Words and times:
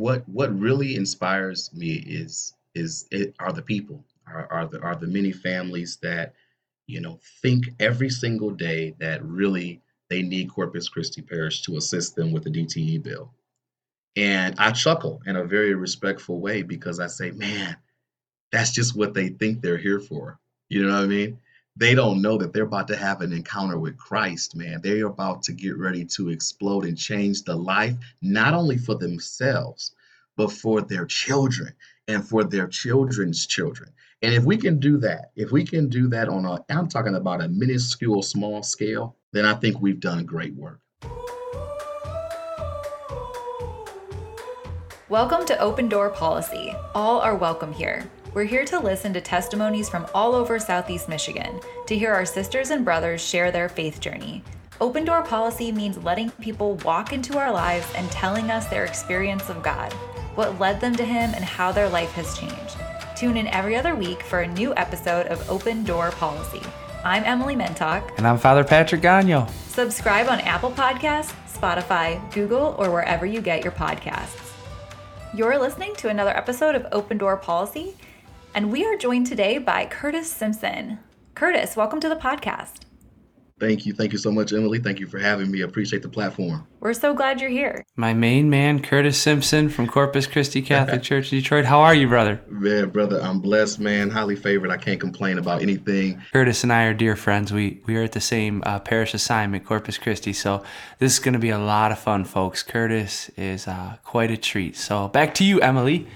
what 0.00 0.26
what 0.30 0.58
really 0.58 0.96
inspires 0.96 1.70
me 1.74 1.92
is 1.92 2.54
is 2.74 3.06
it 3.10 3.34
are 3.38 3.52
the 3.52 3.60
people, 3.60 4.02
are 4.26 4.50
are 4.50 4.66
the 4.66 4.80
are 4.80 4.96
the 4.96 5.06
many 5.06 5.30
families 5.30 5.98
that, 6.02 6.32
you 6.86 7.02
know, 7.02 7.20
think 7.42 7.66
every 7.78 8.08
single 8.08 8.50
day 8.50 8.94
that 8.98 9.22
really 9.22 9.82
they 10.08 10.22
need 10.22 10.48
Corpus 10.50 10.88
Christi 10.88 11.20
Parish 11.20 11.62
to 11.62 11.76
assist 11.76 12.16
them 12.16 12.32
with 12.32 12.44
the 12.44 12.50
DTE 12.50 13.02
bill. 13.02 13.30
And 14.16 14.54
I 14.58 14.70
chuckle 14.70 15.20
in 15.26 15.36
a 15.36 15.44
very 15.44 15.74
respectful 15.74 16.40
way 16.40 16.62
because 16.62 16.98
I 16.98 17.06
say, 17.06 17.30
man, 17.32 17.76
that's 18.50 18.72
just 18.72 18.96
what 18.96 19.12
they 19.12 19.28
think 19.28 19.60
they're 19.60 19.76
here 19.76 20.00
for. 20.00 20.40
You 20.70 20.86
know 20.86 20.94
what 20.94 21.04
I 21.04 21.08
mean? 21.08 21.38
They 21.80 21.94
don't 21.94 22.20
know 22.20 22.36
that 22.36 22.52
they're 22.52 22.64
about 22.64 22.88
to 22.88 22.96
have 22.96 23.22
an 23.22 23.32
encounter 23.32 23.78
with 23.78 23.96
Christ, 23.96 24.54
man. 24.54 24.82
They're 24.82 25.06
about 25.06 25.42
to 25.44 25.52
get 25.54 25.78
ready 25.78 26.04
to 26.16 26.28
explode 26.28 26.84
and 26.84 26.94
change 26.96 27.42
the 27.42 27.56
life, 27.56 27.94
not 28.20 28.52
only 28.52 28.76
for 28.76 28.96
themselves, 28.96 29.92
but 30.36 30.52
for 30.52 30.82
their 30.82 31.06
children 31.06 31.72
and 32.06 32.22
for 32.22 32.44
their 32.44 32.66
children's 32.66 33.46
children. 33.46 33.88
And 34.20 34.34
if 34.34 34.44
we 34.44 34.58
can 34.58 34.78
do 34.78 34.98
that, 34.98 35.30
if 35.36 35.52
we 35.52 35.64
can 35.64 35.88
do 35.88 36.06
that 36.08 36.28
on 36.28 36.44
a, 36.44 36.62
I'm 36.68 36.86
talking 36.86 37.14
about 37.14 37.40
a 37.40 37.48
minuscule, 37.48 38.20
small 38.20 38.62
scale, 38.62 39.16
then 39.32 39.46
I 39.46 39.54
think 39.54 39.80
we've 39.80 40.00
done 40.00 40.26
great 40.26 40.54
work. 40.54 40.80
Welcome 45.08 45.46
to 45.46 45.58
Open 45.58 45.88
Door 45.88 46.10
Policy. 46.10 46.74
All 46.94 47.20
are 47.20 47.34
welcome 47.34 47.72
here. 47.72 48.10
We're 48.32 48.44
here 48.44 48.64
to 48.66 48.78
listen 48.78 49.12
to 49.14 49.20
testimonies 49.20 49.88
from 49.88 50.06
all 50.14 50.36
over 50.36 50.60
Southeast 50.60 51.08
Michigan, 51.08 51.58
to 51.86 51.98
hear 51.98 52.12
our 52.12 52.24
sisters 52.24 52.70
and 52.70 52.84
brothers 52.84 53.20
share 53.20 53.50
their 53.50 53.68
faith 53.68 53.98
journey. 53.98 54.44
Open 54.80 55.04
Door 55.04 55.24
Policy 55.24 55.72
means 55.72 55.98
letting 55.98 56.30
people 56.30 56.76
walk 56.84 57.12
into 57.12 57.38
our 57.38 57.50
lives 57.50 57.92
and 57.96 58.08
telling 58.12 58.48
us 58.48 58.66
their 58.66 58.84
experience 58.84 59.48
of 59.48 59.64
God, 59.64 59.92
what 60.36 60.60
led 60.60 60.80
them 60.80 60.94
to 60.94 61.04
Him, 61.04 61.32
and 61.34 61.44
how 61.44 61.72
their 61.72 61.88
life 61.88 62.12
has 62.12 62.38
changed. 62.38 62.76
Tune 63.16 63.36
in 63.36 63.48
every 63.48 63.74
other 63.74 63.96
week 63.96 64.22
for 64.22 64.42
a 64.42 64.46
new 64.46 64.72
episode 64.76 65.26
of 65.26 65.50
Open 65.50 65.82
Door 65.82 66.12
Policy. 66.12 66.62
I'm 67.04 67.24
Emily 67.24 67.56
Mentok. 67.56 68.16
And 68.16 68.28
I'm 68.28 68.38
Father 68.38 68.62
Patrick 68.62 69.00
Gonyeau. 69.00 69.50
Subscribe 69.70 70.28
on 70.28 70.38
Apple 70.42 70.70
Podcasts, 70.70 71.34
Spotify, 71.52 72.32
Google, 72.32 72.76
or 72.78 72.92
wherever 72.92 73.26
you 73.26 73.40
get 73.40 73.64
your 73.64 73.72
podcasts. 73.72 74.52
You're 75.34 75.58
listening 75.58 75.94
to 75.96 76.08
another 76.08 76.36
episode 76.36 76.76
of 76.76 76.86
Open 76.92 77.18
Door 77.18 77.38
Policy, 77.38 77.96
and 78.54 78.70
we 78.70 78.84
are 78.84 78.96
joined 78.96 79.26
today 79.26 79.58
by 79.58 79.86
Curtis 79.86 80.30
Simpson. 80.30 80.98
Curtis, 81.34 81.76
welcome 81.76 82.00
to 82.00 82.08
the 82.08 82.16
podcast. 82.16 82.80
Thank 83.60 83.84
you. 83.84 83.92
Thank 83.92 84.12
you 84.12 84.18
so 84.18 84.32
much, 84.32 84.54
Emily. 84.54 84.78
Thank 84.78 85.00
you 85.00 85.06
for 85.06 85.18
having 85.18 85.50
me. 85.50 85.60
I 85.60 85.66
appreciate 85.66 86.00
the 86.00 86.08
platform. 86.08 86.66
We're 86.80 86.94
so 86.94 87.12
glad 87.12 87.42
you're 87.42 87.50
here. 87.50 87.84
My 87.94 88.14
main 88.14 88.48
man, 88.48 88.80
Curtis 88.80 89.20
Simpson 89.20 89.68
from 89.68 89.86
Corpus 89.86 90.26
Christi 90.26 90.62
Catholic 90.62 91.02
Church, 91.02 91.28
Detroit. 91.28 91.66
How 91.66 91.80
are 91.80 91.94
you, 91.94 92.08
brother? 92.08 92.40
Yeah, 92.62 92.86
brother, 92.86 93.20
I'm 93.20 93.38
blessed, 93.38 93.78
man. 93.78 94.08
Highly 94.08 94.34
favored. 94.34 94.70
I 94.70 94.78
can't 94.78 94.98
complain 94.98 95.36
about 95.36 95.60
anything. 95.60 96.22
Curtis 96.32 96.62
and 96.62 96.72
I 96.72 96.84
are 96.84 96.94
dear 96.94 97.16
friends. 97.16 97.52
We 97.52 97.82
we 97.84 97.96
are 97.96 98.02
at 98.02 98.12
the 98.12 98.20
same 98.20 98.62
uh, 98.64 98.80
parish 98.80 99.12
assignment, 99.12 99.66
Corpus 99.66 99.98
Christi. 99.98 100.32
So 100.32 100.62
this 100.98 101.12
is 101.12 101.18
going 101.18 101.34
to 101.34 101.38
be 101.38 101.50
a 101.50 101.58
lot 101.58 101.92
of 101.92 101.98
fun, 101.98 102.24
folks. 102.24 102.62
Curtis 102.62 103.28
is 103.36 103.68
uh, 103.68 103.98
quite 104.04 104.30
a 104.30 104.38
treat. 104.38 104.74
So 104.74 105.08
back 105.08 105.34
to 105.34 105.44
you, 105.44 105.60
Emily. 105.60 106.06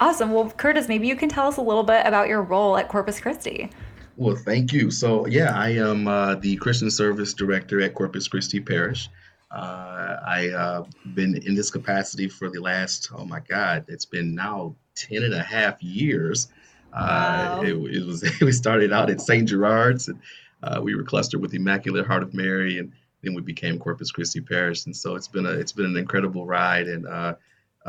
Awesome. 0.00 0.32
Well, 0.32 0.50
Curtis, 0.50 0.88
maybe 0.88 1.06
you 1.06 1.14
can 1.14 1.28
tell 1.28 1.46
us 1.46 1.58
a 1.58 1.62
little 1.62 1.82
bit 1.82 2.06
about 2.06 2.26
your 2.26 2.42
role 2.42 2.78
at 2.78 2.88
Corpus 2.88 3.20
Christi. 3.20 3.70
Well, 4.16 4.34
thank 4.34 4.72
you. 4.72 4.90
So, 4.90 5.26
yeah, 5.26 5.52
I 5.54 5.70
am 5.70 6.08
uh, 6.08 6.36
the 6.36 6.56
Christian 6.56 6.90
Service 6.90 7.34
Director 7.34 7.82
at 7.82 7.94
Corpus 7.94 8.26
Christi 8.26 8.60
Parish. 8.60 9.10
Uh, 9.50 10.16
I 10.26 10.48
uh, 10.48 10.84
been 11.14 11.36
in 11.44 11.54
this 11.54 11.70
capacity 11.70 12.28
for 12.28 12.48
the 12.48 12.60
last, 12.60 13.10
oh 13.14 13.26
my 13.26 13.40
God, 13.40 13.84
it's 13.88 14.06
been 14.06 14.34
now 14.34 14.74
10 14.94 15.22
and 15.22 15.34
a 15.34 15.42
half 15.42 15.82
years. 15.82 16.48
Uh, 16.92 17.60
wow. 17.60 17.62
It, 17.62 17.96
it, 17.96 18.06
was, 18.06 18.24
we 18.40 18.52
started 18.52 18.92
out 18.92 19.10
at 19.10 19.20
St. 19.20 19.46
Gerard's 19.46 20.08
and 20.08 20.18
uh, 20.62 20.80
we 20.82 20.94
were 20.94 21.02
clustered 21.02 21.42
with 21.42 21.52
Immaculate 21.52 22.06
Heart 22.06 22.22
of 22.22 22.32
Mary 22.32 22.78
and 22.78 22.92
then 23.22 23.34
we 23.34 23.42
became 23.42 23.78
Corpus 23.78 24.10
Christi 24.10 24.40
Parish. 24.40 24.86
And 24.86 24.96
so 24.96 25.14
it's 25.14 25.28
been 25.28 25.46
a, 25.46 25.50
it's 25.50 25.72
been 25.72 25.86
an 25.86 25.96
incredible 25.96 26.46
ride 26.46 26.88
and 26.88 27.06
uh, 27.06 27.34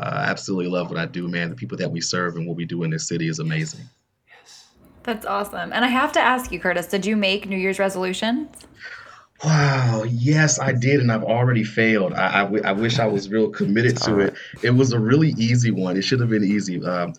I 0.02 0.30
absolutely 0.30 0.68
love 0.70 0.90
what 0.90 0.98
I 0.98 1.06
do, 1.06 1.28
man. 1.28 1.50
The 1.50 1.56
people 1.56 1.78
that 1.78 1.90
we 1.90 2.00
serve 2.00 2.36
and 2.36 2.46
what 2.46 2.56
we 2.56 2.64
do 2.64 2.82
in 2.82 2.90
this 2.90 3.06
city 3.06 3.28
is 3.28 3.38
amazing. 3.38 3.84
Yes. 4.26 4.68
That's 5.02 5.26
awesome. 5.26 5.72
And 5.72 5.84
I 5.84 5.88
have 5.88 6.12
to 6.12 6.20
ask 6.20 6.52
you, 6.52 6.60
Curtis, 6.60 6.86
did 6.86 7.06
you 7.06 7.16
make 7.16 7.48
New 7.48 7.58
Year's 7.58 7.78
resolutions? 7.78 8.48
Wow, 9.44 10.04
yes, 10.08 10.60
I 10.60 10.72
did, 10.72 11.00
and 11.00 11.10
I've 11.10 11.24
already 11.24 11.64
failed. 11.64 12.12
I, 12.12 12.42
I, 12.42 12.44
w- 12.44 12.62
I 12.64 12.70
wish 12.70 13.00
I 13.00 13.06
was 13.06 13.28
real 13.28 13.50
committed 13.50 13.96
to 14.02 14.20
it. 14.20 14.34
It 14.62 14.70
was 14.70 14.92
a 14.92 15.00
really 15.00 15.30
easy 15.30 15.72
one. 15.72 15.96
It 15.96 16.02
should 16.02 16.20
have 16.20 16.30
been 16.30 16.44
easy. 16.44 16.84
Um, 16.84 17.14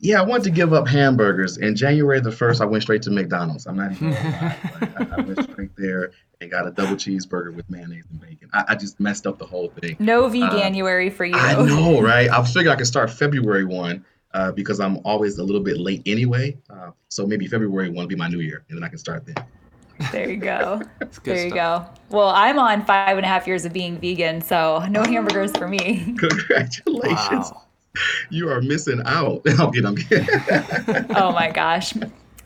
yeah, 0.00 0.20
I 0.20 0.24
wanted 0.24 0.44
to 0.44 0.50
give 0.50 0.72
up 0.72 0.86
hamburgers. 0.86 1.58
And 1.58 1.76
January 1.76 2.20
the 2.20 2.30
1st, 2.30 2.60
I 2.60 2.64
went 2.66 2.82
straight 2.82 3.02
to 3.02 3.10
McDonald's. 3.10 3.66
I'm 3.66 3.76
not 3.76 3.92
even 3.92 4.12
I, 4.14 5.06
I 5.16 5.20
went 5.20 5.42
straight 5.50 5.76
there 5.76 6.12
and 6.40 6.50
got 6.50 6.66
a 6.66 6.70
double 6.70 6.94
cheeseburger 6.94 7.54
with 7.54 7.68
mayonnaise 7.68 8.04
and 8.10 8.20
bacon. 8.20 8.48
I, 8.52 8.64
I 8.68 8.74
just 8.76 9.00
messed 9.00 9.26
up 9.26 9.38
the 9.38 9.46
whole 9.46 9.68
thing. 9.80 9.96
No 9.98 10.28
veganuary 10.28 11.10
uh, 11.10 11.14
for 11.14 11.24
you. 11.24 11.34
I 11.34 11.54
know, 11.54 12.00
right? 12.00 12.28
I 12.30 12.38
was 12.38 12.48
figuring 12.52 12.68
I 12.68 12.76
could 12.76 12.86
start 12.86 13.10
February 13.10 13.64
1 13.64 14.04
uh, 14.34 14.52
because 14.52 14.80
I'm 14.80 14.98
always 15.04 15.38
a 15.38 15.44
little 15.44 15.62
bit 15.62 15.78
late 15.78 16.02
anyway. 16.06 16.56
Uh, 16.70 16.90
so 17.08 17.26
maybe 17.26 17.46
February 17.46 17.88
one 17.88 17.96
will 17.96 18.06
be 18.06 18.16
my 18.16 18.28
new 18.28 18.40
year, 18.40 18.64
and 18.68 18.78
then 18.78 18.84
I 18.84 18.88
can 18.88 18.98
start 18.98 19.26
then. 19.26 19.34
There 20.12 20.30
you 20.30 20.36
go. 20.36 20.80
there 21.24 21.44
you 21.44 21.52
go. 21.52 21.84
Well, 22.10 22.28
I'm 22.28 22.58
on 22.58 22.84
five 22.84 23.16
and 23.16 23.26
a 23.26 23.28
half 23.28 23.48
years 23.48 23.64
of 23.64 23.72
being 23.72 23.98
vegan, 23.98 24.40
so 24.40 24.84
no 24.90 25.02
hamburgers 25.02 25.56
for 25.56 25.66
me. 25.66 26.14
Congratulations. 26.18 27.50
Wow. 27.50 27.67
You 28.30 28.50
are 28.50 28.60
missing 28.60 29.02
out. 29.04 29.42
I'm 29.58 29.72
kidding. 29.72 29.86
I'm 29.86 29.96
kidding. 29.96 30.28
oh 31.16 31.32
my 31.32 31.50
gosh. 31.50 31.94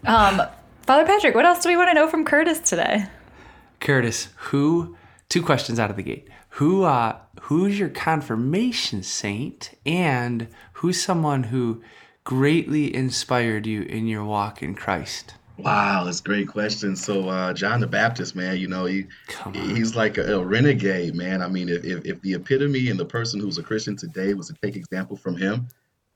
Um, 0.05 0.43
Father 0.83 1.07
Patrick, 1.07 1.35
what 1.35 1.45
else 1.45 1.63
do 1.63 1.69
we 1.69 1.77
want 1.77 1.91
to 1.91 1.95
know 1.95 2.09
from 2.09 2.25
Curtis 2.25 2.59
today? 2.61 3.07
Curtis, 3.81 4.29
who? 4.37 4.97
Two 5.29 5.43
questions 5.43 5.79
out 5.79 5.91
of 5.91 5.97
the 5.97 6.03
gate. 6.03 6.29
Who? 6.51 6.83
Uh, 6.85 7.19
who's 7.43 7.79
your 7.79 7.89
confirmation 7.89 9.03
saint, 9.03 9.71
and 9.87 10.49
who's 10.75 11.03
someone 11.03 11.45
who 11.45 11.83
greatly 12.25 12.95
inspired 12.95 13.67
you 13.67 13.83
in 13.83 14.07
your 14.07 14.25
walk 14.25 14.63
in 14.63 14.75
Christ? 14.75 15.35
Wow, 15.59 16.05
that's 16.05 16.21
a 16.21 16.23
great 16.23 16.49
question. 16.49 16.97
So 16.97 17.29
uh, 17.29 17.53
John 17.53 17.81
the 17.81 17.87
Baptist, 17.87 18.35
man, 18.35 18.57
you 18.57 18.69
know, 18.69 18.87
he 18.87 19.07
he's 19.53 19.95
like 19.95 20.19
a, 20.19 20.39
a, 20.39 20.45
renegade, 20.45 21.15
man. 21.15 21.43
I 21.43 21.49
mean, 21.49 21.69
if, 21.69 21.85
if, 21.85 22.05
if 22.05 22.21
the 22.23 22.35
epitome 22.35 22.89
and 22.89 22.99
the 22.99 23.05
person 23.05 23.39
who's 23.39 23.59
a 23.59 23.63
Christian 23.63 23.97
today 23.97 24.35
was 24.35 24.49
to 24.49 24.55
take 24.63 24.77
example 24.77 25.17
from 25.17 25.37
him, 25.37 25.69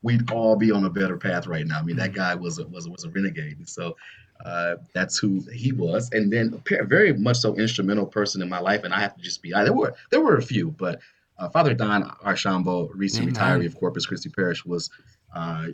we'd 0.02 0.30
all 0.30 0.56
be 0.56 0.70
on 0.70 0.84
a 0.84 0.90
better 0.90 1.16
path 1.16 1.46
right 1.46 1.66
now. 1.66 1.78
I 1.78 1.82
mean, 1.82 1.96
that 1.96 2.10
mm-hmm. 2.10 2.18
guy 2.18 2.34
was 2.34 2.58
a, 2.58 2.66
was 2.68 2.86
a, 2.86 2.90
was 2.90 3.04
a 3.04 3.10
renegade. 3.10 3.58
And 3.58 3.68
so 3.68 3.96
uh, 4.44 4.76
that's 4.94 5.18
who 5.18 5.42
he 5.52 5.72
was. 5.72 6.10
And 6.12 6.32
then 6.32 6.62
a 6.70 6.84
very 6.84 7.12
much 7.12 7.38
so 7.38 7.54
instrumental 7.56 8.06
person 8.06 8.42
in 8.42 8.48
my 8.48 8.58
life. 8.58 8.84
And 8.84 8.94
I 8.94 9.00
have 9.00 9.16
to 9.16 9.22
just 9.22 9.42
be, 9.42 9.54
I, 9.54 9.64
there 9.64 9.72
were 9.72 9.94
there 10.10 10.20
were 10.20 10.36
a 10.36 10.42
few, 10.42 10.70
but 10.70 11.00
uh, 11.38 11.48
Father 11.48 11.74
Don 11.74 12.10
Archambault, 12.22 12.92
recent 12.94 13.36
Amen. 13.36 13.60
retiree 13.60 13.66
of 13.66 13.78
Corpus 13.78 14.06
Christi 14.06 14.30
Parish, 14.30 14.64
was 14.64 14.90
uh, 15.34 15.68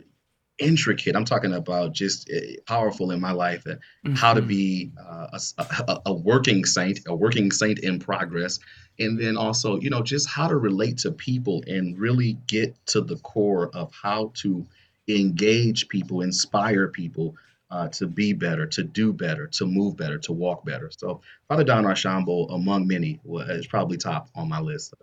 intricate. 0.57 1.15
I'm 1.15 1.25
talking 1.25 1.53
about 1.53 1.93
just 1.93 2.29
uh, 2.29 2.39
powerful 2.65 3.11
in 3.11 3.19
my 3.19 3.31
life, 3.31 3.63
mm-hmm. 3.63 4.13
how 4.13 4.33
to 4.33 4.41
mm-hmm. 4.41 4.47
be 4.47 4.91
uh, 4.99 5.27
a, 5.57 5.65
a, 5.87 6.01
a, 6.07 6.13
working 6.13 6.65
saint, 6.65 6.99
a 7.07 7.15
working 7.15 7.51
saint 7.51 7.79
in 7.79 7.99
progress, 7.99 8.59
and 8.99 9.19
then 9.19 9.37
also, 9.37 9.79
you 9.79 9.89
know, 9.89 10.01
just 10.01 10.29
how 10.29 10.47
to 10.47 10.55
relate 10.55 10.99
to 10.99 11.11
people 11.11 11.63
and 11.67 11.97
really 11.97 12.37
get 12.47 12.75
to 12.87 13.01
the 13.01 13.17
core 13.17 13.69
of 13.73 13.91
how 13.93 14.31
to 14.35 14.65
engage 15.07 15.87
people, 15.89 16.21
inspire 16.21 16.87
people. 16.87 17.35
Uh, 17.71 17.87
to 17.87 18.05
be 18.05 18.33
better, 18.33 18.67
to 18.67 18.83
do 18.83 19.11
better, 19.11 19.47
to 19.47 19.65
move 19.65 19.97
better, 19.97 20.19
to 20.19 20.31
walk 20.31 20.63
better. 20.63 20.91
So, 20.95 21.21
Father 21.47 21.63
Don 21.63 21.87
Archambault, 21.87 22.51
among 22.51 22.85
many, 22.85 23.19
is 23.25 23.65
probably 23.65 23.97
top 23.97 24.29
on 24.35 24.47
my 24.47 24.59
list. 24.59 24.93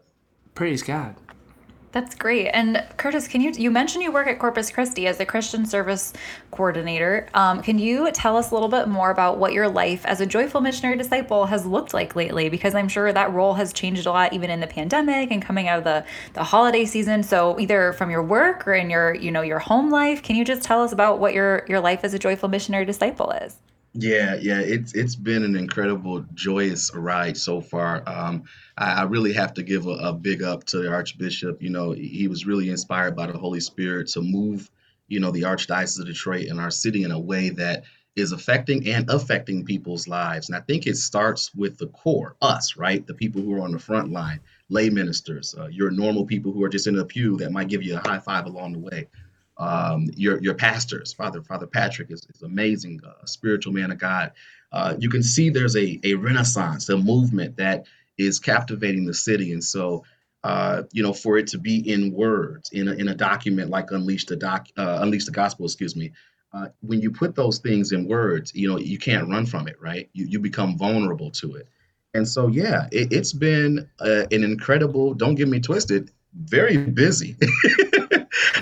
Praise 0.54 0.80
God. 0.80 1.16
That's 1.92 2.14
great. 2.14 2.48
And 2.48 2.86
Curtis, 2.98 3.26
can 3.26 3.40
you 3.40 3.50
you 3.50 3.68
mentioned 3.68 4.04
you 4.04 4.12
work 4.12 4.28
at 4.28 4.38
Corpus 4.38 4.70
Christi 4.70 5.08
as 5.08 5.18
a 5.18 5.26
Christian 5.26 5.66
service 5.66 6.12
coordinator? 6.52 7.28
Um, 7.34 7.62
can 7.62 7.80
you 7.80 8.12
tell 8.12 8.36
us 8.36 8.52
a 8.52 8.54
little 8.54 8.68
bit 8.68 8.86
more 8.86 9.10
about 9.10 9.38
what 9.38 9.52
your 9.52 9.68
life 9.68 10.06
as 10.06 10.20
a 10.20 10.26
joyful 10.26 10.60
missionary 10.60 10.96
disciple 10.96 11.46
has 11.46 11.66
looked 11.66 11.92
like 11.92 12.14
lately? 12.14 12.48
Because 12.48 12.76
I'm 12.76 12.88
sure 12.88 13.12
that 13.12 13.32
role 13.32 13.54
has 13.54 13.72
changed 13.72 14.06
a 14.06 14.10
lot, 14.10 14.32
even 14.32 14.50
in 14.50 14.60
the 14.60 14.68
pandemic 14.68 15.32
and 15.32 15.42
coming 15.42 15.66
out 15.66 15.78
of 15.78 15.84
the 15.84 16.04
the 16.34 16.44
holiday 16.44 16.84
season. 16.84 17.24
So 17.24 17.58
either 17.58 17.92
from 17.94 18.08
your 18.08 18.22
work 18.22 18.68
or 18.68 18.74
in 18.74 18.88
your 18.88 19.16
you 19.16 19.32
know 19.32 19.42
your 19.42 19.58
home 19.58 19.90
life, 19.90 20.22
can 20.22 20.36
you 20.36 20.44
just 20.44 20.62
tell 20.62 20.82
us 20.82 20.92
about 20.92 21.18
what 21.18 21.34
your 21.34 21.64
your 21.68 21.80
life 21.80 22.04
as 22.04 22.14
a 22.14 22.20
joyful 22.20 22.48
missionary 22.48 22.84
disciple 22.84 23.32
is? 23.32 23.56
Yeah, 23.92 24.36
yeah, 24.40 24.60
it's 24.60 24.92
it's 24.92 25.16
been 25.16 25.42
an 25.42 25.56
incredible, 25.56 26.24
joyous 26.34 26.94
ride 26.94 27.36
so 27.36 27.60
far. 27.60 28.04
Um, 28.06 28.44
I, 28.78 29.00
I 29.00 29.02
really 29.02 29.32
have 29.32 29.52
to 29.54 29.64
give 29.64 29.86
a, 29.86 29.90
a 29.90 30.12
big 30.12 30.44
up 30.44 30.62
to 30.66 30.78
the 30.78 30.92
Archbishop. 30.92 31.60
You 31.60 31.70
know, 31.70 31.90
he 31.90 32.28
was 32.28 32.46
really 32.46 32.70
inspired 32.70 33.16
by 33.16 33.26
the 33.26 33.36
Holy 33.36 33.58
Spirit 33.58 34.06
to 34.08 34.22
move, 34.22 34.70
you 35.08 35.18
know, 35.18 35.32
the 35.32 35.42
Archdiocese 35.42 35.98
of 35.98 36.06
Detroit 36.06 36.46
and 36.46 36.60
our 36.60 36.70
city 36.70 37.02
in 37.02 37.10
a 37.10 37.18
way 37.18 37.50
that 37.50 37.82
is 38.14 38.30
affecting 38.30 38.88
and 38.88 39.10
affecting 39.10 39.64
people's 39.64 40.06
lives. 40.06 40.48
And 40.48 40.56
I 40.56 40.60
think 40.60 40.86
it 40.86 40.96
starts 40.96 41.52
with 41.54 41.76
the 41.76 41.88
core, 41.88 42.36
us, 42.40 42.76
right? 42.76 43.04
The 43.04 43.14
people 43.14 43.42
who 43.42 43.54
are 43.54 43.62
on 43.62 43.72
the 43.72 43.78
front 43.80 44.12
line, 44.12 44.38
lay 44.68 44.88
ministers, 44.88 45.56
uh, 45.58 45.66
your 45.66 45.90
normal 45.90 46.26
people 46.26 46.52
who 46.52 46.62
are 46.62 46.68
just 46.68 46.86
in 46.86 46.98
a 46.98 47.04
pew 47.04 47.36
that 47.38 47.50
might 47.50 47.68
give 47.68 47.82
you 47.82 47.96
a 47.96 48.08
high 48.08 48.20
five 48.20 48.46
along 48.46 48.74
the 48.74 48.78
way. 48.78 49.08
Um, 49.60 50.10
your 50.16 50.42
your 50.42 50.54
pastors, 50.54 51.12
Father 51.12 51.42
Father 51.42 51.66
Patrick 51.66 52.10
is, 52.10 52.26
is 52.34 52.42
amazing, 52.42 53.00
spiritual 53.26 53.72
man 53.72 53.90
of 53.90 53.98
God. 53.98 54.32
Uh, 54.72 54.94
you 54.98 55.10
can 55.10 55.22
see 55.22 55.50
there's 55.50 55.76
a 55.76 56.00
a 56.02 56.14
renaissance, 56.14 56.88
a 56.88 56.96
movement 56.96 57.56
that 57.58 57.86
is 58.16 58.38
captivating 58.38 59.04
the 59.04 59.14
city, 59.14 59.52
and 59.52 59.62
so 59.62 60.04
uh, 60.42 60.84
you 60.92 61.02
know, 61.02 61.12
for 61.12 61.36
it 61.36 61.46
to 61.48 61.58
be 61.58 61.90
in 61.90 62.12
words 62.12 62.70
in 62.70 62.88
a, 62.88 62.92
in 62.92 63.08
a 63.08 63.14
document 63.14 63.70
like 63.70 63.90
Unleash 63.90 64.24
the 64.24 64.36
Doc, 64.36 64.68
uh, 64.76 64.98
Unleash 65.02 65.26
the 65.26 65.32
Gospel, 65.32 65.66
excuse 65.66 65.94
me. 65.94 66.12
Uh, 66.52 66.68
when 66.80 67.00
you 67.00 67.10
put 67.10 67.34
those 67.34 67.58
things 67.58 67.92
in 67.92 68.08
words, 68.08 68.52
you 68.54 68.66
know, 68.66 68.78
you 68.78 68.98
can't 68.98 69.28
run 69.28 69.46
from 69.46 69.68
it, 69.68 69.76
right? 69.80 70.08
You 70.14 70.26
you 70.26 70.38
become 70.38 70.76
vulnerable 70.78 71.30
to 71.32 71.56
it. 71.56 71.68
And 72.14 72.26
so, 72.26 72.48
yeah, 72.48 72.88
it, 72.90 73.12
has 73.12 73.32
been 73.32 73.88
uh, 74.00 74.24
an 74.32 74.42
incredible, 74.42 75.14
don't 75.14 75.36
get 75.36 75.46
me 75.46 75.60
twisted, 75.60 76.10
very 76.34 76.76
busy 76.76 77.36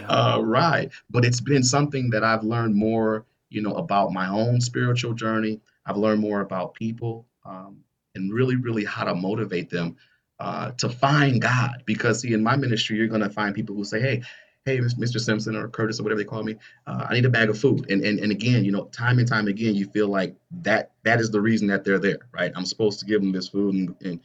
uh. 0.08 0.86
But 1.10 1.24
it's 1.24 1.40
been 1.40 1.62
something 1.62 2.10
that 2.10 2.24
I've 2.24 2.44
learned 2.44 2.74
more, 2.74 3.24
you 3.50 3.62
know, 3.62 3.74
about 3.74 4.12
my 4.12 4.28
own 4.28 4.60
spiritual 4.60 5.14
journey. 5.14 5.60
I've 5.86 5.96
learned 5.96 6.20
more 6.20 6.40
about 6.40 6.74
people 6.74 7.26
um, 7.44 7.78
and 8.14 8.32
really, 8.32 8.56
really 8.56 8.84
how 8.84 9.04
to 9.04 9.14
motivate 9.14 9.70
them 9.70 9.96
uh, 10.40 10.72
to 10.72 10.88
find 10.88 11.40
God. 11.40 11.82
Because, 11.86 12.20
see, 12.20 12.32
in 12.32 12.42
my 12.42 12.56
ministry, 12.56 12.96
you're 12.96 13.08
going 13.08 13.22
to 13.22 13.30
find 13.30 13.54
people 13.54 13.74
who 13.74 13.84
say, 13.84 14.00
hey, 14.00 14.22
hey, 14.68 14.78
Mr. 14.78 15.18
Simpson 15.18 15.56
or 15.56 15.68
Curtis 15.68 15.98
or 15.98 16.02
whatever 16.02 16.20
they 16.20 16.24
call 16.26 16.42
me, 16.42 16.56
uh, 16.86 17.06
I 17.08 17.14
need 17.14 17.24
a 17.24 17.30
bag 17.30 17.48
of 17.48 17.58
food. 17.58 17.90
And, 17.90 18.04
and 18.04 18.18
and 18.18 18.30
again, 18.30 18.64
you 18.64 18.72
know, 18.72 18.84
time 18.86 19.18
and 19.18 19.26
time 19.26 19.48
again, 19.48 19.74
you 19.74 19.86
feel 19.86 20.08
like 20.08 20.36
that 20.62 20.92
that 21.04 21.20
is 21.20 21.30
the 21.30 21.40
reason 21.40 21.68
that 21.68 21.84
they're 21.84 21.98
there, 21.98 22.18
right? 22.32 22.52
I'm 22.54 22.66
supposed 22.66 23.00
to 23.00 23.06
give 23.06 23.20
them 23.22 23.32
this 23.32 23.48
food 23.48 23.74
and, 23.74 23.96
and 24.02 24.20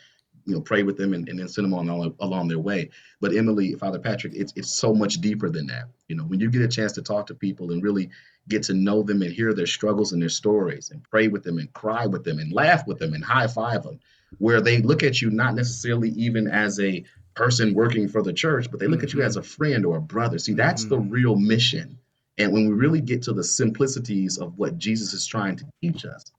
you 0.45 0.53
know, 0.53 0.61
pray 0.61 0.83
with 0.83 0.97
them 0.97 1.13
and, 1.13 1.27
and 1.29 1.39
then 1.39 1.47
send 1.47 1.65
them 1.65 1.73
on 1.73 1.87
along, 1.89 2.15
along 2.19 2.47
their 2.47 2.59
way. 2.59 2.89
But 3.21 3.35
Emily, 3.35 3.73
Father 3.75 3.99
Patrick, 3.99 4.33
it's 4.35 4.53
it's 4.55 4.69
so 4.69 4.93
much 4.93 5.21
deeper 5.21 5.49
than 5.49 5.67
that. 5.67 5.85
You 6.07 6.15
know, 6.15 6.23
when 6.23 6.39
you 6.39 6.49
get 6.49 6.61
a 6.61 6.67
chance 6.67 6.91
to 6.93 7.01
talk 7.01 7.27
to 7.27 7.35
people 7.35 7.71
and 7.71 7.81
really 7.81 8.09
get 8.49 8.63
to 8.63 8.73
know 8.73 9.03
them 9.03 9.21
and 9.21 9.31
hear 9.31 9.53
their 9.53 9.65
struggles 9.65 10.11
and 10.11 10.21
their 10.21 10.29
stories 10.29 10.91
and 10.91 11.03
pray 11.03 11.27
with 11.29 11.43
them 11.43 11.59
and 11.59 11.71
cry 11.73 12.05
with 12.05 12.23
them 12.23 12.39
and 12.39 12.51
laugh 12.51 12.85
with 12.85 12.99
them 12.99 13.13
and 13.13 13.23
high 13.23 13.47
five 13.47 13.83
them, 13.83 13.99
where 14.37 14.61
they 14.61 14.81
look 14.81 15.03
at 15.03 15.21
you 15.21 15.29
not 15.29 15.55
necessarily 15.55 16.09
even 16.09 16.47
as 16.47 16.79
a 16.79 17.03
person 17.35 17.73
working 17.73 18.07
for 18.07 18.21
the 18.21 18.33
church, 18.33 18.69
but 18.69 18.79
they 18.79 18.87
look 18.87 18.99
mm-hmm. 18.99 19.05
at 19.05 19.13
you 19.13 19.23
as 19.23 19.37
a 19.37 19.43
friend 19.43 19.85
or 19.85 19.97
a 19.97 20.01
brother. 20.01 20.37
See, 20.37 20.53
that's 20.53 20.85
mm-hmm. 20.85 20.95
the 20.95 20.99
real 20.99 21.35
mission. 21.35 21.97
And 22.37 22.51
when 22.51 22.67
we 22.67 22.73
really 22.73 23.01
get 23.01 23.21
to 23.23 23.33
the 23.33 23.43
simplicities 23.43 24.37
of 24.37 24.57
what 24.57 24.77
Jesus 24.77 25.13
is 25.13 25.25
trying 25.25 25.55
to 25.57 25.65
teach 25.81 26.05
us, 26.05 26.31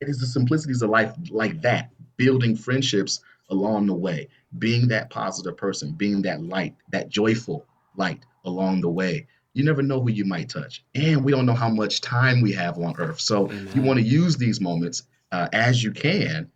it 0.00 0.08
is 0.08 0.18
the 0.20 0.26
simplicities 0.26 0.82
of 0.82 0.90
life 0.90 1.14
like 1.30 1.62
that, 1.62 1.90
building 2.16 2.54
friendships 2.54 3.20
along 3.50 3.86
the 3.86 3.94
way, 3.94 4.28
being 4.58 4.88
that 4.88 5.10
positive 5.10 5.56
person, 5.56 5.92
being 5.92 6.22
that 6.22 6.42
light, 6.42 6.74
that 6.90 7.08
joyful 7.08 7.66
light 7.96 8.24
along 8.44 8.80
the 8.80 8.88
way. 8.88 9.26
You 9.54 9.64
never 9.64 9.82
know 9.82 10.00
who 10.00 10.10
you 10.10 10.24
might 10.24 10.48
touch. 10.48 10.84
And 10.94 11.24
we 11.24 11.32
don't 11.32 11.46
know 11.46 11.54
how 11.54 11.68
much 11.68 12.00
time 12.00 12.40
we 12.40 12.52
have 12.52 12.78
on 12.78 12.94
earth. 12.98 13.20
So 13.20 13.46
Amen. 13.46 13.70
you 13.74 13.82
want 13.82 13.98
to 13.98 14.04
use 14.04 14.36
these 14.36 14.60
moments 14.60 15.04
uh, 15.32 15.48
as 15.52 15.82
you 15.82 15.90
can 15.90 16.50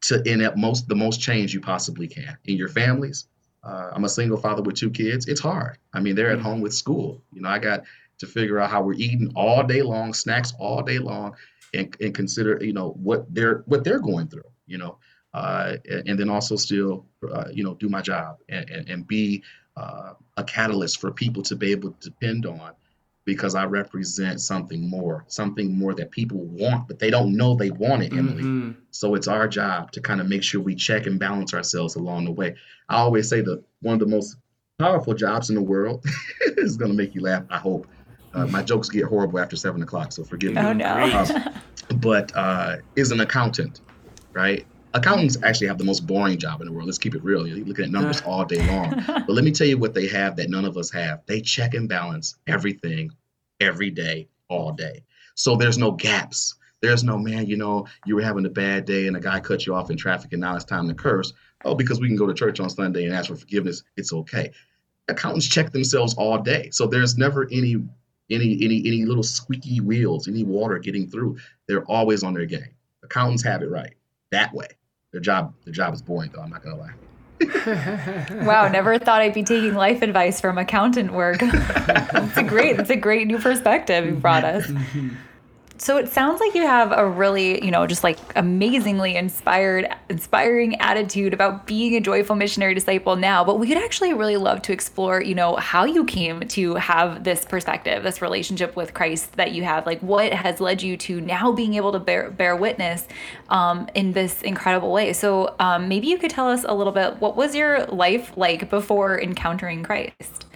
to 0.00 0.22
in 0.30 0.48
most 0.56 0.88
the 0.88 0.94
most 0.94 1.20
change 1.20 1.52
you 1.52 1.60
possibly 1.60 2.08
can 2.08 2.36
in 2.44 2.56
your 2.56 2.68
families. 2.68 3.26
Uh, 3.64 3.90
I'm 3.92 4.04
a 4.04 4.08
single 4.08 4.38
father 4.38 4.62
with 4.62 4.76
two 4.76 4.90
kids. 4.90 5.26
It's 5.26 5.40
hard. 5.40 5.78
I 5.92 6.00
mean, 6.00 6.14
they're 6.14 6.30
at 6.30 6.40
home 6.40 6.60
with 6.60 6.72
school. 6.72 7.22
You 7.32 7.42
know, 7.42 7.48
I 7.48 7.58
got 7.58 7.82
to 8.18 8.26
figure 8.26 8.58
out 8.58 8.70
how 8.70 8.82
we're 8.82 8.94
eating 8.94 9.32
all 9.34 9.62
day 9.64 9.82
long, 9.82 10.14
snacks 10.14 10.52
all 10.58 10.82
day 10.82 10.98
long, 10.98 11.34
and, 11.74 11.94
and 12.00 12.14
consider 12.14 12.58
you 12.64 12.72
know 12.72 12.90
what 12.90 13.32
they're 13.34 13.62
what 13.66 13.84
they're 13.84 14.00
going 14.00 14.28
through. 14.28 14.48
You 14.66 14.78
know, 14.78 14.98
uh, 15.38 15.76
and, 15.88 16.08
and, 16.08 16.18
then 16.18 16.28
also 16.28 16.56
still 16.56 17.06
uh, 17.32 17.44
you 17.52 17.62
know 17.62 17.74
do 17.74 17.88
my 17.88 18.00
job 18.00 18.38
and, 18.48 18.68
and, 18.70 18.88
and 18.88 19.06
be 19.06 19.42
uh, 19.76 20.14
a 20.36 20.44
catalyst 20.44 21.00
for 21.00 21.12
people 21.12 21.42
to 21.44 21.54
be 21.54 21.70
able 21.70 21.92
to 21.92 22.10
depend 22.10 22.44
on 22.44 22.72
because 23.24 23.54
I 23.54 23.66
represent 23.66 24.40
something 24.40 24.88
more, 24.88 25.24
something 25.28 25.78
more 25.78 25.94
that 25.94 26.10
people 26.10 26.38
want, 26.38 26.88
but 26.88 26.98
they 26.98 27.10
don't 27.10 27.36
know 27.36 27.54
they 27.54 27.70
want 27.70 28.02
it, 28.02 28.12
Emily. 28.12 28.42
Mm-hmm. 28.42 28.80
So 28.90 29.14
it's 29.14 29.28
our 29.28 29.46
job 29.46 29.92
to 29.92 30.00
kind 30.00 30.20
of 30.20 30.28
make 30.28 30.42
sure 30.42 30.60
we 30.60 30.74
check 30.74 31.06
and 31.06 31.20
balance 31.20 31.52
ourselves 31.52 31.94
along 31.94 32.24
the 32.24 32.32
way. 32.32 32.56
I 32.88 32.96
always 32.96 33.28
say 33.28 33.42
that 33.42 33.62
one 33.82 33.92
of 33.92 34.00
the 34.00 34.06
most 34.06 34.36
powerful 34.78 35.12
jobs 35.14 35.50
in 35.50 35.56
the 35.56 35.62
world 35.62 36.04
is 36.56 36.76
going 36.76 36.90
to 36.90 36.96
make 36.96 37.14
you 37.14 37.20
laugh. 37.20 37.44
I 37.50 37.58
hope. 37.58 37.86
Uh, 38.34 38.46
my 38.46 38.62
jokes 38.62 38.88
get 38.88 39.04
horrible 39.04 39.38
after 39.38 39.56
seven 39.56 39.82
o'clock, 39.82 40.12
so 40.12 40.24
forgive 40.24 40.54
me. 40.54 40.60
Oh 40.60 40.72
no! 40.72 40.86
Uh, 40.86 41.50
but 41.96 42.34
uh, 42.34 42.76
is 42.96 43.10
an 43.10 43.20
accountant, 43.20 43.80
right? 44.32 44.66
Accountants 44.98 45.36
actually 45.42 45.66
have 45.68 45.78
the 45.78 45.84
most 45.84 46.06
boring 46.06 46.38
job 46.38 46.60
in 46.60 46.66
the 46.66 46.72
world. 46.72 46.86
Let's 46.86 46.98
keep 46.98 47.14
it 47.14 47.24
real. 47.24 47.46
You're 47.46 47.64
looking 47.64 47.86
at 47.86 47.90
numbers 47.90 48.20
all 48.22 48.44
day 48.44 48.66
long. 48.66 49.02
but 49.06 49.30
let 49.30 49.44
me 49.44 49.50
tell 49.50 49.66
you 49.66 49.78
what 49.78 49.94
they 49.94 50.06
have 50.08 50.36
that 50.36 50.50
none 50.50 50.64
of 50.64 50.76
us 50.76 50.90
have. 50.90 51.22
They 51.26 51.40
check 51.40 51.74
and 51.74 51.88
balance 51.88 52.36
everything 52.46 53.10
every 53.60 53.90
day, 53.90 54.28
all 54.48 54.72
day. 54.72 55.04
So 55.34 55.56
there's 55.56 55.78
no 55.78 55.92
gaps. 55.92 56.54
There's 56.80 57.02
no, 57.02 57.18
man, 57.18 57.46
you 57.46 57.56
know, 57.56 57.86
you 58.06 58.14
were 58.14 58.22
having 58.22 58.46
a 58.46 58.50
bad 58.50 58.84
day 58.84 59.06
and 59.08 59.16
a 59.16 59.20
guy 59.20 59.40
cut 59.40 59.66
you 59.66 59.74
off 59.74 59.90
in 59.90 59.96
traffic 59.96 60.32
and 60.32 60.40
now 60.40 60.54
it's 60.54 60.64
time 60.64 60.86
to 60.88 60.94
curse. 60.94 61.32
Oh, 61.64 61.74
because 61.74 62.00
we 62.00 62.06
can 62.06 62.16
go 62.16 62.26
to 62.26 62.34
church 62.34 62.60
on 62.60 62.70
Sunday 62.70 63.04
and 63.04 63.14
ask 63.14 63.28
for 63.28 63.36
forgiveness, 63.36 63.82
it's 63.96 64.12
okay. 64.12 64.52
Accountants 65.08 65.48
check 65.48 65.72
themselves 65.72 66.14
all 66.14 66.38
day. 66.38 66.70
So 66.70 66.86
there's 66.86 67.16
never 67.16 67.48
any 67.50 67.76
any 68.30 68.58
any 68.62 68.78
any 68.86 69.04
little 69.06 69.22
squeaky 69.22 69.80
wheels, 69.80 70.28
any 70.28 70.44
water 70.44 70.78
getting 70.78 71.08
through. 71.08 71.38
They're 71.66 71.84
always 71.84 72.22
on 72.22 72.34
their 72.34 72.46
game. 72.46 72.74
Accountants 73.02 73.42
have 73.42 73.62
it 73.62 73.70
right 73.70 73.94
that 74.30 74.54
way. 74.54 74.68
Their 75.12 75.20
job, 75.20 75.54
their 75.64 75.72
job 75.72 75.94
is 75.94 76.02
boring 76.02 76.30
though. 76.34 76.42
I'm 76.42 76.50
not 76.50 76.62
gonna 76.62 76.76
lie. 76.76 76.92
wow, 78.44 78.68
never 78.68 78.98
thought 78.98 79.22
I'd 79.22 79.32
be 79.32 79.44
taking 79.44 79.74
life 79.74 80.02
advice 80.02 80.40
from 80.40 80.58
accountant 80.58 81.12
work. 81.12 81.38
that's 81.40 82.36
a 82.36 82.42
great, 82.42 82.76
that's 82.76 82.90
a 82.90 82.96
great 82.96 83.26
new 83.26 83.38
perspective 83.38 84.04
you 84.04 84.12
brought 84.12 84.44
us. 84.44 84.70
So 85.80 85.96
it 85.96 86.08
sounds 86.08 86.40
like 86.40 86.56
you 86.56 86.66
have 86.66 86.90
a 86.90 87.08
really, 87.08 87.64
you 87.64 87.70
know, 87.70 87.86
just 87.86 88.02
like 88.02 88.18
amazingly 88.34 89.14
inspired, 89.14 89.88
inspiring 90.08 90.80
attitude 90.80 91.32
about 91.32 91.68
being 91.68 91.94
a 91.94 92.00
joyful 92.00 92.34
missionary 92.34 92.74
disciple 92.74 93.14
now. 93.14 93.44
But 93.44 93.60
we'd 93.60 93.78
actually 93.78 94.12
really 94.12 94.36
love 94.36 94.60
to 94.62 94.72
explore, 94.72 95.22
you 95.22 95.36
know, 95.36 95.54
how 95.54 95.84
you 95.84 96.04
came 96.04 96.40
to 96.40 96.74
have 96.74 97.22
this 97.22 97.44
perspective, 97.44 98.02
this 98.02 98.20
relationship 98.20 98.74
with 98.74 98.92
Christ 98.92 99.34
that 99.34 99.52
you 99.52 99.62
have. 99.62 99.86
Like, 99.86 100.00
what 100.00 100.32
has 100.32 100.60
led 100.60 100.82
you 100.82 100.96
to 100.96 101.20
now 101.20 101.52
being 101.52 101.74
able 101.74 101.92
to 101.92 102.00
bear 102.00 102.32
bear 102.32 102.56
witness 102.56 103.06
um, 103.48 103.88
in 103.94 104.12
this 104.12 104.42
incredible 104.42 104.90
way? 104.90 105.12
So 105.12 105.54
um, 105.60 105.86
maybe 105.86 106.08
you 106.08 106.18
could 106.18 106.30
tell 106.30 106.48
us 106.48 106.64
a 106.68 106.74
little 106.74 106.92
bit. 106.92 107.20
What 107.20 107.36
was 107.36 107.54
your 107.54 107.86
life 107.86 108.36
like 108.36 108.68
before 108.68 109.20
encountering 109.20 109.84
Christ? 109.84 110.47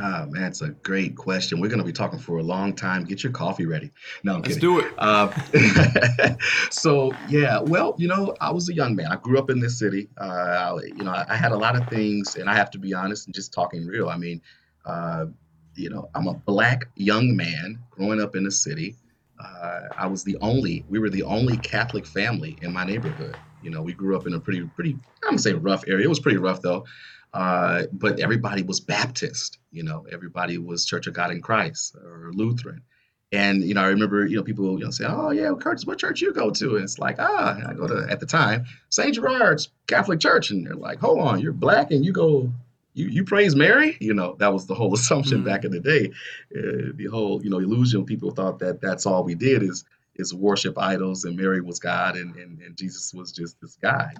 Ah, 0.00 0.26
man, 0.28 0.44
it's 0.44 0.62
a 0.62 0.68
great 0.68 1.16
question. 1.16 1.60
We're 1.60 1.68
going 1.68 1.80
to 1.80 1.84
be 1.84 1.92
talking 1.92 2.18
for 2.18 2.38
a 2.38 2.42
long 2.42 2.74
time. 2.74 3.04
Get 3.04 3.22
your 3.22 3.32
coffee 3.32 3.66
ready. 3.66 3.90
No, 4.22 4.34
I'm 4.34 4.42
Let's 4.42 4.54
kidding. 4.54 4.60
do 4.60 4.80
it. 4.80 4.92
Uh, 4.98 6.36
so, 6.70 7.12
yeah, 7.28 7.60
well, 7.60 7.94
you 7.98 8.06
know, 8.06 8.34
I 8.40 8.52
was 8.52 8.68
a 8.68 8.74
young 8.74 8.94
man. 8.94 9.06
I 9.10 9.16
grew 9.16 9.38
up 9.38 9.50
in 9.50 9.58
this 9.60 9.78
city. 9.78 10.08
Uh, 10.20 10.24
I, 10.24 10.74
you 10.84 11.04
know, 11.04 11.10
I, 11.10 11.26
I, 11.28 11.36
had 11.36 11.52
a 11.52 11.56
lot 11.56 11.76
of 11.76 11.88
things, 11.88 12.36
and 12.36 12.48
I 12.48 12.54
have 12.54 12.70
to 12.72 12.78
be 12.78 12.94
honest 12.94 13.26
and 13.26 13.34
just 13.34 13.52
talking 13.52 13.86
real. 13.86 14.08
I 14.08 14.16
mean, 14.16 14.40
uh, 14.84 15.26
you 15.74 15.90
know, 15.90 16.10
I'm 16.14 16.28
a 16.28 16.34
black 16.34 16.88
young 16.94 17.34
man 17.34 17.78
growing 17.90 18.20
up 18.20 18.36
in 18.36 18.44
the 18.44 18.50
city. 18.50 18.94
Uh, 19.42 19.82
I 19.96 20.06
was 20.06 20.24
the 20.24 20.36
only, 20.40 20.84
we 20.88 20.98
were 20.98 21.10
the 21.10 21.22
only 21.22 21.56
Catholic 21.56 22.06
family 22.06 22.56
in 22.62 22.72
my 22.72 22.84
neighborhood. 22.84 23.36
You 23.62 23.70
know, 23.70 23.82
we 23.82 23.92
grew 23.92 24.16
up 24.16 24.26
in 24.26 24.34
a 24.34 24.40
pretty, 24.40 24.62
pretty, 24.62 24.92
I'm 25.22 25.30
gonna 25.30 25.38
say 25.38 25.52
rough 25.52 25.84
area. 25.86 26.04
It 26.04 26.08
was 26.08 26.20
pretty 26.20 26.38
rough 26.38 26.62
though. 26.62 26.84
Uh, 27.32 27.84
but 27.92 28.20
everybody 28.20 28.62
was 28.62 28.80
Baptist, 28.80 29.58
you 29.70 29.82
know, 29.82 30.06
everybody 30.10 30.58
was 30.58 30.86
Church 30.86 31.06
of 31.06 31.14
God 31.14 31.30
in 31.30 31.42
Christ 31.42 31.94
or 31.96 32.30
Lutheran. 32.32 32.82
And, 33.30 33.62
you 33.62 33.74
know, 33.74 33.82
I 33.82 33.88
remember, 33.88 34.24
you 34.26 34.36
know, 34.36 34.42
people, 34.42 34.78
you 34.78 34.84
know, 34.86 34.90
say, 34.90 35.04
oh, 35.06 35.30
yeah, 35.30 35.52
Curtis, 35.60 35.84
what 35.84 35.98
church 35.98 36.22
you 36.22 36.32
go 36.32 36.50
to? 36.50 36.76
And 36.76 36.84
it's 36.84 36.98
like, 36.98 37.16
ah, 37.18 37.58
I 37.68 37.74
go 37.74 37.86
to, 37.86 38.06
at 38.10 38.20
the 38.20 38.26
time, 38.26 38.64
St. 38.88 39.14
Gerard's 39.14 39.68
Catholic 39.86 40.18
Church. 40.18 40.50
And 40.50 40.66
they're 40.66 40.74
like, 40.74 40.98
hold 40.98 41.20
on, 41.20 41.38
you're 41.40 41.52
black 41.52 41.90
and 41.90 42.04
you 42.04 42.12
go, 42.12 42.50
you, 42.94 43.08
you 43.08 43.24
praise 43.24 43.54
Mary? 43.54 43.98
You 44.00 44.14
know, 44.14 44.34
that 44.38 44.52
was 44.52 44.66
the 44.66 44.74
whole 44.74 44.94
assumption 44.94 45.38
mm-hmm. 45.38 45.46
back 45.46 45.64
in 45.64 45.72
the 45.72 45.80
day. 45.80 46.10
Uh, 46.56 46.92
the 46.94 47.08
whole, 47.10 47.42
you 47.44 47.50
know, 47.50 47.58
illusion, 47.58 48.06
people 48.06 48.30
thought 48.30 48.58
that 48.60 48.80
that's 48.80 49.04
all 49.04 49.24
we 49.24 49.34
did 49.34 49.62
is, 49.62 49.84
is 50.16 50.32
worship 50.32 50.78
idols 50.78 51.24
and 51.24 51.36
Mary 51.36 51.60
was 51.60 51.78
God 51.78 52.16
and, 52.16 52.34
and, 52.36 52.60
and 52.62 52.76
Jesus 52.78 53.12
was 53.12 53.30
just 53.30 53.60
this 53.60 53.76
guy. 53.76 54.14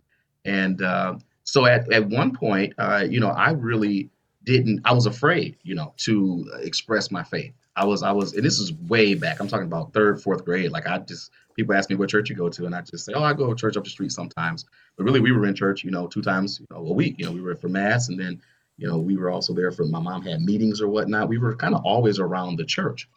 And, 0.44 0.82
uh, 0.82 1.16
so 1.48 1.64
at, 1.64 1.90
at 1.90 2.06
one 2.10 2.36
point, 2.36 2.74
uh, 2.76 3.06
you 3.08 3.20
know, 3.20 3.30
I 3.30 3.52
really 3.52 4.10
didn't, 4.44 4.82
I 4.84 4.92
was 4.92 5.06
afraid, 5.06 5.56
you 5.62 5.74
know, 5.74 5.94
to 5.96 6.46
express 6.60 7.10
my 7.10 7.22
faith. 7.22 7.54
I 7.74 7.86
was, 7.86 8.02
I 8.02 8.12
was, 8.12 8.34
and 8.34 8.44
this 8.44 8.58
is 8.58 8.74
way 8.74 9.14
back. 9.14 9.40
I'm 9.40 9.48
talking 9.48 9.66
about 9.66 9.94
third, 9.94 10.20
fourth 10.20 10.44
grade. 10.44 10.72
Like 10.72 10.86
I 10.86 10.98
just, 10.98 11.30
people 11.56 11.74
ask 11.74 11.88
me 11.88 11.96
what 11.96 12.10
church 12.10 12.28
you 12.28 12.36
go 12.36 12.50
to, 12.50 12.66
and 12.66 12.74
I 12.74 12.82
just 12.82 13.06
say, 13.06 13.14
oh, 13.14 13.22
I 13.22 13.32
go 13.32 13.48
to 13.48 13.54
church 13.54 13.78
up 13.78 13.84
the 13.84 13.88
street 13.88 14.12
sometimes. 14.12 14.66
But 14.98 15.04
really, 15.04 15.20
we 15.20 15.32
were 15.32 15.46
in 15.46 15.54
church, 15.54 15.84
you 15.84 15.90
know, 15.90 16.06
two 16.06 16.20
times 16.20 16.60
you 16.60 16.66
know, 16.70 16.86
a 16.86 16.92
week. 16.92 17.14
You 17.18 17.24
know, 17.24 17.32
we 17.32 17.40
were 17.40 17.56
for 17.56 17.68
mass, 17.68 18.10
and 18.10 18.20
then, 18.20 18.42
you 18.76 18.86
know, 18.86 18.98
we 18.98 19.16
were 19.16 19.30
also 19.30 19.54
there 19.54 19.72
for 19.72 19.86
my 19.86 20.00
mom 20.00 20.20
had 20.20 20.42
meetings 20.42 20.82
or 20.82 20.88
whatnot. 20.88 21.30
We 21.30 21.38
were 21.38 21.56
kind 21.56 21.74
of 21.74 21.82
always 21.82 22.18
around 22.18 22.56
the 22.56 22.66
church. 22.66 23.08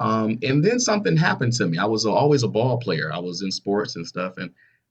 Um, 0.00 0.38
and 0.42 0.62
then 0.62 0.80
something 0.80 1.16
happened 1.16 1.54
to 1.54 1.66
me. 1.66 1.78
I 1.78 1.86
was 1.86 2.04
always 2.04 2.42
a 2.42 2.48
ball 2.48 2.76
player. 2.78 3.10
I 3.10 3.18
was 3.18 3.40
in 3.40 3.50
sports 3.50 3.96
and 3.96 4.06
stuff, 4.06 4.36
and 4.36 4.50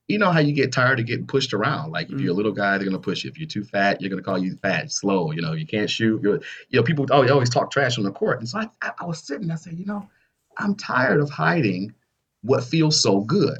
you 0.10 0.18
know 0.18 0.32
how 0.32 0.39
you 0.39 0.54
get 0.54 0.72
tired 0.72 1.00
of 1.00 1.06
getting 1.06 1.28
pushed 1.28 1.54
around. 1.54 1.92
Like 1.92 2.10
if 2.10 2.20
you're 2.20 2.32
a 2.32 2.34
mm. 2.34 2.38
little 2.38 2.51
guy, 2.51 2.78
they're 2.78 2.86
gonna 2.86 3.00
push 3.00 3.24
you. 3.24 3.30
If 3.30 3.38
you're 3.38 3.48
too 3.48 3.63
fat, 3.63 4.01
you're 4.01 4.10
gonna 4.10 4.24
call 4.24 4.39
you 4.39 4.56
fat, 4.56 4.92
slow. 4.92 5.32
You 5.32 5.42
know, 5.42 5.54
you 5.54 5.68
can't 5.68 5.89
shoot. 5.89 6.22
You're, 6.24 6.42
you 6.70 6.80
know, 6.80 6.84
people 6.84 7.06
always, 7.12 7.30
always 7.30 7.50
talk 7.50 7.70
trash 7.70 7.98
on 8.00 8.04
the 8.04 8.12
court. 8.12 8.39
And 8.39 8.50
so 8.50 8.58
I, 8.58 8.70
I, 8.82 8.92
I 9.01 9.06
was 9.06 9.20
sitting. 9.20 9.51
I 9.51 9.56
said, 9.56 9.78
you 9.78 9.86
know, 9.86 10.10
I'm 10.58 10.74
tired 10.74 11.22
of 11.22 11.30
hiding 11.30 11.94
what 12.42 12.63
feels 12.63 13.00
so 13.00 13.22
good. 13.22 13.60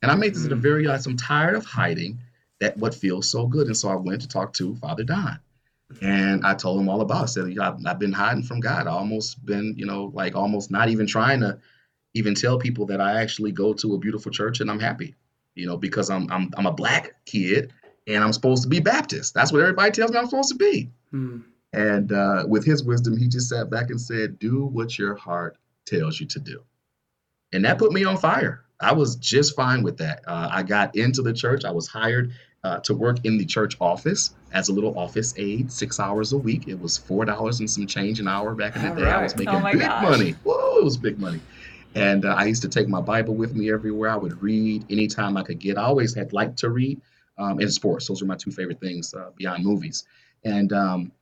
And 0.00 0.10
I 0.10 0.14
made 0.14 0.34
this 0.34 0.42
mm. 0.42 0.46
at 0.46 0.52
a 0.52 0.56
mm. 0.56 0.60
very. 0.60 0.88
I'm 0.88 1.16
tired 1.18 1.54
of 1.54 1.66
hiding 1.66 2.18
that 2.60 2.78
what 2.78 2.94
feels 2.94 3.30
so 3.30 3.46
good. 3.46 3.66
And 3.66 3.76
so 3.76 3.90
I 3.90 3.94
went 3.94 4.22
to 4.22 4.28
talk 4.28 4.54
to 4.54 4.74
Father 4.76 5.04
Don. 5.04 5.38
And 6.00 6.46
I 6.46 6.54
told 6.54 6.80
him 6.80 6.88
all 6.88 7.02
about 7.02 7.20
it. 7.20 7.22
I 7.22 7.26
said, 7.26 7.58
I've, 7.58 7.84
I've 7.84 7.98
been 7.98 8.12
hiding 8.12 8.44
from 8.44 8.60
God. 8.60 8.86
I 8.86 8.92
almost 8.92 9.44
been, 9.44 9.74
you 9.76 9.84
know, 9.84 10.12
like 10.14 10.34
almost 10.34 10.70
not 10.70 10.88
even 10.88 11.06
trying 11.06 11.40
to 11.40 11.58
even 12.14 12.34
tell 12.34 12.58
people 12.58 12.86
that 12.86 13.00
I 13.00 13.20
actually 13.20 13.52
go 13.52 13.74
to 13.74 13.94
a 13.94 13.98
beautiful 13.98 14.30
church 14.30 14.60
and 14.60 14.70
I'm 14.70 14.80
happy 14.80 15.16
you 15.54 15.66
know, 15.66 15.76
because 15.76 16.10
I'm 16.10 16.30
I'm 16.30 16.50
I'm 16.56 16.66
a 16.66 16.72
black 16.72 17.14
kid 17.26 17.72
and 18.06 18.22
I'm 18.22 18.32
supposed 18.32 18.62
to 18.64 18.68
be 18.68 18.80
Baptist. 18.80 19.34
That's 19.34 19.52
what 19.52 19.62
everybody 19.62 19.90
tells 19.90 20.10
me 20.10 20.18
I'm 20.18 20.26
supposed 20.26 20.50
to 20.50 20.56
be. 20.56 20.90
Hmm. 21.10 21.38
And 21.72 22.12
uh, 22.12 22.44
with 22.48 22.64
his 22.64 22.82
wisdom, 22.82 23.16
he 23.16 23.28
just 23.28 23.48
sat 23.48 23.70
back 23.70 23.90
and 23.90 24.00
said, 24.00 24.38
"Do 24.38 24.64
what 24.66 24.98
your 24.98 25.14
heart 25.14 25.56
tells 25.86 26.20
you 26.20 26.26
to 26.26 26.40
do," 26.40 26.62
and 27.52 27.64
that 27.64 27.78
put 27.78 27.92
me 27.92 28.04
on 28.04 28.16
fire. 28.16 28.64
I 28.80 28.92
was 28.92 29.16
just 29.16 29.54
fine 29.54 29.82
with 29.82 29.98
that. 29.98 30.22
Uh, 30.26 30.48
I 30.50 30.62
got 30.62 30.96
into 30.96 31.22
the 31.22 31.32
church. 31.32 31.64
I 31.64 31.70
was 31.70 31.86
hired 31.86 32.32
uh, 32.64 32.78
to 32.80 32.94
work 32.94 33.24
in 33.24 33.38
the 33.38 33.44
church 33.44 33.76
office 33.80 34.34
as 34.52 34.68
a 34.68 34.72
little 34.72 34.98
office 34.98 35.34
aide, 35.36 35.70
six 35.70 36.00
hours 36.00 36.32
a 36.32 36.38
week. 36.38 36.66
It 36.66 36.80
was 36.80 36.98
four 36.98 37.24
dollars 37.24 37.60
and 37.60 37.70
some 37.70 37.86
change 37.86 38.18
an 38.20 38.26
hour 38.26 38.54
back 38.54 38.74
in 38.76 38.82
the 38.82 38.88
All 38.88 38.96
day. 38.96 39.02
Right. 39.02 39.14
I 39.14 39.22
was 39.22 39.36
making 39.36 39.54
oh 39.54 39.70
big 39.70 39.80
gosh. 39.80 40.02
money. 40.02 40.34
Whoa, 40.44 40.78
it 40.78 40.84
was 40.84 40.96
big 40.96 41.18
money. 41.18 41.40
And 41.94 42.24
uh, 42.24 42.34
I 42.34 42.44
used 42.44 42.62
to 42.62 42.68
take 42.68 42.88
my 42.88 43.00
Bible 43.00 43.34
with 43.34 43.54
me 43.54 43.72
everywhere. 43.72 44.10
I 44.10 44.16
would 44.16 44.40
read 44.42 44.84
anytime 44.90 45.36
I 45.36 45.42
could 45.42 45.58
get. 45.58 45.76
I 45.76 45.82
always 45.82 46.14
had 46.14 46.32
liked 46.32 46.58
to 46.58 46.70
read 46.70 47.00
um, 47.38 47.60
sports. 47.70 48.06
Those 48.06 48.22
are 48.22 48.26
my 48.26 48.36
two 48.36 48.52
favorite 48.52 48.80
things 48.80 49.12
uh, 49.14 49.30
beyond 49.36 49.64
movies. 49.64 50.04
And 50.44 50.72
um, 50.72 51.12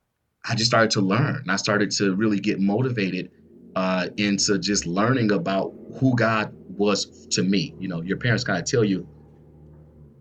I 0.44 0.54
just 0.54 0.70
started 0.70 0.90
to 0.92 1.00
learn. 1.00 1.44
I 1.48 1.56
started 1.56 1.90
to 1.92 2.14
really 2.14 2.38
get 2.38 2.60
motivated 2.60 3.30
uh, 3.74 4.08
into 4.16 4.58
just 4.58 4.86
learning 4.86 5.32
about 5.32 5.72
who 5.98 6.14
God 6.16 6.54
was 6.76 7.26
to 7.28 7.42
me. 7.42 7.74
You 7.78 7.88
know, 7.88 8.02
your 8.02 8.16
parents 8.16 8.44
kind 8.44 8.58
of 8.58 8.64
tell 8.64 8.84
you 8.84 9.06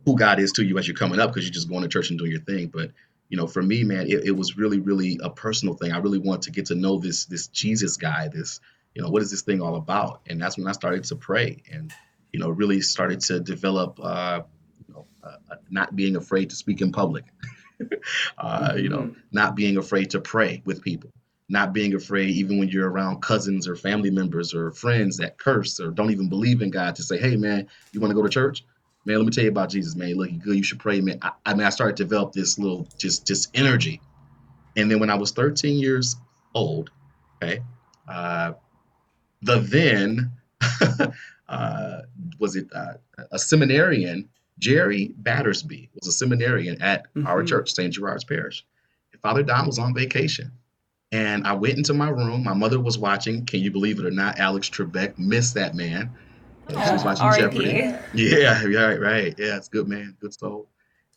who 0.06 0.16
God 0.16 0.40
is 0.40 0.52
to 0.54 0.64
you 0.64 0.78
as 0.78 0.88
you're 0.88 0.96
coming 0.96 1.20
up 1.20 1.32
because 1.32 1.44
you're 1.44 1.54
just 1.54 1.70
going 1.70 1.82
to 1.82 1.90
church 1.90 2.10
and 2.10 2.18
doing 2.18 2.32
your 2.32 2.42
thing. 2.42 2.68
But 2.68 2.92
you 3.30 3.36
know, 3.36 3.48
for 3.48 3.62
me, 3.62 3.84
man, 3.84 4.08
it, 4.08 4.26
it 4.26 4.32
was 4.32 4.58
really, 4.58 4.80
really 4.80 5.20
a 5.22 5.30
personal 5.30 5.76
thing. 5.76 5.92
I 5.92 5.98
really 5.98 6.20
want 6.20 6.44
to 6.44 6.52
get 6.52 6.68
to 6.68 6.76
know 6.76 6.98
this 6.98 7.26
this 7.26 7.48
Jesus 7.48 7.98
guy, 7.98 8.30
this 8.30 8.62
you 8.98 9.04
know, 9.04 9.10
what 9.10 9.22
is 9.22 9.30
this 9.30 9.44
thing 9.44 9.62
all 9.62 9.76
about? 9.76 10.22
And 10.28 10.42
that's 10.42 10.58
when 10.58 10.68
I 10.68 10.72
started 10.72 11.04
to 11.04 11.16
pray 11.16 11.62
and, 11.72 11.94
you 12.34 12.40
know, 12.40 12.50
really 12.50 12.82
started 12.82 13.20
to 13.22 13.40
develop, 13.40 14.00
uh, 14.02 14.42
you 14.88 14.94
know, 14.94 15.06
uh, 15.24 15.36
uh 15.52 15.56
not 15.70 15.96
being 15.96 16.16
afraid 16.16 16.50
to 16.50 16.56
speak 16.56 16.82
in 16.82 16.92
public, 16.92 17.26
uh, 18.40 18.74
you 18.76 18.90
know, 18.90 19.02
mm-hmm. 19.02 19.20
not 19.32 19.56
being 19.56 19.78
afraid 19.78 20.10
to 20.10 20.20
pray 20.20 20.64
with 20.66 20.82
people, 20.82 21.12
not 21.48 21.74
being 21.74 21.94
afraid 21.94 22.32
even 22.32 22.58
when 22.58 22.70
you're 22.70 22.90
around 22.90 23.22
cousins 23.22 23.68
or 23.68 23.76
family 23.76 24.10
members 24.10 24.56
or 24.56 24.72
friends 24.72 25.18
that 25.18 25.38
curse 25.38 25.80
or 25.80 25.92
don't 25.92 26.10
even 26.10 26.28
believe 26.28 26.64
in 26.64 26.72
God 26.72 26.96
to 26.96 27.04
say, 27.04 27.20
hey, 27.20 27.36
man, 27.36 27.68
you 27.92 28.02
want 28.02 28.10
to 28.10 28.16
go 28.16 28.24
to 28.24 28.30
church? 28.30 28.66
Man, 29.06 29.18
let 29.18 29.26
me 29.26 29.32
tell 29.32 29.44
you 29.44 29.52
about 29.52 29.70
Jesus, 29.70 29.96
man. 29.96 30.16
Look, 30.16 30.32
good. 30.40 30.58
You 30.58 30.64
should 30.64 30.80
pray, 30.80 31.02
man. 31.02 31.20
I, 31.22 31.34
I 31.46 31.54
mean, 31.54 31.68
I 31.68 31.70
started 31.70 31.98
to 31.98 32.04
develop 32.04 32.34
this 32.34 32.58
little 32.58 32.88
just 32.98 33.28
just 33.28 33.56
energy, 33.56 34.02
and 34.76 34.90
then 34.90 35.00
when 35.00 35.12
I 35.12 35.16
was 35.16 35.32
13 35.32 35.80
years 35.80 36.18
old, 36.54 36.90
okay, 37.42 37.62
uh, 38.08 38.54
the 39.42 39.60
then 39.60 40.32
uh, 41.50 42.02
was 42.40 42.56
it 42.56 42.68
uh, 42.74 42.94
a 43.32 43.40
seminarian 43.40 44.28
jerry 44.60 45.14
battersby 45.18 45.90
was 45.94 46.08
a 46.08 46.12
seminarian 46.12 46.82
at 46.82 47.04
mm-hmm. 47.14 47.28
our 47.28 47.44
church 47.44 47.74
st 47.74 47.94
gerard's 47.94 48.24
parish. 48.24 48.66
Father 49.22 49.42
don 49.44 49.66
was 49.66 49.80
on 49.80 49.96
vacation 49.96 50.52
and 51.12 51.46
i 51.48 51.54
went 51.54 51.76
into 51.78 51.94
my 51.94 52.10
room. 52.10 52.44
My 52.44 52.54
mother 52.54 52.80
was 52.80 52.98
watching. 52.98 53.46
Can 53.46 53.62
you 53.62 53.72
believe 53.72 54.00
it 54.00 54.06
or 54.06 54.12
not 54.12 54.40
alex 54.40 54.70
trebek 54.70 55.18
missed 55.18 55.54
that 55.56 55.76
man. 55.76 56.12
She 56.70 56.76
was 56.76 57.04
watching 57.04 57.32
jeopardy. 57.40 57.96
Yeah 58.14 58.64
right 58.66 59.00
right. 59.00 59.36
Yeah 59.38 59.58
it's 59.58 59.70
good 59.70 59.88
man. 59.88 60.16
Good 60.20 60.34
soul. 60.34 60.68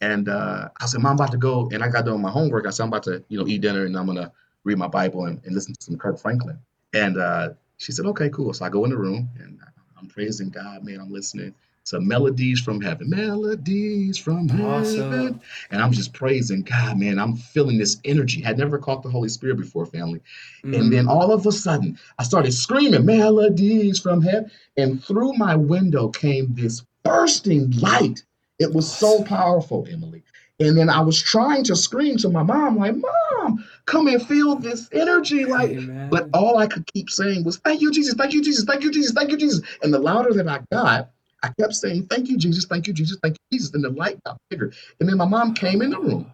And 0.01 0.29
uh, 0.29 0.69
i 0.81 0.87
said 0.87 1.01
mom 1.01 1.13
I'm 1.13 1.17
about 1.17 1.33
to 1.33 1.39
go 1.39 1.69
and 1.73 1.83
i 1.83 1.89
got 1.89 2.07
done 2.07 2.21
my 2.21 2.31
homework. 2.31 2.67
I 2.67 2.71
said 2.71 2.85
i'm 2.85 2.89
about 2.89 3.03
to 3.05 3.23
you 3.29 3.39
know 3.39 3.47
eat 3.47 3.61
dinner 3.61 3.85
and 3.85 3.97
i'm 3.97 4.07
gonna 4.07 4.33
read 4.65 4.79
my 4.79 4.89
bible 4.89 5.25
and, 5.27 5.41
and 5.45 5.55
listen 5.55 5.75
to 5.75 5.83
some 5.83 5.99
kirk 5.99 6.19
franklin. 6.19 6.59
And 6.93 7.19
uh, 7.19 7.51
she 7.81 7.93
said, 7.93 8.05
okay, 8.07 8.29
cool. 8.29 8.53
So 8.53 8.67
I 8.67 8.69
go 8.69 8.85
in 8.85 8.91
the 8.91 8.99
room 8.99 9.29
and 9.39 9.59
I'm 9.99 10.07
praising 10.07 10.51
God, 10.51 10.85
man. 10.85 11.01
I'm 11.01 11.11
listening 11.11 11.55
to 11.87 11.99
melodies 11.99 12.61
from 12.61 12.79
heaven, 12.79 13.09
melodies 13.09 14.19
from 14.19 14.51
awesome. 14.51 15.11
heaven. 15.11 15.41
And 15.71 15.81
I'm 15.83 15.91
just 15.91 16.13
praising 16.13 16.61
God, 16.63 16.99
man. 16.99 17.19
I'm 17.19 17.37
feeling 17.37 17.79
this 17.79 17.97
energy. 18.05 18.45
I 18.45 18.49
had 18.49 18.59
never 18.59 18.77
caught 18.79 19.03
the 19.03 19.09
Holy 19.09 19.31
Spirit 19.31 19.57
before, 19.57 19.87
family. 19.87 20.21
Mm. 20.63 20.79
And 20.79 20.93
then 20.93 21.09
all 21.09 21.33
of 21.33 21.47
a 21.47 21.53
sudden, 21.53 21.99
I 22.19 22.23
started 22.23 22.53
screaming, 22.53 23.07
melodies 23.07 23.99
from 23.99 24.21
heaven. 24.21 24.51
And 24.77 25.03
through 25.03 25.33
my 25.39 25.57
window 25.57 26.09
came 26.09 26.55
this 26.55 26.85
bursting 27.03 27.71
light. 27.79 28.23
It 28.59 28.75
was 28.75 28.95
so 28.95 29.25
powerful, 29.25 29.87
Emily. 29.91 30.23
And 30.61 30.77
then 30.77 30.91
I 30.91 31.01
was 31.01 31.21
trying 31.21 31.65
to 31.65 31.75
scream 31.75 32.19
to 32.19 32.29
my 32.29 32.43
mom, 32.43 32.77
like, 32.77 32.95
Mom, 32.95 33.65
come 33.87 34.07
and 34.07 34.25
feel 34.25 34.57
this 34.57 34.89
energy. 34.93 35.45
Like, 35.45 35.71
Amen. 35.71 36.09
but 36.11 36.29
all 36.33 36.59
I 36.59 36.67
could 36.67 36.87
keep 36.93 37.11
saying 37.11 37.45
was, 37.45 37.59
Thank 37.59 37.81
you, 37.81 37.91
Jesus, 37.93 38.15
thank 38.15 38.33
you, 38.33 38.43
Jesus, 38.43 38.65
thank 38.65 38.83
you, 38.83 38.91
Jesus, 38.91 39.13
thank 39.13 39.31
you, 39.31 39.37
Jesus. 39.37 39.63
And 39.83 39.93
the 39.93 39.99
louder 39.99 40.33
that 40.35 40.49
I 40.49 40.61
got, 40.73 41.11
I 41.43 41.51
kept 41.59 41.75
saying, 41.75 42.07
Thank 42.07 42.29
you, 42.29 42.37
Jesus, 42.37 42.67
thank 42.67 42.87
you, 42.87 42.93
Jesus, 42.93 43.19
thank 43.23 43.37
you, 43.37 43.59
Jesus. 43.59 43.75
And 43.75 43.85
the 43.85 43.91
light 43.91 44.23
got 44.25 44.37
bigger. 44.49 44.73
And 44.99 45.09
then 45.09 45.17
my 45.17 45.27
mom 45.27 45.55
came 45.55 45.83
in 45.83 45.91
the 45.91 46.01
room. 46.01 46.33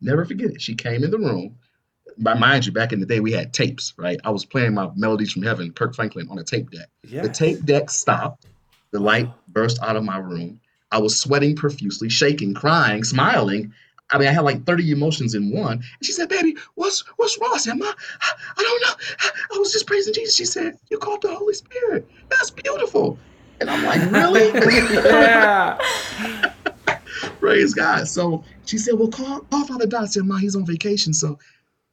Never 0.00 0.24
forget 0.24 0.50
it. 0.50 0.62
She 0.62 0.74
came 0.74 1.04
in 1.04 1.10
the 1.10 1.18
room. 1.18 1.56
By 2.18 2.34
mind 2.34 2.66
you, 2.66 2.72
back 2.72 2.92
in 2.92 3.00
the 3.00 3.06
day, 3.06 3.20
we 3.20 3.32
had 3.32 3.52
tapes, 3.52 3.94
right? 3.96 4.18
I 4.24 4.30
was 4.30 4.44
playing 4.44 4.74
my 4.74 4.90
Melodies 4.96 5.32
from 5.32 5.42
Heaven, 5.42 5.72
Kirk 5.72 5.94
Franklin, 5.94 6.28
on 6.28 6.38
a 6.38 6.44
tape 6.44 6.70
deck. 6.70 6.88
Yes. 7.04 7.26
The 7.26 7.32
tape 7.32 7.64
deck 7.64 7.90
stopped. 7.90 8.46
The 8.92 8.98
light 8.98 9.30
burst 9.48 9.80
out 9.82 9.96
of 9.96 10.04
my 10.04 10.18
room. 10.18 10.60
I 10.90 10.98
was 10.98 11.18
sweating 11.18 11.54
profusely, 11.54 12.08
shaking, 12.08 12.54
crying, 12.54 13.04
smiling. 13.04 13.72
I 14.12 14.18
mean, 14.18 14.28
I 14.28 14.32
had 14.32 14.44
like 14.44 14.64
30 14.64 14.90
emotions 14.90 15.34
in 15.34 15.50
one. 15.50 15.72
And 15.72 15.84
she 16.02 16.12
said, 16.12 16.28
baby, 16.28 16.56
what's 16.74 17.00
what's 17.16 17.38
wrong? 17.40 17.52
I 17.54 17.58
said, 17.58 17.78
Ma, 17.78 17.86
I, 17.86 18.32
I 18.56 18.62
don't 18.62 18.82
know. 18.82 19.28
I 19.54 19.58
was 19.58 19.72
just 19.72 19.86
praising 19.86 20.14
Jesus. 20.14 20.36
She 20.36 20.44
said, 20.44 20.78
You 20.90 20.98
called 20.98 21.22
the 21.22 21.34
Holy 21.34 21.54
Spirit. 21.54 22.08
That's 22.28 22.50
beautiful. 22.50 23.18
And 23.60 23.70
I'm 23.70 23.84
like, 23.84 24.10
really? 24.10 24.48
yeah. 24.94 25.78
Praise 27.40 27.74
God. 27.74 28.08
So 28.08 28.44
she 28.66 28.78
said, 28.78 28.94
Well, 28.98 29.08
call, 29.08 29.40
call 29.40 29.66
Father 29.66 29.86
Don. 29.86 30.04
I 30.04 30.06
said, 30.06 30.24
Ma, 30.24 30.36
he's 30.36 30.56
on 30.56 30.66
vacation. 30.66 31.12
So, 31.12 31.38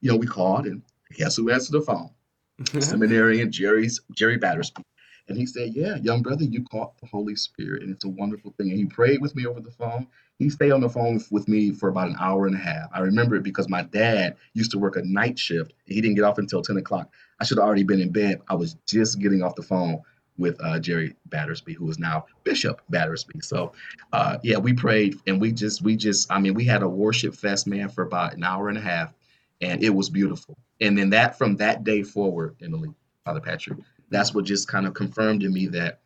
you 0.01 0.11
know, 0.11 0.17
we 0.17 0.27
called 0.27 0.65
and 0.65 0.81
guess 1.13 1.35
who 1.35 1.51
answered 1.51 1.73
the 1.73 1.81
phone? 1.81 2.09
Seminarian 2.79 3.51
Jerry's 3.51 4.01
Jerry 4.15 4.37
Battersby. 4.37 4.83
And 5.27 5.37
he 5.37 5.45
said, 5.45 5.73
Yeah, 5.73 5.97
young 5.97 6.21
brother, 6.21 6.43
you 6.43 6.63
caught 6.63 6.97
the 6.99 7.07
Holy 7.07 7.35
Spirit, 7.35 7.83
and 7.83 7.91
it's 7.91 8.05
a 8.05 8.09
wonderful 8.09 8.53
thing. 8.57 8.69
And 8.69 8.77
he 8.77 8.85
prayed 8.85 9.21
with 9.21 9.35
me 9.35 9.45
over 9.45 9.59
the 9.59 9.71
phone. 9.71 10.07
He 10.39 10.49
stayed 10.49 10.71
on 10.71 10.81
the 10.81 10.89
phone 10.89 11.19
with 11.31 11.47
me 11.47 11.71
for 11.71 11.89
about 11.89 12.09
an 12.09 12.15
hour 12.19 12.45
and 12.45 12.55
a 12.55 12.59
half. 12.59 12.89
I 12.93 12.99
remember 12.99 13.35
it 13.35 13.43
because 13.43 13.69
my 13.69 13.83
dad 13.83 14.37
used 14.53 14.71
to 14.71 14.79
work 14.79 14.95
a 14.95 15.01
night 15.03 15.37
shift. 15.39 15.73
and 15.85 15.95
He 15.95 16.01
didn't 16.01 16.15
get 16.15 16.23
off 16.23 16.37
until 16.37 16.61
10 16.61 16.77
o'clock. 16.77 17.11
I 17.39 17.43
should 17.45 17.57
have 17.57 17.65
already 17.65 17.83
been 17.83 17.99
in 17.99 18.11
bed. 18.11 18.41
I 18.47 18.55
was 18.55 18.75
just 18.85 19.19
getting 19.19 19.41
off 19.41 19.55
the 19.55 19.63
phone 19.63 20.01
with 20.37 20.55
uh, 20.63 20.79
Jerry 20.79 21.15
Battersby, 21.27 21.73
who 21.73 21.89
is 21.89 21.97
now 21.97 22.25
Bishop 22.43 22.81
Battersby. 22.89 23.39
So, 23.41 23.73
uh, 24.13 24.37
yeah, 24.43 24.57
we 24.57 24.73
prayed 24.73 25.17
and 25.25 25.41
we 25.41 25.51
just, 25.51 25.81
we 25.81 25.95
just, 25.95 26.31
I 26.31 26.39
mean, 26.39 26.53
we 26.53 26.65
had 26.65 26.83
a 26.83 26.89
worship 26.89 27.35
fest, 27.35 27.67
man, 27.67 27.89
for 27.89 28.03
about 28.03 28.35
an 28.35 28.43
hour 28.43 28.69
and 28.69 28.77
a 28.77 28.81
half, 28.81 29.13
and 29.61 29.83
it 29.83 29.89
was 29.89 30.09
beautiful. 30.09 30.55
And 30.79 30.95
then 30.97 31.09
that, 31.09 31.37
from 31.37 31.55
that 31.57 31.83
day 31.83 32.03
forward, 32.03 32.55
Emily, 32.61 32.91
Father 33.25 33.41
Patrick, 33.41 33.79
that's 34.09 34.33
what 34.33 34.45
just 34.45 34.67
kind 34.67 34.85
of 34.85 34.93
confirmed 34.93 35.41
to 35.41 35.49
me 35.49 35.67
that 35.67 35.99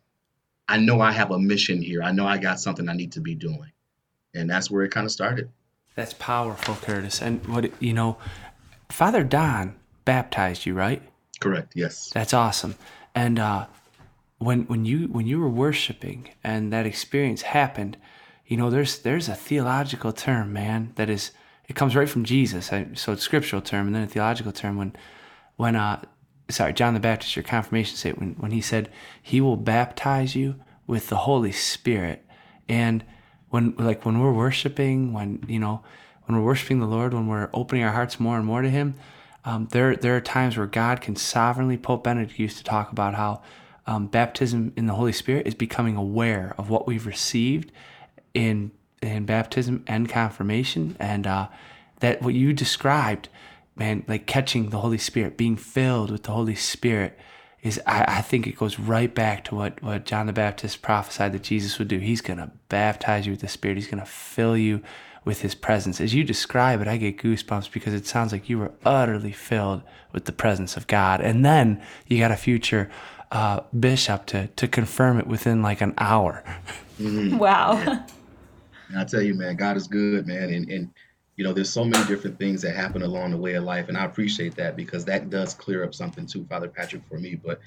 I 0.68 0.78
know 0.78 1.00
I 1.00 1.12
have 1.12 1.30
a 1.30 1.38
mission 1.38 1.82
here. 1.82 2.02
I 2.02 2.12
know 2.12 2.26
I 2.26 2.38
got 2.38 2.60
something 2.60 2.88
I 2.88 2.94
need 2.94 3.12
to 3.12 3.20
be 3.20 3.34
doing. 3.34 3.72
And 4.34 4.48
that's 4.48 4.70
where 4.70 4.82
it 4.84 4.90
kind 4.90 5.04
of 5.04 5.12
started. 5.12 5.50
That's 5.94 6.14
powerful, 6.14 6.74
Curtis. 6.76 7.20
And 7.20 7.46
what, 7.46 7.70
you 7.82 7.92
know, 7.92 8.16
Father 8.90 9.24
Don 9.24 9.74
baptized 10.04 10.64
you, 10.64 10.74
right? 10.74 11.02
Correct. 11.40 11.72
Yes. 11.74 12.10
That's 12.10 12.32
awesome. 12.32 12.76
And 13.14 13.38
uh, 13.38 13.66
when 14.38 14.62
when 14.62 14.84
you 14.84 15.08
when 15.08 15.26
you 15.26 15.38
were 15.38 15.48
worshiping 15.48 16.30
and 16.42 16.72
that 16.72 16.86
experience 16.86 17.42
happened, 17.42 17.96
you 18.46 18.56
know, 18.56 18.70
there's 18.70 19.00
there's 19.00 19.28
a 19.28 19.34
theological 19.34 20.12
term, 20.12 20.52
man, 20.52 20.92
that 20.96 21.10
is 21.10 21.32
it 21.68 21.76
comes 21.76 21.94
right 21.94 22.08
from 22.08 22.24
Jesus. 22.24 22.66
So 22.94 23.12
it's 23.12 23.22
scriptural 23.22 23.62
term 23.62 23.86
and 23.86 23.94
then 23.94 24.02
a 24.02 24.06
theological 24.06 24.52
term 24.52 24.76
when 24.76 24.96
when 25.56 25.76
uh 25.76 26.02
sorry, 26.52 26.72
John 26.72 26.94
the 26.94 27.00
Baptist, 27.00 27.36
your 27.36 27.42
confirmation 27.42 27.96
statement, 27.96 28.38
when 28.38 28.50
he 28.50 28.60
said 28.60 28.90
he 29.20 29.40
will 29.40 29.56
baptize 29.56 30.34
you 30.36 30.56
with 30.86 31.08
the 31.08 31.16
Holy 31.16 31.52
Spirit. 31.52 32.24
And 32.68 33.04
when 33.50 33.74
like 33.76 34.04
when 34.04 34.20
we're 34.20 34.32
worshiping, 34.32 35.12
when 35.12 35.44
you 35.46 35.58
know, 35.58 35.82
when 36.24 36.38
we're 36.38 36.44
worshiping 36.44 36.80
the 36.80 36.86
Lord, 36.86 37.12
when 37.12 37.26
we're 37.26 37.50
opening 37.52 37.84
our 37.84 37.92
hearts 37.92 38.18
more 38.18 38.36
and 38.36 38.46
more 38.46 38.62
to 38.62 38.70
Him, 38.70 38.94
um, 39.44 39.68
there 39.72 39.94
there 39.96 40.16
are 40.16 40.20
times 40.20 40.56
where 40.56 40.66
God 40.66 41.00
can 41.00 41.16
sovereignly. 41.16 41.76
Pope 41.76 42.04
Benedict 42.04 42.38
used 42.38 42.58
to 42.58 42.64
talk 42.64 42.92
about 42.92 43.14
how 43.14 43.42
um, 43.86 44.06
baptism 44.06 44.72
in 44.76 44.86
the 44.86 44.94
Holy 44.94 45.12
Spirit 45.12 45.46
is 45.46 45.54
becoming 45.54 45.96
aware 45.96 46.54
of 46.56 46.70
what 46.70 46.86
we've 46.86 47.06
received, 47.06 47.72
in 48.34 48.70
in 49.02 49.26
baptism 49.26 49.84
and 49.86 50.08
confirmation, 50.08 50.96
and 50.98 51.26
uh, 51.26 51.48
that 52.00 52.22
what 52.22 52.34
you 52.34 52.52
described, 52.52 53.28
man, 53.76 54.04
like 54.08 54.26
catching 54.26 54.70
the 54.70 54.80
Holy 54.80 54.98
Spirit, 54.98 55.36
being 55.36 55.56
filled 55.56 56.10
with 56.10 56.24
the 56.24 56.32
Holy 56.32 56.54
Spirit, 56.54 57.18
is 57.62 57.80
I, 57.86 58.04
I 58.18 58.20
think 58.22 58.46
it 58.46 58.56
goes 58.56 58.78
right 58.78 59.14
back 59.14 59.44
to 59.44 59.54
what 59.54 59.82
what 59.82 60.04
John 60.04 60.26
the 60.26 60.32
Baptist 60.32 60.82
prophesied 60.82 61.32
that 61.32 61.42
Jesus 61.42 61.78
would 61.78 61.88
do. 61.88 61.98
He's 61.98 62.20
gonna 62.20 62.52
baptize 62.68 63.26
you 63.26 63.32
with 63.32 63.40
the 63.40 63.48
Spirit. 63.48 63.76
He's 63.76 63.88
gonna 63.88 64.06
fill 64.06 64.56
you 64.56 64.82
with 65.24 65.42
his 65.42 65.54
presence. 65.54 66.00
As 66.00 66.14
you 66.14 66.24
describe 66.24 66.80
it, 66.80 66.88
I 66.88 66.96
get 66.96 67.18
goosebumps 67.18 67.70
because 67.70 67.94
it 67.94 68.06
sounds 68.06 68.32
like 68.32 68.48
you 68.48 68.58
were 68.58 68.72
utterly 68.84 69.32
filled 69.32 69.82
with 70.12 70.24
the 70.24 70.32
presence 70.32 70.76
of 70.76 70.86
God. 70.86 71.20
And 71.20 71.44
then 71.44 71.80
you 72.08 72.18
got 72.18 72.32
a 72.32 72.36
future 72.36 72.90
uh, 73.30 73.60
bishop 73.78 74.26
to, 74.26 74.48
to 74.48 74.68
confirm 74.68 75.18
it 75.18 75.26
within 75.26 75.62
like 75.62 75.80
an 75.80 75.94
hour. 75.98 76.42
Mm-hmm. 77.00 77.38
Wow. 77.38 78.04
I 78.96 79.04
tell 79.04 79.22
you, 79.22 79.34
man, 79.34 79.56
God 79.56 79.76
is 79.76 79.86
good, 79.86 80.26
man. 80.26 80.50
And, 80.50 80.68
and, 80.70 80.90
you 81.36 81.44
know, 81.44 81.52
there's 81.52 81.70
so 81.72 81.84
many 81.84 82.04
different 82.06 82.38
things 82.38 82.62
that 82.62 82.76
happen 82.76 83.02
along 83.02 83.30
the 83.30 83.36
way 83.36 83.54
of 83.54 83.64
life. 83.64 83.88
And 83.88 83.96
I 83.96 84.04
appreciate 84.04 84.54
that 84.56 84.76
because 84.76 85.04
that 85.06 85.30
does 85.30 85.54
clear 85.54 85.84
up 85.84 85.94
something 85.94 86.26
too, 86.26 86.44
Father 86.44 86.68
Patrick, 86.68 87.02
for 87.08 87.18
me. 87.18 87.34
But 87.34 87.60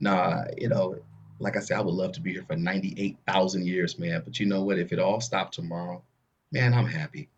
nah, 0.00 0.44
you 0.58 0.68
know, 0.68 0.96
like 1.38 1.56
I 1.56 1.60
said, 1.60 1.78
I 1.78 1.82
would 1.82 1.94
love 1.94 2.12
to 2.12 2.20
be 2.20 2.32
here 2.32 2.44
for 2.46 2.56
98,000 2.56 3.66
years, 3.66 3.98
man. 3.98 4.22
But 4.24 4.40
you 4.40 4.46
know 4.46 4.62
what? 4.62 4.78
If 4.78 4.92
it 4.92 4.98
all 4.98 5.20
stopped 5.20 5.54
tomorrow, 5.54 6.02
man, 6.50 6.74
I'm 6.74 6.86
happy. 6.86 7.28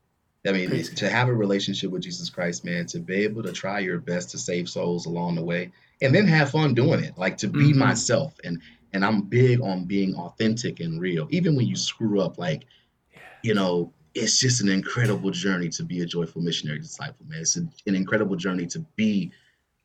I 0.47 0.53
mean, 0.53 0.71
to 0.71 1.09
have 1.09 1.29
a 1.29 1.35
relationship 1.35 1.91
with 1.91 2.03
Jesus 2.03 2.29
Christ, 2.29 2.67
man, 2.67 2.85
to 2.87 2.99
be 2.99 3.15
able 3.25 3.43
to 3.43 3.53
try 3.53 3.79
your 3.79 3.99
best 3.99 4.31
to 4.31 4.39
save 4.39 4.69
souls 4.69 5.07
along 5.07 5.37
the 5.37 5.45
way, 5.45 5.73
and 6.03 6.15
then 6.15 6.27
have 6.27 6.51
fun 6.51 6.75
doing 6.75 7.03
it, 7.03 7.17
like 7.17 7.39
to 7.39 7.49
be 7.49 7.71
mm-hmm. 7.71 7.79
myself. 7.79 8.35
And 8.45 8.61
and 8.93 9.05
I'm 9.05 9.23
big 9.23 9.61
on 9.63 9.87
being 9.87 10.15
authentic 10.15 10.81
and 10.81 11.01
real, 11.01 11.27
even 11.31 11.57
when 11.57 11.67
you 11.67 11.77
screw 11.77 12.21
up. 12.21 12.39
Like, 12.39 12.67
you 13.43 13.55
know, 13.55 13.93
it's 14.15 14.39
just 14.39 14.63
an 14.63 14.69
incredible 14.69 15.31
journey 15.31 15.69
to 15.71 15.83
be 15.83 16.01
a 16.01 16.07
joyful 16.07 16.41
missionary 16.41 16.79
disciple, 16.79 17.27
man. 17.27 17.41
It's 17.41 17.57
an 17.57 17.71
incredible 17.87 18.37
journey 18.37 18.67
to 18.69 18.79
be 18.97 19.33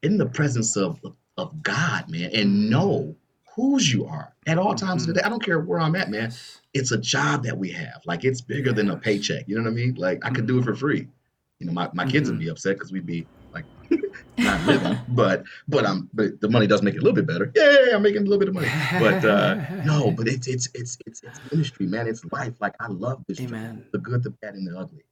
in 0.04 0.18
the 0.18 0.26
presence 0.26 0.78
of 0.78 1.00
of 1.38 1.64
God, 1.64 2.10
man, 2.10 2.30
and 2.34 2.70
know 2.70 3.16
whose 3.56 3.92
you 3.92 4.06
are 4.06 4.34
at 4.46 4.58
all 4.58 4.76
times 4.76 5.04
mm-hmm. 5.04 5.12
of 5.12 5.16
the 5.16 5.22
day. 5.22 5.26
I 5.26 5.30
don't 5.30 5.44
care 5.44 5.60
where 5.60 5.80
I'm 5.80 5.96
at, 5.96 6.10
man. 6.10 6.34
It's 6.74 6.92
a 6.92 6.98
job 6.98 7.44
that 7.44 7.58
we 7.58 7.72
have. 7.72 8.02
Like 8.06 8.24
it's 8.26 8.42
bigger 8.42 8.72
than 8.72 8.92
a 8.92 8.98
paycheck. 8.98 9.48
You 9.48 9.56
know 9.56 9.64
what 9.64 9.72
I 9.72 9.74
mean? 9.74 9.96
Like 9.96 10.26
I 10.26 10.30
could 10.30 10.48
do 10.48 10.60
it 10.60 10.66
for 10.66 10.76
free. 10.76 11.08
You 11.60 11.68
know, 11.68 11.74
my, 11.74 11.90
my 11.94 12.06
kids 12.06 12.30
mm-hmm. 12.30 12.38
would 12.38 12.44
be 12.44 12.50
upset 12.50 12.76
because 12.76 12.92
we'd 12.92 13.06
be 13.06 13.26
like 13.54 13.66
not 14.38 14.66
living, 14.66 14.98
but 15.10 15.44
but 15.68 15.86
I'm 15.86 16.10
but 16.14 16.40
the 16.42 16.50
money 16.50 16.68
does 16.68 16.82
make 16.82 16.96
it 16.96 17.00
a 17.00 17.02
little 17.02 17.16
bit 17.16 17.28
better. 17.28 17.52
Yeah, 17.56 17.96
I'm 17.96 18.02
making 18.02 18.22
a 18.22 18.26
little 18.26 18.40
bit 18.40 18.48
of 18.48 18.54
money. 18.54 18.70
But 19.00 19.26
uh 19.26 19.56
no, 19.86 20.12
but 20.12 20.28
it's 20.28 20.48
it's 20.48 20.70
it's 20.74 20.98
it's 21.06 21.22
it's 21.24 21.40
ministry, 21.52 21.88
man. 21.88 22.08
It's 22.08 22.24
life. 22.32 22.54
Like 22.60 22.76
I 22.80 22.88
love 22.88 23.24
this. 23.28 23.40
Amen. 23.42 23.86
The 23.92 24.00
good, 24.00 24.24
the 24.24 24.32
bad, 24.32 24.56
and 24.56 24.68
the 24.68 24.78
ugly. 24.78 25.04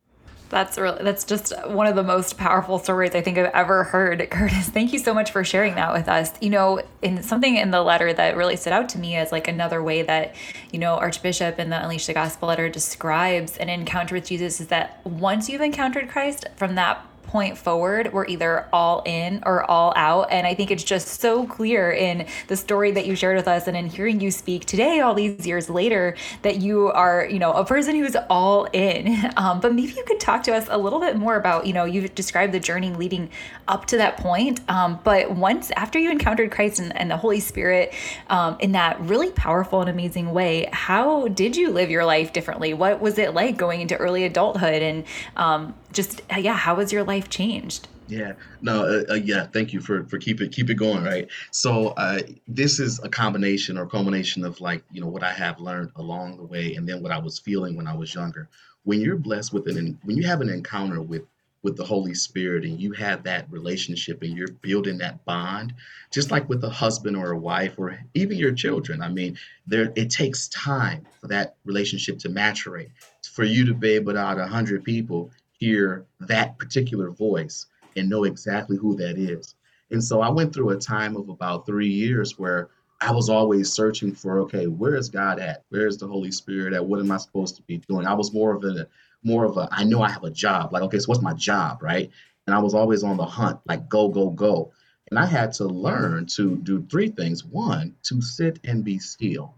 That's 0.49 0.77
really 0.77 1.03
that's 1.03 1.25
just 1.25 1.53
one 1.67 1.87
of 1.87 1.95
the 1.95 2.03
most 2.03 2.37
powerful 2.37 2.79
stories 2.79 3.13
I 3.13 3.21
think 3.21 3.37
I've 3.37 3.51
ever 3.53 3.83
heard. 3.83 4.25
Curtis, 4.31 4.69
thank 4.69 4.93
you 4.93 4.99
so 4.99 5.13
much 5.13 5.31
for 5.31 5.43
sharing 5.43 5.75
that 5.75 5.91
with 5.93 6.07
us. 6.07 6.31
You 6.41 6.49
know, 6.49 6.81
in 7.01 7.21
something 7.21 7.57
in 7.57 7.71
the 7.71 7.81
letter 7.81 8.13
that 8.13 8.37
really 8.37 8.55
stood 8.55 8.73
out 8.73 8.87
to 8.89 8.99
me 8.99 9.15
as 9.15 9.31
like 9.31 9.47
another 9.47 9.83
way 9.83 10.03
that, 10.03 10.35
you 10.71 10.79
know, 10.79 10.95
Archbishop 10.95 11.59
in 11.59 11.69
the 11.69 11.81
Unleash 11.81 12.05
the 12.05 12.13
Gospel 12.13 12.47
letter 12.47 12.69
describes 12.69 13.57
an 13.57 13.67
encounter 13.67 14.15
with 14.15 14.27
Jesus 14.27 14.61
is 14.61 14.67
that 14.67 15.05
once 15.05 15.49
you've 15.49 15.61
encountered 15.61 16.09
Christ, 16.09 16.45
from 16.55 16.75
that 16.75 17.05
point 17.27 17.57
forward, 17.57 18.11
we're 18.13 18.25
either 18.25 18.67
all 18.73 19.03
in 19.05 19.43
or 19.45 19.69
all 19.69 19.93
out. 19.95 20.31
And 20.31 20.47
I 20.47 20.53
think 20.53 20.71
it's 20.71 20.83
just 20.83 21.19
so 21.19 21.45
clear 21.45 21.91
in 21.91 22.25
the 22.47 22.55
story 22.55 22.91
that 22.91 23.05
you 23.05 23.15
shared 23.15 23.37
with 23.37 23.47
us 23.47 23.67
and 23.67 23.77
in 23.77 23.87
hearing 23.87 24.19
you 24.19 24.31
speak 24.31 24.65
today, 24.65 25.01
all 25.01 25.13
these 25.13 25.45
years 25.45 25.69
later, 25.69 26.15
that 26.41 26.57
you 26.57 26.87
are, 26.87 27.25
you 27.25 27.39
know, 27.39 27.51
a 27.53 27.65
person 27.65 27.95
who's 27.95 28.15
all 28.29 28.65
in. 28.73 29.31
Um, 29.37 29.59
but 29.59 29.73
maybe 29.73 29.91
you 29.91 30.03
could 30.03 30.19
talk 30.19 30.41
to 30.43 30.53
us 30.53 30.67
a 30.69 30.77
little 30.77 30.99
bit 30.99 31.15
more 31.15 31.35
about, 31.35 31.67
you 31.67 31.73
know, 31.73 31.85
you've 31.85 32.15
described 32.15 32.53
the 32.53 32.59
journey 32.59 32.91
leading 32.91 33.29
up 33.67 33.85
to 33.87 33.97
that 33.97 34.17
point. 34.17 34.61
Um, 34.69 34.99
but 35.03 35.31
once 35.31 35.69
after 35.71 35.99
you 35.99 36.09
encountered 36.09 36.49
Christ 36.49 36.79
and, 36.79 36.95
and 36.97 37.11
the 37.11 37.17
Holy 37.17 37.39
Spirit 37.39 37.93
um, 38.29 38.57
in 38.59 38.71
that 38.71 38.99
really 39.01 39.31
powerful 39.31 39.81
and 39.81 39.89
amazing 39.89 40.31
way, 40.31 40.69
how 40.73 41.27
did 41.27 41.55
you 41.55 41.69
live 41.69 41.91
your 41.91 42.05
life 42.05 42.33
differently? 42.33 42.73
What 42.73 42.99
was 42.99 43.17
it 43.19 43.33
like 43.33 43.57
going 43.57 43.81
into 43.81 43.95
early 43.97 44.23
adulthood 44.23 44.81
and 44.81 45.03
um, 45.35 45.75
just, 45.97 46.21
yeah, 46.37 46.53
how 46.53 46.77
has 46.77 46.93
your 46.93 47.03
life? 47.03 47.27
changed. 47.29 47.87
Yeah, 48.07 48.33
no, 48.61 48.85
uh, 48.85 49.03
uh, 49.11 49.15
yeah. 49.15 49.47
Thank 49.47 49.73
you 49.73 49.81
for 49.81 50.05
for 50.05 50.17
keep 50.17 50.39
it 50.39 50.53
keep 50.53 50.69
it 50.69 50.75
going. 50.75 51.03
Right. 51.03 51.27
So 51.51 51.89
uh, 51.89 52.21
this 52.47 52.79
is 52.79 52.99
a 53.03 53.09
combination 53.09 53.77
or 53.77 53.85
culmination 53.85 54.45
of 54.45 54.61
like 54.61 54.83
you 54.91 55.01
know 55.01 55.07
what 55.07 55.23
I 55.23 55.33
have 55.33 55.59
learned 55.59 55.91
along 55.97 56.37
the 56.37 56.43
way, 56.43 56.75
and 56.75 56.87
then 56.87 57.03
what 57.03 57.11
I 57.11 57.19
was 57.19 57.37
feeling 57.37 57.75
when 57.75 57.87
I 57.87 57.95
was 57.95 58.13
younger. 58.13 58.47
When 58.85 59.01
you're 59.01 59.17
blessed 59.17 59.51
with 59.51 59.67
an 59.67 59.99
when 60.03 60.15
you 60.15 60.25
have 60.25 60.39
an 60.39 60.49
encounter 60.49 61.01
with 61.01 61.23
with 61.63 61.75
the 61.75 61.83
Holy 61.83 62.13
Spirit 62.13 62.63
and 62.63 62.79
you 62.79 62.93
have 62.93 63.23
that 63.23 63.51
relationship 63.51 64.21
and 64.21 64.37
you're 64.37 64.51
building 64.61 64.99
that 64.99 65.25
bond, 65.25 65.73
just 66.11 66.31
like 66.31 66.47
with 66.47 66.63
a 66.63 66.69
husband 66.69 67.17
or 67.17 67.31
a 67.31 67.37
wife 67.37 67.73
or 67.77 67.99
even 68.13 68.37
your 68.37 68.53
children. 68.53 69.01
I 69.01 69.09
mean, 69.09 69.37
there 69.65 69.91
it 69.97 70.09
takes 70.09 70.47
time 70.47 71.05
for 71.19 71.27
that 71.27 71.55
relationship 71.65 72.19
to 72.19 72.29
maturate, 72.29 72.91
for 73.33 73.43
you 73.43 73.65
to 73.65 73.73
be 73.73 73.89
able 73.89 74.13
to 74.13 74.19
out 74.19 74.39
hundred 74.49 74.85
people 74.85 75.29
hear 75.57 76.05
that 76.21 76.57
particular 76.57 77.11
voice 77.11 77.65
and 77.95 78.09
know 78.09 78.23
exactly 78.23 78.77
who 78.77 78.95
that 78.95 79.17
is. 79.17 79.55
And 79.91 80.03
so 80.03 80.21
I 80.21 80.29
went 80.29 80.53
through 80.53 80.69
a 80.71 80.77
time 80.77 81.15
of 81.15 81.29
about 81.29 81.65
three 81.65 81.89
years 81.89 82.37
where 82.37 82.69
I 82.99 83.11
was 83.11 83.29
always 83.29 83.71
searching 83.71 84.13
for, 84.13 84.39
okay, 84.39 84.67
where 84.67 84.95
is 84.95 85.09
God 85.09 85.39
at? 85.39 85.63
Where's 85.69 85.97
the 85.97 86.07
Holy 86.07 86.31
Spirit 86.31 86.73
at? 86.73 86.85
What 86.85 86.99
am 86.99 87.11
I 87.11 87.17
supposed 87.17 87.55
to 87.57 87.61
be 87.63 87.77
doing? 87.77 88.07
I 88.07 88.13
was 88.13 88.33
more 88.33 88.53
of 88.53 88.63
a, 88.63 88.87
more 89.23 89.45
of 89.45 89.57
a, 89.57 89.67
I 89.71 89.83
know 89.83 90.01
I 90.01 90.09
have 90.09 90.23
a 90.23 90.31
job. 90.31 90.73
Like, 90.73 90.83
okay, 90.83 90.99
so 90.99 91.05
what's 91.07 91.21
my 91.21 91.33
job, 91.33 91.81
right? 91.81 92.09
And 92.45 92.55
I 92.55 92.59
was 92.59 92.73
always 92.73 93.03
on 93.03 93.17
the 93.17 93.25
hunt, 93.25 93.59
like 93.67 93.87
go, 93.87 94.07
go, 94.09 94.29
go. 94.29 94.71
And 95.09 95.19
I 95.19 95.25
had 95.25 95.53
to 95.53 95.65
learn 95.65 96.25
to 96.35 96.57
do 96.57 96.85
three 96.89 97.09
things. 97.09 97.45
One, 97.45 97.95
to 98.03 98.21
sit 98.21 98.59
and 98.63 98.83
be 98.83 98.99
still, 98.99 99.53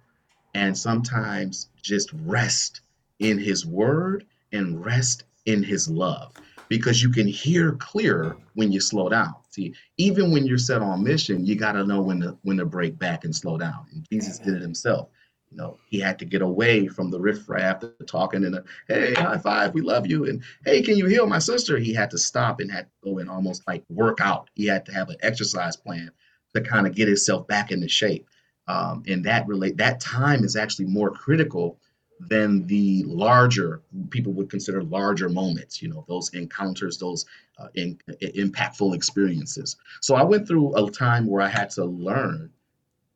and 0.54 0.78
sometimes 0.78 1.70
just 1.82 2.12
rest 2.14 2.82
in 3.20 3.40
His 3.40 3.66
Word 3.66 4.26
and 4.52 4.84
rest 4.84 5.24
in 5.50 5.64
his 5.64 5.90
love 5.90 6.34
because 6.70 7.02
you 7.02 7.10
can 7.10 7.28
hear 7.28 7.74
clearer 7.74 8.38
when 8.54 8.72
you 8.72 8.80
slow 8.80 9.10
down. 9.10 9.34
See, 9.50 9.74
even 9.98 10.32
when 10.32 10.46
you're 10.46 10.60
set 10.60 10.82
on 10.82 11.04
mission, 11.04 11.46
you 11.46 11.56
got 11.56 11.72
to 11.74 11.84
know 11.84 12.02
when 12.02 12.22
to 12.22 12.38
when 12.44 12.58
to 12.58 12.66
break 12.66 12.98
back 12.98 13.26
and 13.26 13.36
slow 13.36 13.58
down. 13.58 13.88
And 13.92 14.06
Jesus 14.12 14.38
did 14.40 14.54
it 14.54 14.62
himself. 14.62 15.10
You 15.50 15.58
know, 15.58 15.80
he 15.88 16.00
had 16.00 16.20
to 16.20 16.26
get 16.26 16.44
away 16.44 16.88
from 16.88 17.10
the 17.10 17.20
riffraff, 17.20 17.80
the 17.80 18.06
talking 18.06 18.46
and 18.46 18.54
the 18.54 18.64
hey, 18.88 19.16
high 19.16 19.40
five, 19.40 19.74
we 19.74 19.82
love 19.82 20.06
you, 20.06 20.26
and 20.26 20.44
hey, 20.64 20.84
can 20.84 20.96
you 20.96 21.08
heal 21.08 21.26
my 21.26 21.40
sister? 21.40 21.80
He 21.80 21.92
had 21.92 22.12
to 22.12 22.20
stop 22.20 22.60
and 22.60 22.72
had 22.72 22.86
to 22.86 22.92
go 23.04 23.18
and 23.18 23.30
almost 23.30 23.68
like 23.68 23.84
work 23.90 24.22
out. 24.22 24.52
He 24.54 24.68
had 24.68 24.86
to 24.86 24.94
have 24.94 25.10
an 25.10 25.18
exercise 25.22 25.76
plan 25.76 26.12
to 26.54 26.62
kind 26.62 26.86
of 26.86 26.94
get 26.94 27.08
himself 27.08 27.48
back 27.48 27.72
into 27.72 27.88
shape. 27.88 28.28
Um, 28.68 29.02
and 29.08 29.26
that 29.26 29.48
relate 29.48 29.78
that 29.78 30.00
time 30.00 30.44
is 30.44 30.56
actually 30.56 30.86
more 30.86 31.10
critical 31.10 31.80
than 32.20 32.68
the 32.68 33.04
larger 33.08 33.82
people 34.10 34.34
would 34.34 34.50
consider 34.50 34.84
larger 34.84 35.30
moments 35.30 35.82
you 35.82 35.88
know 35.88 36.04
those 36.08 36.30
encounters 36.34 36.98
those 36.98 37.26
uh, 37.58 37.68
in, 37.76 38.00
impactful 38.22 38.94
experiences. 38.94 39.78
So 40.02 40.16
i 40.16 40.24
went 40.24 40.48
through 40.48 40.76
a 40.76 40.92
time 40.92 41.28
where 41.28 41.42
i 41.42 41.48
had 41.48 41.70
to 41.72 41.86
learn 41.86 42.52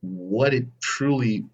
what 0.01 0.53
it 0.53 0.67
truly 0.81 1.45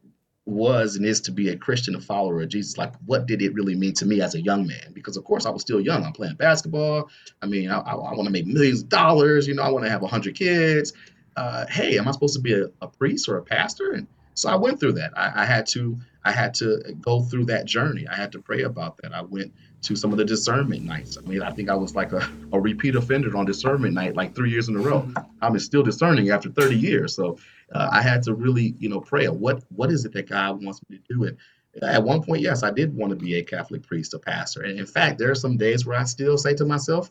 was 0.46 0.96
and 0.96 1.06
is 1.06 1.22
to 1.22 1.32
be 1.32 1.50
a 1.50 1.56
christian 1.58 1.96
a 1.96 2.02
follower 2.02 2.42
of 2.42 2.50
jesus. 2.50 2.78
Like 2.78 2.94
what 3.06 3.26
did 3.26 3.42
it 3.42 3.54
really 3.54 3.76
mean 3.76 3.94
to 3.96 4.06
me 4.06 4.22
as 4.22 4.36
a 4.36 4.42
young 4.42 4.68
man? 4.68 4.92
Because 4.94 5.18
of 5.18 5.24
course 5.24 5.46
i 5.46 5.50
was 5.50 5.62
still 5.62 5.82
young. 5.82 6.04
I'm 6.04 6.14
playing 6.14 6.36
basketball. 6.36 7.10
I 7.42 7.48
mean 7.48 7.72
i, 7.72 7.80
I, 7.80 7.94
I 7.94 8.14
want 8.14 8.26
to 8.26 8.32
make 8.32 8.46
millions 8.46 8.84
of 8.84 8.90
dollars 8.90 9.48
you 9.48 9.56
know 9.56 9.64
i 9.64 9.70
want 9.70 9.86
to 9.86 9.92
have 9.92 10.02
100 10.02 10.36
kids. 10.36 10.94
Uh, 11.36 11.66
hey 11.68 11.98
am 11.98 12.08
i 12.08 12.12
supposed 12.12 12.36
to 12.36 12.42
be 12.42 12.54
a, 12.54 12.66
a 12.82 12.88
priest 12.88 13.28
or 13.28 13.38
a 13.38 13.44
pastor? 13.44 13.92
And 13.94 14.08
so 14.40 14.50
i 14.50 14.56
went 14.56 14.80
through 14.80 14.94
that 14.94 15.12
I, 15.18 15.44
I 15.44 15.46
had 15.46 15.68
to 15.68 16.00
I 16.24 16.32
had 16.32 16.54
to 16.56 16.96
go 17.02 17.22
through 17.22 17.46
that 17.46 17.66
journey. 17.66 18.08
I 18.08 18.16
had 18.16 18.32
to 18.34 18.40
pray 18.40 18.64
about 18.64 18.98
that. 18.98 19.14
I 19.14 19.22
went 19.22 19.54
to 19.84 19.96
some 19.96 20.12
of 20.12 20.18
the 20.18 20.26
discernment 20.26 20.84
nights. 20.84 21.18
I 21.18 21.22
mean, 21.22 21.42
I 21.42 21.52
think 21.52 21.70
I 21.70 21.76
was 21.76 21.96
like 21.96 22.12
a, 22.12 22.30
a 22.52 22.60
repeat 22.60 22.96
offender 22.96 23.36
on 23.38 23.46
discernment 23.46 23.94
night 23.94 24.16
like 24.16 24.36
three 24.36 24.52
years 24.52 24.68
in 24.68 24.76
a 24.76 24.80
row. 24.80 25.02
Mm-hmm. 25.02 25.24
I'm 25.42 25.58
still 25.60 25.84
discerning 25.84 26.30
after 26.30 26.50
30 26.50 26.76
years. 26.76 27.16
So 27.16 27.38
uh, 27.74 27.90
I 27.92 28.02
had 28.02 28.24
to 28.24 28.34
really, 28.34 28.76
you 28.80 28.90
know, 28.90 29.00
pray. 29.00 29.28
What 29.28 29.64
what 29.70 29.92
is 29.92 30.04
it 30.06 30.14
that 30.14 30.30
God 30.30 30.64
wants 30.64 30.82
me 30.90 30.98
to 30.98 31.04
do? 31.14 31.24
And 31.24 31.38
at 31.82 32.04
one 32.04 32.22
point, 32.22 32.42
yes, 32.42 32.64
I 32.64 32.72
did 32.72 32.96
want 32.96 33.12
to 33.12 33.16
be 33.16 33.36
a 33.36 33.44
Catholic 33.44 33.84
priest, 33.84 34.14
a 34.14 34.20
pastor. 34.20 34.64
And 34.64 34.78
in 34.78 34.86
fact, 34.86 35.20
there 35.20 35.32
are 35.32 35.36
some 35.36 35.56
days 35.56 35.86
where 35.86 35.98
I 35.98 36.04
still 36.04 36.38
say 36.38 36.54
to 36.56 36.66
myself, 36.66 37.10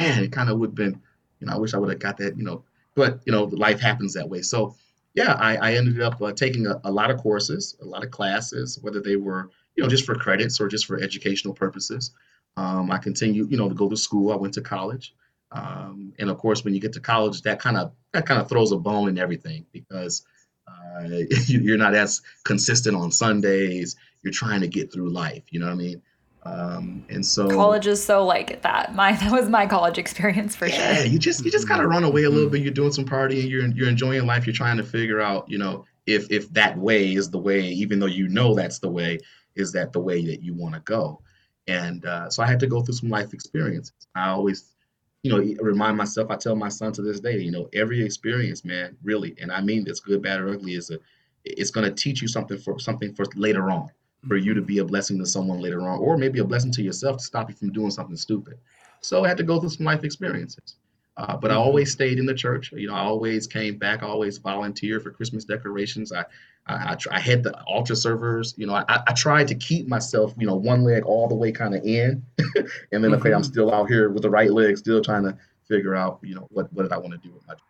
man, 0.00 0.24
it 0.24 0.32
kind 0.32 0.50
of 0.50 0.58
would 0.58 0.70
have 0.70 0.74
been, 0.74 1.00
you 1.38 1.46
know, 1.46 1.52
I 1.52 1.58
wish 1.58 1.74
I 1.74 1.78
would 1.78 1.90
have 1.90 2.00
got 2.00 2.16
that, 2.18 2.36
you 2.36 2.44
know, 2.44 2.64
but, 2.94 3.20
you 3.24 3.32
know, 3.32 3.44
life 3.44 3.80
happens 3.80 4.14
that 4.14 4.28
way. 4.28 4.42
So 4.42 4.74
yeah, 5.18 5.32
I, 5.32 5.56
I 5.56 5.72
ended 5.72 6.00
up 6.00 6.22
uh, 6.22 6.32
taking 6.32 6.68
a, 6.68 6.80
a, 6.84 6.92
lot 6.92 7.10
of 7.10 7.18
courses, 7.18 7.76
a 7.82 7.84
lot 7.84 8.04
of 8.04 8.12
classes, 8.12 8.78
whether 8.82 9.00
they 9.00 9.16
were, 9.16 9.50
you 9.74 9.82
know, 9.82 9.88
just 9.88 10.06
for 10.06 10.14
credits 10.14 10.60
or 10.60 10.68
just 10.68 10.86
for 10.86 11.00
educational 11.00 11.52
purposes. 11.52 12.12
Um, 12.56 12.92
I 12.92 12.98
continued, 12.98 13.50
you 13.50 13.56
know, 13.56 13.68
to 13.68 13.74
go 13.74 13.88
to 13.88 13.96
school. 13.96 14.32
I 14.32 14.36
went 14.36 14.54
to 14.54 14.60
college. 14.60 15.16
Um, 15.50 16.12
and 16.20 16.30
of 16.30 16.38
course, 16.38 16.64
when 16.64 16.72
you 16.72 16.80
get 16.80 16.92
to 16.92 17.00
college, 17.00 17.42
that 17.42 17.58
kind 17.58 17.76
of 17.76 17.90
that 18.12 18.26
kind 18.26 18.40
of 18.40 18.48
throws 18.48 18.70
a 18.70 18.76
bone 18.76 19.08
in 19.08 19.18
everything 19.18 19.66
because 19.72 20.24
uh, 20.68 21.02
you're 21.46 21.78
not 21.78 21.96
as 21.96 22.22
consistent 22.44 22.96
on 22.96 23.10
Sundays. 23.10 23.96
you're 24.22 24.32
trying 24.32 24.60
to 24.60 24.68
get 24.68 24.92
through 24.92 25.10
life. 25.10 25.42
You 25.50 25.58
know 25.58 25.66
what 25.66 25.72
I 25.72 25.76
mean? 25.76 26.02
Um, 26.50 27.04
and 27.08 27.24
so 27.24 27.48
college 27.48 27.86
is 27.86 28.04
so 28.04 28.24
like 28.24 28.62
that. 28.62 28.94
My 28.94 29.12
that 29.12 29.32
was 29.32 29.48
my 29.48 29.66
college 29.66 29.98
experience 29.98 30.56
for 30.56 30.66
yeah, 30.66 30.94
sure. 30.94 31.04
Yeah, 31.04 31.10
you 31.10 31.18
just 31.18 31.44
you 31.44 31.50
just 31.50 31.68
kind 31.68 31.82
of 31.82 31.88
run 31.88 32.04
away 32.04 32.24
a 32.24 32.30
little 32.30 32.48
bit. 32.48 32.62
You're 32.62 32.72
doing 32.72 32.92
some 32.92 33.04
partying. 33.04 33.48
You're 33.48 33.66
you're 33.68 33.88
enjoying 33.88 34.26
life. 34.26 34.46
You're 34.46 34.54
trying 34.54 34.76
to 34.78 34.84
figure 34.84 35.20
out, 35.20 35.48
you 35.48 35.58
know, 35.58 35.84
if 36.06 36.30
if 36.30 36.50
that 36.54 36.76
way 36.78 37.14
is 37.14 37.30
the 37.30 37.38
way, 37.38 37.60
even 37.60 37.98
though 37.98 38.06
you 38.06 38.28
know 38.28 38.54
that's 38.54 38.78
the 38.78 38.88
way, 38.88 39.18
is 39.54 39.72
that 39.72 39.92
the 39.92 40.00
way 40.00 40.24
that 40.26 40.42
you 40.42 40.54
want 40.54 40.74
to 40.74 40.80
go? 40.80 41.20
And 41.66 42.04
uh, 42.06 42.30
so 42.30 42.42
I 42.42 42.46
had 42.46 42.60
to 42.60 42.66
go 42.66 42.80
through 42.80 42.94
some 42.94 43.10
life 43.10 43.34
experiences. 43.34 44.06
I 44.14 44.28
always, 44.30 44.74
you 45.22 45.30
know, 45.30 45.62
remind 45.62 45.98
myself. 45.98 46.30
I 46.30 46.36
tell 46.36 46.56
my 46.56 46.70
son 46.70 46.92
to 46.94 47.02
this 47.02 47.20
day, 47.20 47.38
you 47.38 47.50
know, 47.50 47.68
every 47.74 48.02
experience, 48.02 48.64
man, 48.64 48.96
really, 49.02 49.36
and 49.40 49.52
I 49.52 49.60
mean 49.60 49.84
this, 49.84 50.00
good, 50.00 50.22
bad, 50.22 50.40
or 50.40 50.48
ugly, 50.48 50.74
is 50.74 50.90
a, 50.90 50.98
it's 51.44 51.70
going 51.70 51.86
to 51.86 51.94
teach 51.94 52.22
you 52.22 52.28
something 52.28 52.58
for 52.58 52.78
something 52.78 53.14
for 53.14 53.26
later 53.36 53.70
on, 53.70 53.90
for 54.26 54.36
you 54.36 54.54
to 54.54 54.62
be 54.62 54.78
a 54.78 54.84
blessing 54.84 55.18
to 55.18 55.26
someone 55.26 55.60
later 55.60 55.80
on, 55.82 55.98
or 55.98 56.18
maybe 56.18 56.40
a 56.40 56.44
blessing 56.44 56.72
to 56.72 56.82
yourself 56.82 57.18
to 57.18 57.24
stop 57.24 57.48
you 57.48 57.54
from 57.54 57.72
doing 57.72 57.90
something 57.90 58.16
stupid. 58.16 58.58
So 59.00 59.24
I 59.24 59.28
had 59.28 59.36
to 59.36 59.44
go 59.44 59.60
through 59.60 59.70
some 59.70 59.86
life 59.86 60.02
experiences. 60.02 60.76
Uh, 61.16 61.36
but 61.36 61.50
I 61.50 61.54
mm-hmm. 61.54 61.62
always 61.64 61.90
stayed 61.90 62.18
in 62.18 62.26
the 62.26 62.34
church. 62.34 62.72
You 62.72 62.88
know, 62.88 62.94
I 62.94 63.00
always 63.00 63.46
came 63.46 63.76
back. 63.76 64.02
I 64.02 64.06
always 64.06 64.38
volunteered 64.38 65.02
for 65.02 65.10
Christmas 65.10 65.44
decorations. 65.44 66.12
I 66.12 66.24
I, 66.68 66.74
I, 66.74 66.96
I 67.12 67.20
had 67.20 67.42
the 67.42 67.60
altar 67.62 67.94
servers. 67.94 68.54
You 68.56 68.66
know, 68.66 68.74
I, 68.74 68.84
I 68.88 69.12
tried 69.14 69.48
to 69.48 69.54
keep 69.54 69.88
myself, 69.88 70.34
you 70.38 70.46
know, 70.46 70.54
one 70.54 70.84
leg 70.84 71.04
all 71.04 71.26
the 71.26 71.34
way 71.34 71.50
kind 71.50 71.74
of 71.74 71.84
in, 71.84 72.24
and 72.92 73.02
then 73.02 73.14
okay, 73.14 73.32
I'm 73.32 73.42
mm-hmm. 73.42 73.50
still 73.50 73.72
out 73.74 73.88
here 73.88 74.10
with 74.10 74.22
the 74.22 74.30
right 74.30 74.52
leg, 74.52 74.78
still 74.78 75.02
trying 75.02 75.24
to 75.24 75.36
figure 75.66 75.94
out, 75.94 76.20
you 76.22 76.34
know, 76.34 76.46
what 76.50 76.72
what 76.72 76.84
did 76.84 76.92
I 76.92 76.98
want 76.98 77.12
to 77.12 77.18
do 77.18 77.32
with 77.34 77.46
my. 77.46 77.54
Life. 77.54 77.62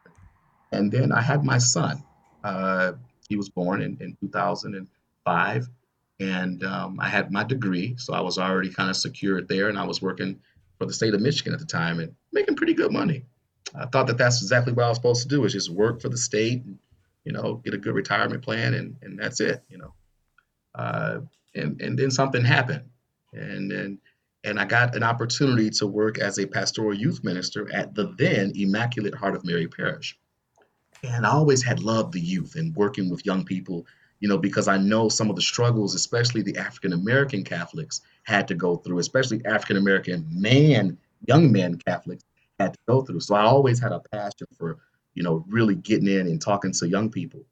And 0.73 0.93
then 0.93 1.13
I 1.13 1.23
had 1.23 1.45
my 1.45 1.57
son. 1.57 2.03
Uh, 2.45 2.93
he 3.29 3.37
was 3.37 3.49
born 3.49 3.81
in, 3.81 3.97
in 4.01 4.17
2005, 4.21 5.69
and 6.21 6.65
um, 6.65 6.99
I 7.01 7.09
had 7.09 7.31
my 7.31 7.45
degree, 7.45 7.95
so 7.97 8.15
I 8.15 8.21
was 8.21 8.39
already 8.39 8.71
kind 8.71 8.91
of 8.91 8.97
secured 8.97 9.49
there, 9.49 9.69
and 9.69 9.79
I 9.79 9.85
was 9.85 10.03
working 10.03 10.39
for 10.79 10.87
the 10.87 10.93
state 10.93 11.15
of 11.15 11.21
Michigan 11.21 11.53
at 11.53 11.59
the 11.59 11.67
time 11.67 12.01
and 12.01 12.15
making 12.33 12.57
pretty 12.57 12.75
good 12.75 12.93
money. 12.93 13.25
I 13.75 13.87
thought 13.87 14.07
that 14.07 14.19
that's 14.19 14.43
exactly 14.43 14.73
what 14.73 14.85
I 14.85 14.89
was 14.89 14.99
supposed 14.99 15.23
to 15.23 15.29
do 15.29 15.45
is 15.45 15.53
just 15.53 15.71
work 15.71 16.01
for 16.01 16.09
the 16.09 16.17
state, 16.17 16.65
and, 16.65 16.79
you 17.25 17.33
know, 17.33 17.57
get 17.65 17.75
a 17.75 17.79
good 17.79 17.95
retirement 17.95 18.43
plan, 18.43 18.75
and 18.75 18.97
and 19.03 19.19
that's 19.19 19.41
it, 19.41 19.63
you 19.69 19.79
know. 19.79 19.95
Uh, 20.75 21.21
and 21.55 21.81
and 21.81 21.99
then 21.99 22.11
something 22.11 22.45
happened, 22.45 22.85
and 23.33 23.71
then 23.71 23.99
and 24.45 24.59
I 24.59 24.65
got 24.65 24.95
an 24.95 25.03
opportunity 25.03 25.69
to 25.71 25.87
work 25.87 26.19
as 26.19 26.39
a 26.39 26.47
pastoral 26.47 26.95
youth 26.95 27.23
minister 27.25 27.71
at 27.73 27.95
the 27.95 28.15
then 28.19 28.53
Immaculate 28.55 29.15
Heart 29.15 29.37
of 29.37 29.45
Mary 29.45 29.67
Parish. 29.67 30.19
And 31.03 31.27
I 31.27 31.31
always 31.31 31.63
had 31.63 31.83
loved 31.83 32.13
the 32.13 32.21
youth 32.21 32.55
and 32.57 32.75
working 32.75 33.11
with 33.11 33.27
young 33.27 33.45
people, 33.45 33.87
you 34.21 34.29
know, 34.29 34.39
because 34.39 34.69
I 34.69 34.77
know 34.79 35.09
some 35.09 35.31
of 35.31 35.37
the 35.37 35.43
struggles, 35.43 35.95
especially 35.95 36.43
the 36.43 36.57
African 36.57 36.93
American 36.93 37.45
Catholics 37.45 38.01
had 38.25 38.49
to 38.49 38.55
go 38.55 38.77
through, 38.77 38.99
especially 38.99 39.45
African 39.45 39.77
American 39.77 40.27
man, 40.31 40.99
young 41.27 41.53
men 41.53 41.77
Catholics 41.77 42.25
had 42.59 42.73
to 42.73 42.79
go 42.89 43.03
through. 43.03 43.21
So 43.21 43.35
I 43.35 43.43
always 43.43 43.79
had 43.79 43.93
a 43.93 44.01
passion 44.13 44.47
for, 44.57 44.79
you 45.15 45.23
know, 45.23 45.45
really 45.49 45.77
getting 45.77 46.09
in 46.09 46.27
and 46.27 46.41
talking 46.41 46.73
to 46.73 46.89
young 46.89 47.11
people 47.11 47.45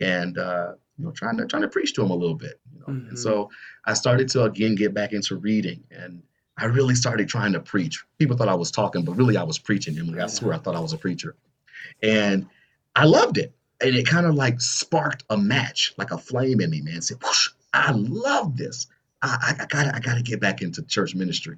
and, 0.00 0.38
uh, 0.38 0.72
you 0.98 1.04
know, 1.04 1.10
trying 1.10 1.36
to, 1.36 1.46
trying 1.46 1.62
to 1.62 1.68
preach 1.68 1.94
to 1.94 2.00
them 2.00 2.10
a 2.10 2.14
little 2.14 2.34
bit, 2.34 2.60
you 2.72 2.80
know? 2.80 2.86
Mm-hmm. 2.86 3.08
And 3.10 3.18
so 3.18 3.50
I 3.84 3.92
started 3.92 4.28
to 4.30 4.44
again 4.44 4.74
get 4.74 4.94
back 4.94 5.12
into 5.12 5.36
reading 5.36 5.84
and 5.90 6.22
I 6.58 6.64
really 6.64 6.94
started 6.94 7.28
trying 7.28 7.52
to 7.52 7.60
preach. 7.60 8.02
People 8.18 8.36
thought 8.36 8.48
I 8.48 8.54
was 8.54 8.70
talking, 8.70 9.04
but 9.04 9.12
really 9.12 9.36
I 9.36 9.42
was 9.42 9.58
preaching. 9.58 9.98
Emily, 9.98 10.20
I 10.20 10.26
swear 10.26 10.54
I 10.54 10.58
thought 10.58 10.74
I 10.74 10.80
was 10.80 10.94
a 10.94 10.98
preacher. 10.98 11.36
And 12.02 12.46
I 12.94 13.04
loved 13.04 13.36
it. 13.36 13.52
And 13.80 13.94
it 13.94 14.06
kind 14.06 14.26
of 14.26 14.34
like 14.34 14.60
sparked 14.60 15.24
a 15.28 15.36
match, 15.36 15.94
like 15.98 16.10
a 16.10 16.18
flame 16.18 16.60
in 16.60 16.70
me, 16.70 16.80
man. 16.80 17.02
Said, 17.02 17.22
Whoosh, 17.22 17.50
I 17.72 17.92
love 17.92 18.56
this. 18.56 18.86
I, 19.22 19.54
I, 19.60 19.66
gotta 19.66 19.94
I 19.94 20.00
gotta 20.00 20.22
get 20.22 20.40
back 20.40 20.62
into 20.62 20.82
church 20.82 21.14
ministry. 21.14 21.56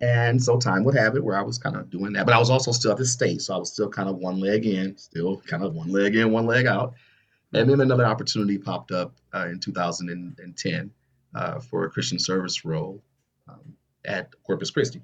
And 0.00 0.42
so 0.42 0.58
time 0.58 0.84
would 0.84 0.94
have 0.94 1.16
it 1.16 1.24
where 1.24 1.36
I 1.36 1.42
was 1.42 1.58
kind 1.58 1.74
of 1.76 1.90
doing 1.90 2.12
that, 2.12 2.24
but 2.24 2.34
I 2.34 2.38
was 2.38 2.50
also 2.50 2.70
still 2.70 2.92
at 2.92 2.98
the 2.98 3.06
state, 3.06 3.42
so 3.42 3.54
I 3.54 3.58
was 3.58 3.72
still 3.72 3.88
kind 3.88 4.08
of 4.08 4.16
one 4.16 4.38
leg 4.38 4.64
in, 4.64 4.96
still 4.96 5.38
kind 5.40 5.64
of 5.64 5.74
one 5.74 5.88
leg 5.88 6.14
in, 6.14 6.30
one 6.30 6.46
leg 6.46 6.66
out. 6.66 6.94
And 7.52 7.68
then 7.68 7.80
another 7.80 8.06
opportunity 8.06 8.58
popped 8.58 8.92
up 8.92 9.14
uh, 9.34 9.48
in 9.48 9.58
2010 9.58 10.90
uh, 11.34 11.58
for 11.58 11.84
a 11.84 11.90
Christian 11.90 12.18
service 12.18 12.64
role 12.64 13.02
um, 13.48 13.74
at 14.04 14.30
Corpus 14.44 14.70
Christi, 14.70 15.02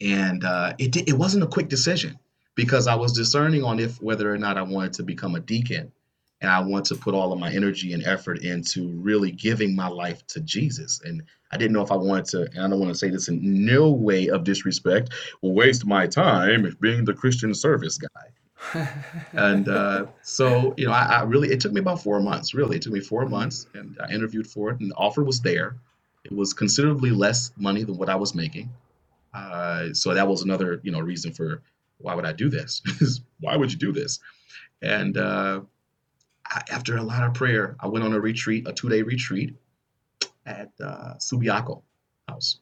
and 0.00 0.44
uh, 0.44 0.74
it 0.78 0.96
it 1.08 1.14
wasn't 1.14 1.42
a 1.42 1.46
quick 1.46 1.68
decision 1.68 2.18
because 2.54 2.86
I 2.86 2.94
was 2.94 3.12
discerning 3.12 3.64
on 3.64 3.80
if 3.80 4.00
whether 4.02 4.32
or 4.32 4.38
not 4.38 4.58
I 4.58 4.62
wanted 4.62 4.94
to 4.94 5.02
become 5.02 5.34
a 5.34 5.40
deacon 5.40 5.92
and 6.40 6.50
I 6.50 6.60
want 6.60 6.84
to 6.86 6.94
put 6.94 7.14
all 7.14 7.32
of 7.32 7.38
my 7.38 7.50
energy 7.50 7.94
and 7.94 8.04
effort 8.04 8.44
into 8.44 8.88
really 8.88 9.30
giving 9.30 9.74
my 9.74 9.88
life 9.88 10.26
to 10.28 10.40
Jesus. 10.40 11.00
And 11.02 11.22
I 11.50 11.56
didn't 11.56 11.72
know 11.72 11.82
if 11.82 11.90
I 11.90 11.96
wanted 11.96 12.26
to, 12.26 12.42
and 12.52 12.64
I 12.64 12.68
don't 12.68 12.78
want 12.78 12.92
to 12.92 12.98
say 12.98 13.08
this 13.08 13.28
in 13.28 13.64
no 13.64 13.90
way 13.90 14.28
of 14.28 14.44
disrespect, 14.44 15.10
waste 15.40 15.86
my 15.86 16.06
time 16.06 16.76
being 16.80 17.04
the 17.04 17.14
Christian 17.14 17.54
service 17.54 17.98
guy. 17.98 18.88
and 19.32 19.68
uh, 19.68 20.06
so, 20.22 20.74
you 20.76 20.86
know, 20.86 20.92
I, 20.92 21.04
I, 21.04 21.22
really, 21.22 21.50
it 21.50 21.60
took 21.60 21.72
me 21.72 21.80
about 21.80 22.02
four 22.02 22.20
months, 22.20 22.52
really. 22.52 22.76
It 22.76 22.82
took 22.82 22.92
me 22.92 23.00
four 23.00 23.26
months, 23.26 23.66
and 23.74 23.98
I 24.06 24.12
interviewed 24.12 24.46
for 24.46 24.70
it, 24.70 24.80
and 24.80 24.90
the 24.90 24.94
offer 24.96 25.24
was 25.24 25.40
there. 25.40 25.76
It 26.24 26.32
was 26.32 26.52
considerably 26.52 27.10
less 27.10 27.52
money 27.56 27.84
than 27.84 27.96
what 27.96 28.08
I 28.08 28.16
was 28.16 28.34
making. 28.34 28.70
Uh, 29.32 29.92
so 29.92 30.14
that 30.14 30.28
was 30.28 30.42
another, 30.42 30.80
you 30.82 30.92
know, 30.92 31.00
reason 31.00 31.32
for 31.32 31.62
why 31.98 32.14
would 32.14 32.26
I 32.26 32.32
do 32.32 32.48
this? 32.48 32.82
why 33.40 33.56
would 33.56 33.72
you 33.72 33.78
do 33.78 33.92
this? 33.92 34.20
And 34.82 35.16
uh, 35.16 35.62
I, 36.46 36.62
after 36.70 36.96
a 36.96 37.02
lot 37.02 37.22
of 37.22 37.34
prayer, 37.34 37.76
I 37.80 37.88
went 37.88 38.04
on 38.04 38.12
a 38.12 38.20
retreat, 38.20 38.68
a 38.68 38.72
two 38.72 38.88
day 38.88 39.02
retreat 39.02 39.54
at 40.46 40.70
uh, 40.82 41.14
Subiaco 41.18 41.82
House 42.28 42.58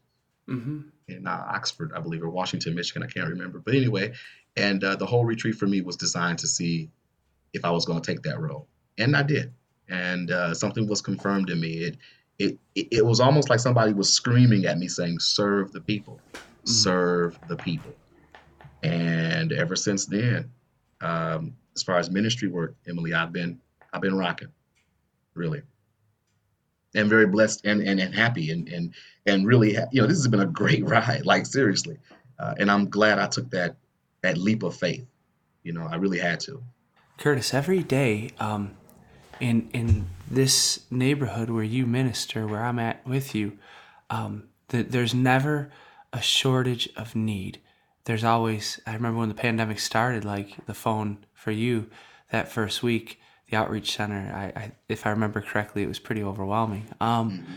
mm-hmm. 0.49 0.81
in 1.09 1.27
uh, 1.27 1.47
Oxford, 1.49 1.93
I 1.95 2.01
believe, 2.01 2.23
or 2.23 2.31
Washington, 2.31 2.75
Michigan. 2.75 3.03
I 3.03 3.07
can't 3.07 3.29
remember. 3.29 3.59
But 3.59 3.75
anyway, 3.75 4.13
and 4.57 4.83
uh, 4.85 4.97
the 4.97 5.07
whole 5.07 5.25
retreat 5.25 5.55
for 5.55 5.67
me 5.67 5.81
was 5.81 5.97
designed 5.97 6.39
to 6.41 6.47
see 6.47 6.91
if 7.53 7.65
I 7.65 7.71
was 7.71 7.85
going 7.85 8.01
to 8.01 8.13
take 8.13 8.23
that 8.23 8.41
role. 8.41 8.69
And 8.99 9.17
I 9.17 9.23
did. 9.23 9.53
And 9.89 10.31
uh, 10.31 10.55
something 10.55 10.87
was 10.87 11.03
confirmed 11.03 11.51
in 11.51 11.61
me. 11.61 11.73
It, 11.73 11.97
it, 12.39 12.59
it 12.75 13.07
was 13.07 13.21
almost 13.21 13.51
like 13.51 13.61
somebody 13.61 13.93
was 13.93 14.13
screaming 14.13 14.65
at 14.67 14.79
me 14.79 14.89
saying, 14.89 15.19
serve 15.21 15.73
the 15.73 15.81
people, 15.81 16.21
mm-hmm. 16.33 16.71
serve 16.71 17.39
the 17.49 17.57
people. 17.57 17.93
And 18.83 19.53
ever 19.53 19.77
since 19.77 20.07
then, 20.07 20.51
um, 21.01 21.55
as 21.75 21.83
far 21.83 21.99
as 21.99 22.11
ministry 22.11 22.49
work, 22.49 22.75
Emily, 22.89 23.15
I've 23.15 23.33
been 23.33 23.61
I've 23.93 24.01
been 24.01 24.17
rocking, 24.17 24.49
really, 25.35 25.63
and 26.95 27.09
very 27.09 27.27
blessed 27.27 27.65
and 27.65 27.83
and, 27.83 28.01
and 28.01 28.15
happy 28.15 28.51
and 28.51 28.69
and 28.69 28.93
and 29.27 29.47
really, 29.47 29.75
ha- 29.75 29.87
you 29.93 30.01
know, 30.01 30.09
this 30.09 30.17
has 30.17 30.29
been 30.29 30.41
a 30.41 30.47
great 30.47 30.85
ride, 30.89 31.25
like 31.25 31.47
seriously, 31.47 31.99
uh, 32.39 32.55
and 32.59 32.71
I'm 32.71 32.89
glad 32.91 33.19
I 33.19 33.27
took 33.27 33.51
that 33.51 33.77
that 34.23 34.39
leap 34.39 34.63
of 34.63 34.77
faith. 34.77 35.07
You 35.63 35.73
know, 35.73 35.87
I 35.89 35.97
really 35.97 36.19
had 36.19 36.41
to. 36.41 36.63
Curtis, 37.19 37.55
every 37.55 37.83
day, 37.83 38.31
um, 38.41 38.77
in 39.41 39.71
in 39.73 40.07
this 40.31 40.81
neighborhood 40.91 41.51
where 41.51 41.63
you 41.63 41.87
minister, 41.87 42.47
where 42.47 42.65
I'm 42.65 42.79
at 42.79 43.07
with 43.07 43.35
you, 43.35 43.59
um, 44.11 44.45
that 44.69 44.91
there's 44.91 45.15
never 45.15 45.71
a 46.13 46.21
shortage 46.21 46.89
of 46.97 47.15
need. 47.15 47.61
There's 48.05 48.25
always. 48.25 48.81
I 48.87 48.95
remember 48.95 49.19
when 49.19 49.29
the 49.29 49.35
pandemic 49.35 49.79
started, 49.79 50.25
like 50.25 50.67
the 50.67 50.75
phone 50.75 51.25
for 51.35 51.51
you 51.51 51.89
that 52.31 52.51
first 52.51 52.83
week 52.83 53.21
the 53.53 53.59
outreach 53.59 53.95
center. 53.95 54.33
I, 54.35 54.61
I, 54.61 54.73
if 54.89 55.07
I 55.07 55.11
remember 55.11 55.41
correctly, 55.41 55.83
it 55.83 55.89
was 55.89 55.99
pretty 55.99 56.23
overwhelming. 56.23 56.87
Um, 57.01 57.31
mm-hmm. 57.31 57.53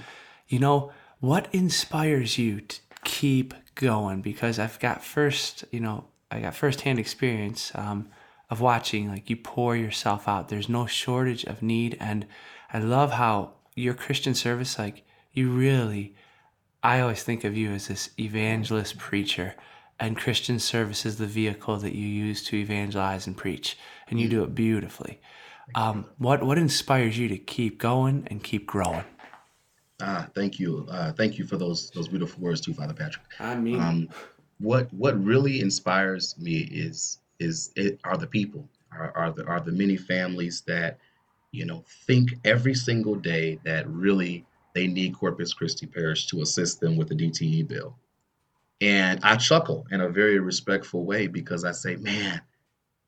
You 0.47 0.59
know, 0.59 0.91
what 1.19 1.47
inspires 1.53 2.37
you 2.37 2.61
to 2.61 2.79
keep 3.03 3.53
going? 3.73 4.21
Because 4.21 4.59
I've 4.59 4.79
got 4.79 5.03
first, 5.03 5.63
you 5.71 5.79
know, 5.79 6.05
I 6.29 6.41
got 6.41 6.53
firsthand 6.53 6.99
experience 6.99 7.71
um, 7.73 8.09
of 8.49 8.61
watching 8.61 9.09
like 9.09 9.29
you 9.29 9.37
pour 9.37 9.75
yourself 9.75 10.27
out. 10.27 10.49
There's 10.49 10.69
no 10.69 10.85
shortage 10.85 11.45
of 11.45 11.63
need, 11.63 11.97
and 11.99 12.27
I 12.71 12.79
love 12.79 13.13
how 13.13 13.53
your 13.73 13.93
Christian 13.93 14.35
service, 14.35 14.77
like 14.77 15.03
you 15.31 15.49
really. 15.49 16.13
I 16.83 16.99
always 16.99 17.23
think 17.23 17.43
of 17.43 17.57
you 17.57 17.71
as 17.71 17.87
this 17.87 18.11
evangelist 18.19 18.99
preacher, 18.99 19.55
and 19.99 20.17
Christian 20.17 20.59
service 20.59 21.05
is 21.05 21.17
the 21.17 21.25
vehicle 21.25 21.77
that 21.77 21.95
you 21.95 22.07
use 22.07 22.43
to 22.45 22.57
evangelize 22.57 23.27
and 23.27 23.37
preach, 23.37 23.77
and 24.09 24.19
you 24.19 24.27
mm. 24.27 24.31
do 24.31 24.43
it 24.43 24.55
beautifully. 24.55 25.19
Um, 25.73 26.05
what 26.17 26.43
what 26.43 26.57
inspires 26.57 27.17
you 27.17 27.27
to 27.29 27.37
keep 27.37 27.79
going 27.79 28.27
and 28.27 28.43
keep 28.43 28.67
growing? 28.67 29.03
Ah, 30.01 30.27
thank 30.35 30.59
you, 30.59 30.85
uh, 30.91 31.13
thank 31.13 31.37
you 31.37 31.45
for 31.45 31.57
those 31.57 31.89
those 31.91 32.07
beautiful 32.07 32.43
words 32.43 32.61
too, 32.61 32.73
Father 32.73 32.93
Patrick. 32.93 33.25
I 33.39 33.55
mean, 33.55 33.81
um, 33.81 34.09
what 34.59 34.93
what 34.93 35.21
really 35.23 35.61
inspires 35.61 36.37
me 36.37 36.57
is 36.71 37.19
is 37.39 37.71
it 37.75 37.99
are 38.03 38.17
the 38.17 38.27
people, 38.27 38.67
are, 38.91 39.11
are 39.15 39.31
the 39.31 39.45
are 39.45 39.59
the 39.59 39.71
many 39.71 39.97
families 39.97 40.61
that 40.67 40.99
you 41.51 41.65
know 41.65 41.83
think 42.05 42.35
every 42.43 42.75
single 42.75 43.15
day 43.15 43.59
that 43.63 43.87
really 43.89 44.45
they 44.73 44.87
need 44.87 45.15
Corpus 45.15 45.53
Christi 45.53 45.87
Parish 45.87 46.27
to 46.27 46.41
assist 46.41 46.81
them 46.81 46.97
with 46.97 47.07
the 47.07 47.15
DTE 47.15 47.67
bill. 47.67 47.97
And 48.81 49.19
I 49.23 49.37
chuckle 49.37 49.87
in 49.91 50.01
a 50.01 50.09
very 50.09 50.39
respectful 50.39 51.05
way 51.05 51.27
because 51.27 51.63
I 51.63 51.71
say, 51.71 51.95
man, 51.95 52.41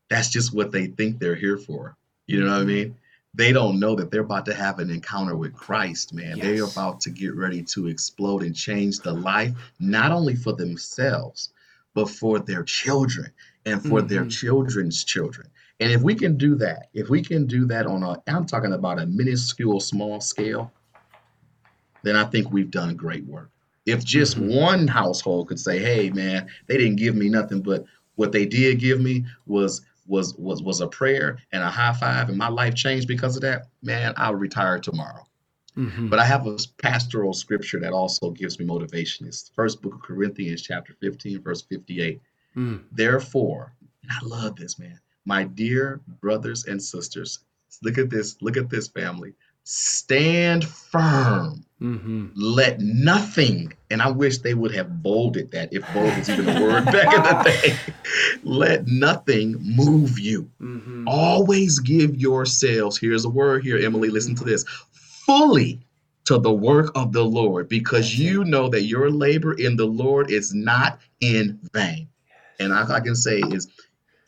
that's 0.08 0.30
just 0.30 0.54
what 0.54 0.72
they 0.72 0.86
think 0.86 1.18
they're 1.18 1.34
here 1.34 1.58
for. 1.58 1.96
You 2.26 2.44
know 2.44 2.52
what 2.52 2.62
I 2.62 2.64
mean? 2.64 2.96
they 3.34 3.52
don't 3.52 3.78
know 3.78 3.94
that 3.94 4.10
they're 4.10 4.22
about 4.22 4.46
to 4.46 4.54
have 4.54 4.78
an 4.78 4.90
encounter 4.90 5.36
with 5.36 5.54
Christ, 5.54 6.12
man. 6.12 6.38
Yes. 6.38 6.46
They're 6.46 6.64
about 6.64 7.00
to 7.02 7.10
get 7.10 7.36
ready 7.36 7.62
to 7.64 7.86
explode 7.86 8.42
and 8.42 8.54
change 8.54 8.98
the 8.98 9.12
life, 9.12 9.52
not 9.78 10.12
only 10.12 10.34
for 10.34 10.54
themselves, 10.54 11.50
but 11.94 12.08
for 12.08 12.38
their 12.38 12.64
children 12.64 13.30
and 13.64 13.80
for 13.82 14.00
mm-hmm. 14.00 14.08
their 14.08 14.26
children's 14.26 15.04
children. 15.04 15.48
And 15.80 15.92
if 15.92 16.02
we 16.02 16.14
can 16.14 16.36
do 16.36 16.56
that, 16.56 16.88
if 16.94 17.08
we 17.08 17.22
can 17.22 17.46
do 17.46 17.66
that 17.66 17.86
on 17.86 18.02
a, 18.02 18.20
I'm 18.26 18.46
talking 18.46 18.72
about 18.72 18.98
a 18.98 19.06
minuscule, 19.06 19.78
small 19.78 20.20
scale, 20.20 20.72
then 22.02 22.16
I 22.16 22.24
think 22.24 22.50
we've 22.50 22.70
done 22.70 22.96
great 22.96 23.24
work. 23.26 23.50
If 23.88 24.04
just 24.04 24.36
mm-hmm. 24.36 24.54
one 24.54 24.88
household 24.88 25.48
could 25.48 25.60
say, 25.60 25.78
"Hey, 25.78 26.10
man, 26.10 26.48
they 26.66 26.76
didn't 26.76 26.96
give 26.96 27.14
me 27.14 27.28
nothing, 27.28 27.62
but 27.62 27.84
what 28.16 28.32
they 28.32 28.46
did 28.46 28.80
give 28.80 29.00
me 29.00 29.24
was 29.46 29.82
was 30.06 30.34
was 30.36 30.62
was 30.62 30.80
a 30.80 30.86
prayer 30.86 31.38
and 31.52 31.62
a 31.62 31.70
high 31.70 31.92
five, 31.94 32.28
and 32.28 32.38
my 32.38 32.48
life 32.48 32.74
changed 32.74 33.08
because 33.08 33.36
of 33.36 33.42
that," 33.42 33.68
man, 33.82 34.14
I'll 34.16 34.34
retire 34.34 34.78
tomorrow. 34.78 35.24
Mm-hmm. 35.76 36.08
But 36.08 36.18
I 36.18 36.24
have 36.24 36.46
a 36.46 36.58
pastoral 36.82 37.32
scripture 37.32 37.78
that 37.80 37.92
also 37.92 38.30
gives 38.30 38.58
me 38.58 38.64
motivation. 38.64 39.26
It's 39.26 39.52
First 39.54 39.80
Book 39.80 39.94
of 39.94 40.02
Corinthians, 40.02 40.62
chapter 40.62 40.92
15, 41.00 41.40
verse 41.40 41.62
58. 41.62 42.20
Mm. 42.56 42.82
Therefore, 42.90 43.72
and 44.02 44.10
I 44.10 44.26
love 44.26 44.56
this, 44.56 44.78
man. 44.78 44.98
My 45.24 45.44
dear 45.44 46.00
brothers 46.20 46.64
and 46.64 46.82
sisters, 46.82 47.40
look 47.82 47.96
at 47.96 48.10
this, 48.10 48.36
look 48.40 48.56
at 48.56 48.68
this 48.68 48.88
family. 48.88 49.34
Stand 49.70 50.64
firm. 50.64 51.62
Mm-hmm. 51.82 52.28
Let 52.34 52.80
nothing, 52.80 53.74
and 53.90 54.00
I 54.00 54.10
wish 54.10 54.38
they 54.38 54.54
would 54.54 54.74
have 54.74 55.02
bolded 55.02 55.50
that 55.50 55.74
if 55.74 55.82
bold 55.92 56.16
was 56.16 56.30
even 56.30 56.48
a 56.48 56.62
word 56.62 56.86
back 56.86 57.14
in 57.14 57.22
the 57.22 57.60
day. 57.60 57.76
Let 58.44 58.86
nothing 58.86 59.56
move 59.60 60.18
you. 60.18 60.50
Mm-hmm. 60.58 61.06
Always 61.06 61.80
give 61.80 62.16
yourselves, 62.16 62.96
here's 62.96 63.26
a 63.26 63.28
word 63.28 63.62
here, 63.62 63.76
Emily, 63.76 64.08
listen 64.08 64.34
to 64.36 64.44
this 64.44 64.64
fully 65.26 65.78
to 66.24 66.38
the 66.38 66.50
work 66.50 66.90
of 66.94 67.12
the 67.12 67.26
Lord 67.26 67.68
because 67.68 68.18
you 68.18 68.44
know 68.44 68.70
that 68.70 68.84
your 68.84 69.10
labor 69.10 69.52
in 69.52 69.76
the 69.76 69.84
Lord 69.84 70.30
is 70.30 70.54
not 70.54 70.98
in 71.20 71.60
vain. 71.74 72.08
And 72.58 72.72
I, 72.72 72.90
I 72.90 73.00
can 73.00 73.14
say 73.14 73.40
is, 73.40 73.68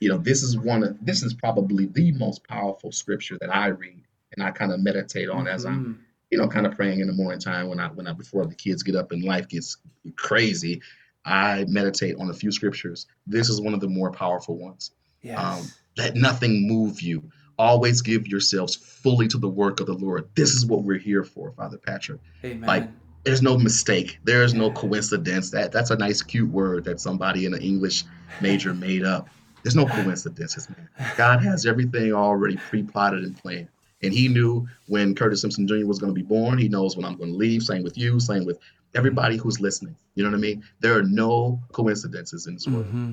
you 0.00 0.11
know, 0.11 0.18
this 0.18 0.42
is 0.42 0.59
one 0.59 0.85
of 0.85 0.98
this 1.00 1.22
is 1.22 1.33
probably 1.33 1.87
the 1.87 2.12
most 2.12 2.46
powerful 2.46 2.92
scripture 2.92 3.38
that 3.40 3.57
I 3.57 3.68
read 3.68 4.03
and 4.32 4.44
I 4.44 4.50
kind 4.50 4.72
of 4.72 4.80
meditate 4.80 5.28
on 5.28 5.44
mm-hmm. 5.44 5.54
as 5.54 5.64
I'm, 5.64 5.80
mm-hmm. 5.80 6.02
you 6.30 6.38
know, 6.38 6.48
kind 6.48 6.66
of 6.66 6.74
praying 6.74 7.00
in 7.00 7.06
the 7.06 7.12
morning 7.12 7.40
time 7.40 7.68
when 7.68 7.80
I 7.80 7.88
when 7.88 8.06
I 8.06 8.12
before 8.12 8.46
the 8.46 8.54
kids 8.54 8.82
get 8.82 8.96
up 8.96 9.12
and 9.12 9.24
life 9.24 9.48
gets 9.48 9.76
crazy. 10.16 10.82
I 11.24 11.66
meditate 11.68 12.16
on 12.18 12.30
a 12.30 12.34
few 12.34 12.50
scriptures. 12.50 13.06
This 13.26 13.50
is 13.50 13.60
one 13.60 13.74
of 13.74 13.80
the 13.80 13.88
more 13.88 14.10
powerful 14.10 14.56
ones. 14.56 14.92
Yes. 15.22 15.38
Um, 15.38 15.70
let 15.98 16.14
nothing 16.14 16.66
move 16.66 17.02
you. 17.02 17.30
Always 17.58 18.00
give 18.00 18.26
yourselves 18.26 18.74
fully 18.74 19.28
to 19.28 19.36
the 19.36 19.48
work 19.48 19.80
of 19.80 19.86
the 19.86 19.92
Lord. 19.92 20.30
This 20.34 20.54
is 20.54 20.64
what 20.64 20.82
we're 20.82 20.98
here 20.98 21.24
for, 21.24 21.52
Father 21.52 21.76
Patrick. 21.76 22.20
Amen. 22.42 22.66
Like 22.66 22.88
there's 23.24 23.42
no 23.42 23.58
mistake. 23.58 24.18
There's 24.24 24.54
no 24.54 24.70
coincidence. 24.70 25.50
That 25.50 25.72
that's 25.72 25.90
a 25.90 25.96
nice, 25.96 26.22
cute 26.22 26.50
word 26.50 26.84
that 26.84 27.00
somebody 27.00 27.44
in 27.44 27.54
an 27.54 27.60
English 27.60 28.04
major 28.40 28.72
made 28.88 29.04
up. 29.04 29.28
There's 29.62 29.76
no 29.76 29.84
coincidences, 29.84 30.70
man. 30.70 30.88
God 31.18 31.42
has 31.42 31.66
everything 31.66 32.14
already 32.14 32.56
pre-plotted 32.56 33.24
and 33.24 33.36
planned. 33.36 33.68
And 34.02 34.12
he 34.12 34.28
knew 34.28 34.66
when 34.86 35.14
Curtis 35.14 35.42
Simpson 35.42 35.68
Jr. 35.68 35.86
was 35.86 35.98
going 35.98 36.14
to 36.14 36.18
be 36.18 36.26
born. 36.26 36.58
He 36.58 36.68
knows 36.68 36.96
when 36.96 37.04
I'm 37.04 37.16
going 37.16 37.32
to 37.32 37.36
leave. 37.36 37.62
Same 37.62 37.82
with 37.82 37.98
you. 37.98 38.18
Same 38.18 38.44
with 38.44 38.58
everybody 38.94 39.36
who's 39.36 39.60
listening. 39.60 39.96
You 40.14 40.24
know 40.24 40.30
what 40.30 40.38
I 40.38 40.40
mean? 40.40 40.64
There 40.80 40.96
are 40.96 41.02
no 41.02 41.60
coincidences 41.72 42.46
in 42.46 42.54
this 42.54 42.66
world. 42.66 42.86
Mm-hmm. 42.86 43.12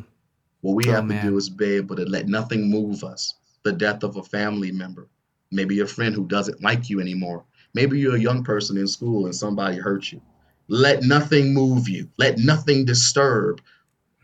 What 0.61 0.75
we 0.75 0.87
oh, 0.89 0.93
have 0.93 1.05
man. 1.05 1.23
to 1.23 1.31
do 1.31 1.37
is 1.37 1.49
be 1.49 1.75
able 1.75 1.95
to 1.97 2.05
let 2.05 2.27
nothing 2.27 2.69
move 2.69 3.03
us. 3.03 3.35
The 3.63 3.73
death 3.73 4.03
of 4.03 4.15
a 4.15 4.23
family 4.23 4.71
member, 4.71 5.07
maybe 5.51 5.81
a 5.81 5.87
friend 5.87 6.15
who 6.15 6.25
doesn't 6.25 6.63
like 6.63 6.89
you 6.89 7.01
anymore. 7.01 7.43
Maybe 7.73 7.99
you're 7.99 8.15
a 8.15 8.19
young 8.19 8.43
person 8.43 8.77
in 8.77 8.87
school 8.87 9.25
and 9.25 9.35
somebody 9.35 9.77
hurt 9.77 10.11
you. 10.11 10.21
Let 10.67 11.03
nothing 11.03 11.53
move 11.53 11.87
you. 11.87 12.09
Let 12.17 12.37
nothing 12.37 12.85
disturb 12.85 13.61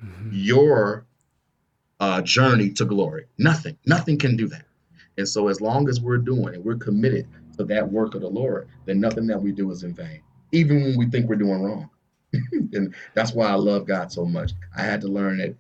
mm-hmm. 0.04 0.30
your 0.32 1.06
uh, 2.00 2.22
journey 2.22 2.72
to 2.72 2.86
glory. 2.86 3.26
Nothing. 3.38 3.78
Nothing 3.86 4.18
can 4.18 4.36
do 4.36 4.48
that. 4.48 4.66
And 5.18 5.28
so, 5.28 5.48
as 5.48 5.62
long 5.62 5.90
as 5.90 6.02
we're 6.02 6.18
doing 6.18 6.56
and 6.56 6.64
we're 6.64 6.78
committed 6.78 7.28
to 7.58 7.64
that 7.66 7.92
work 7.92 8.16
of 8.16 8.22
the 8.22 8.30
Lord, 8.30 8.68
then 8.86 9.00
nothing 9.00 9.28
that 9.28 9.42
we 9.42 9.52
do 9.52 9.72
is 9.72 9.84
in 9.84 9.94
vain, 9.94 10.22
even 10.52 10.82
when 10.82 10.98
we 10.98 11.06
think 11.08 11.30
we're 11.30 11.36
doing 11.36 11.62
wrong. 11.62 11.90
and 12.74 12.94
that's 13.14 13.34
why 13.34 13.48
I 13.48 13.56
love 13.56 13.86
God 13.86 14.12
so 14.12 14.26
much. 14.26 14.54
I 14.76 14.82
had 14.82 15.02
to 15.02 15.08
learn 15.08 15.38
that, 15.38 15.56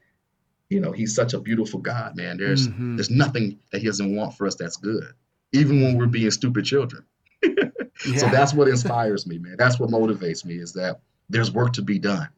you 0.70 0.80
know, 0.80 0.92
He's 0.92 1.14
such 1.14 1.34
a 1.34 1.40
beautiful 1.40 1.80
God, 1.80 2.16
man. 2.16 2.38
There's 2.38 2.68
mm-hmm. 2.68 2.96
there's 2.96 3.12
nothing 3.12 3.60
that 3.72 3.80
He 3.80 3.88
doesn't 3.88 4.16
want 4.16 4.36
for 4.36 4.48
us 4.48 4.56
that's 4.56 4.78
good, 4.78 5.14
even 5.52 5.82
when 5.82 5.98
we're 5.98 6.08
being 6.08 6.32
stupid 6.32 6.66
children. 6.66 7.06
yeah. 7.44 8.18
So 8.18 8.28
that's 8.30 8.54
what 8.54 8.68
inspires 8.68 9.28
me, 9.28 9.38
man. 9.38 9.56
That's 9.58 9.80
what 9.80 9.90
motivates 9.90 10.46
me 10.46 10.56
is 10.56 10.74
that 10.74 11.00
there's 11.30 11.52
work 11.52 11.74
to 11.74 11.82
be 11.82 12.00
done. 12.00 12.30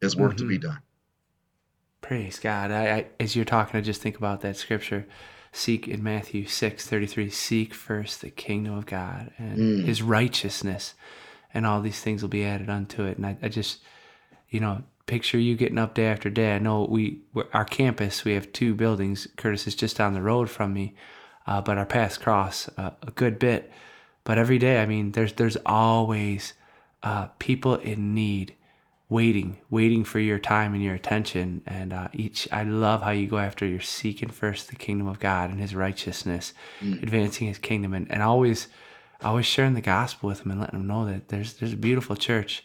There's 0.00 0.16
work 0.16 0.32
mm-hmm. 0.32 0.38
to 0.38 0.48
be 0.48 0.58
mm-hmm. 0.58 0.68
done. 0.68 0.82
Praise 2.00 2.38
God. 2.38 2.70
I, 2.70 2.90
I, 2.90 3.06
as 3.20 3.34
you're 3.34 3.44
talking, 3.44 3.78
I 3.78 3.82
just 3.82 4.00
think 4.00 4.16
about 4.16 4.40
that 4.42 4.56
scripture 4.56 5.06
seek 5.58 5.88
in 5.88 6.02
Matthew 6.02 6.46
6 6.46 6.86
33, 6.86 7.30
seek 7.30 7.74
first 7.74 8.20
the 8.20 8.30
kingdom 8.30 8.74
of 8.78 8.86
God 8.86 9.32
and 9.36 9.58
mm. 9.58 9.84
his 9.84 10.02
righteousness, 10.02 10.94
and 11.52 11.66
all 11.66 11.80
these 11.80 12.00
things 12.00 12.22
will 12.22 12.28
be 12.28 12.44
added 12.44 12.70
unto 12.70 13.04
it. 13.04 13.16
And 13.16 13.26
I, 13.26 13.36
I 13.42 13.48
just, 13.48 13.80
you 14.48 14.60
know, 14.60 14.82
picture 15.06 15.38
you 15.38 15.56
getting 15.56 15.78
up 15.78 15.94
day 15.94 16.06
after 16.06 16.30
day. 16.30 16.54
I 16.54 16.58
know 16.58 16.86
we, 16.88 17.20
our 17.52 17.64
campus, 17.64 18.24
we 18.24 18.34
have 18.34 18.52
two 18.52 18.74
buildings. 18.74 19.26
Curtis 19.36 19.66
is 19.66 19.74
just 19.74 19.96
down 19.96 20.14
the 20.14 20.22
road 20.22 20.48
from 20.48 20.72
me, 20.72 20.94
uh, 21.46 21.60
but 21.60 21.78
our 21.78 21.86
paths 21.86 22.18
cross 22.18 22.68
uh, 22.78 22.90
a 23.02 23.10
good 23.10 23.38
bit. 23.38 23.72
But 24.24 24.38
every 24.38 24.58
day, 24.58 24.80
I 24.80 24.86
mean, 24.86 25.12
there's 25.12 25.32
there's 25.32 25.56
always 25.66 26.52
uh, 27.02 27.28
people 27.38 27.76
in 27.76 28.14
need 28.14 28.54
waiting, 29.08 29.56
waiting 29.70 30.04
for 30.04 30.18
your 30.18 30.38
time 30.38 30.74
and 30.74 30.82
your 30.82 30.94
attention. 30.94 31.62
And 31.66 31.92
uh, 31.92 32.08
each, 32.12 32.46
I 32.52 32.62
love 32.62 33.02
how 33.02 33.10
you 33.10 33.26
go 33.26 33.38
after 33.38 33.66
you're 33.66 33.80
seeking 33.80 34.28
first 34.28 34.68
the 34.68 34.76
kingdom 34.76 35.06
of 35.06 35.18
God 35.18 35.50
and 35.50 35.60
His 35.60 35.74
righteousness, 35.74 36.52
mm. 36.80 37.02
advancing 37.02 37.48
His 37.48 37.58
kingdom, 37.58 37.94
and, 37.94 38.10
and 38.10 38.22
always, 38.22 38.68
always 39.22 39.46
sharing 39.46 39.74
the 39.74 39.80
gospel 39.80 40.28
with 40.28 40.42
them 40.42 40.50
and 40.50 40.60
letting 40.60 40.78
them 40.78 40.88
know 40.88 41.06
that 41.06 41.28
there's 41.28 41.54
there's 41.54 41.72
a 41.72 41.76
beautiful 41.76 42.16
church 42.16 42.64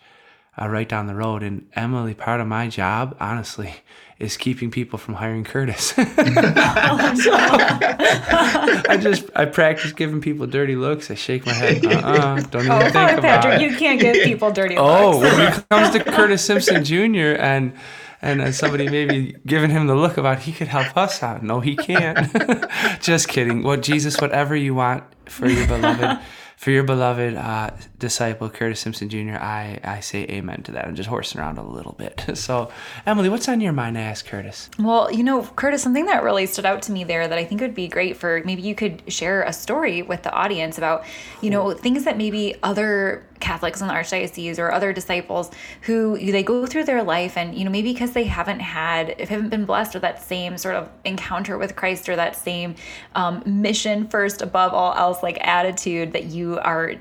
uh, 0.60 0.68
right 0.68 0.88
down 0.88 1.08
the 1.08 1.16
road. 1.16 1.44
And 1.44 1.68
Emily, 1.74 2.14
part 2.14 2.40
of 2.42 2.48
my 2.48 2.68
job, 2.68 3.16
honestly, 3.20 3.76
is 4.20 4.38
keeping 4.38 4.72
people 4.72 5.00
from 5.00 5.16
hiring 5.16 5.44
Curtis. 5.44 5.94
oh, 5.98 6.04
I 8.90 8.98
just 9.02 9.26
I 9.36 9.46
practice 9.46 9.92
giving 9.92 10.22
people 10.22 10.48
dirty 10.48 10.76
looks. 10.76 11.10
I 11.12 11.16
shake 11.16 11.46
my 11.46 11.54
head. 11.54 11.86
Uh-uh, 11.86 12.42
don't 12.42 12.66
even 12.66 12.72
oh, 12.72 12.80
think 12.82 12.94
Patrick, 12.94 13.20
about 13.20 13.54
it. 13.54 13.62
You 13.62 13.76
can't 13.76 14.00
give 14.00 14.24
people 14.24 14.52
dirty 14.52 14.78
oh, 14.78 15.20
looks. 15.20 15.28
Oh, 15.28 15.38
when 15.38 15.54
it 15.54 15.70
comes 15.70 15.90
to 15.92 16.04
Curtis 16.04 16.46
Simpson 16.46 16.84
Jr. 16.84 17.36
and 17.40 17.74
and 18.22 18.42
uh, 18.42 18.52
somebody 18.54 18.88
maybe 18.88 19.36
giving 19.46 19.70
him 19.70 19.88
the 19.88 19.96
look 19.96 20.18
about 20.18 20.40
he 20.40 20.54
could 20.54 20.70
help 20.70 20.96
us 20.96 21.22
out. 21.22 21.44
No, 21.44 21.60
he 21.60 21.76
can't. 21.76 22.32
just 23.02 23.28
kidding. 23.28 23.64
Well, 23.64 23.78
Jesus, 23.78 24.20
whatever 24.22 24.56
you 24.56 24.74
want 24.74 25.04
for 25.26 25.48
your 25.48 25.68
beloved 25.68 26.20
for 26.58 26.72
your 26.72 26.84
beloved 26.84 27.36
uh, 27.36 27.72
disciple 28.00 28.50
Curtis 28.50 28.80
Simpson 28.80 29.10
Jr., 29.10 29.36
I, 29.36 29.80
I 29.84 30.00
say 30.00 30.24
amen 30.24 30.64
to 30.64 30.72
that. 30.74 30.86
I'm 30.86 30.96
just 30.96 31.10
horsing 31.10 31.40
around 31.40 31.58
a 31.58 31.64
little 31.64 31.94
bit. 31.94 32.26
So, 32.44 32.72
Emily, 33.06 33.30
what's 33.30 33.48
on 33.48 33.62
your 33.62 33.72
mind? 33.74 33.98
I 33.98 34.02
ask 34.02 34.26
Curtis. 34.26 34.70
Well, 34.78 35.10
you 35.12 35.24
know, 35.24 35.44
Curtis, 35.44 35.82
something 35.82 36.08
that 36.08 36.24
really 36.24 36.46
stood 36.46 36.66
out 36.66 36.82
to 36.84 36.92
me 36.92 37.04
there 37.04 37.26
that 37.28 37.38
I 37.38 37.46
think 37.46 37.62
would 37.62 37.76
be 37.76 37.88
great 37.88 38.18
for 38.18 38.42
maybe 38.44 38.64
you 38.64 38.76
could 38.76 39.02
share 39.08 39.44
a 39.44 39.54
story 39.54 40.02
with 40.02 40.24
the 40.24 40.32
audience 40.34 40.78
about, 40.78 41.06
you 41.42 41.50
know, 41.50 41.72
things 41.72 42.04
that 42.04 42.18
maybe 42.18 42.56
other 42.64 43.26
Catholics 43.44 43.82
in 43.82 43.88
the 43.88 43.94
Archdiocese 43.94 44.58
or 44.58 44.72
other 44.72 44.94
disciples 44.94 45.52
who 45.82 46.18
they 46.18 46.44
go 46.44 46.66
through 46.66 46.86
their 46.86 47.04
life 47.04 47.38
and, 47.38 47.54
you 47.54 47.66
know, 47.66 47.70
maybe 47.70 47.92
because 47.92 48.14
they 48.14 48.24
haven't 48.24 48.62
had, 48.62 49.16
if 49.20 49.28
haven't 49.28 49.50
been 49.50 49.66
blessed 49.66 49.94
with 49.94 50.02
that 50.02 50.24
same 50.24 50.58
sort 50.58 50.76
of 50.76 50.90
encounter 51.04 51.58
with 51.58 51.76
Christ 51.76 52.08
or 52.08 52.16
that 52.16 52.38
same 52.38 52.76
um, 53.16 53.44
mission 53.46 54.08
first 54.08 54.42
above 54.42 54.74
all 54.74 54.94
else, 54.96 55.22
like 55.22 55.38
attitude 55.46 56.14
that 56.14 56.26
you 56.26 56.58
are 56.60 56.94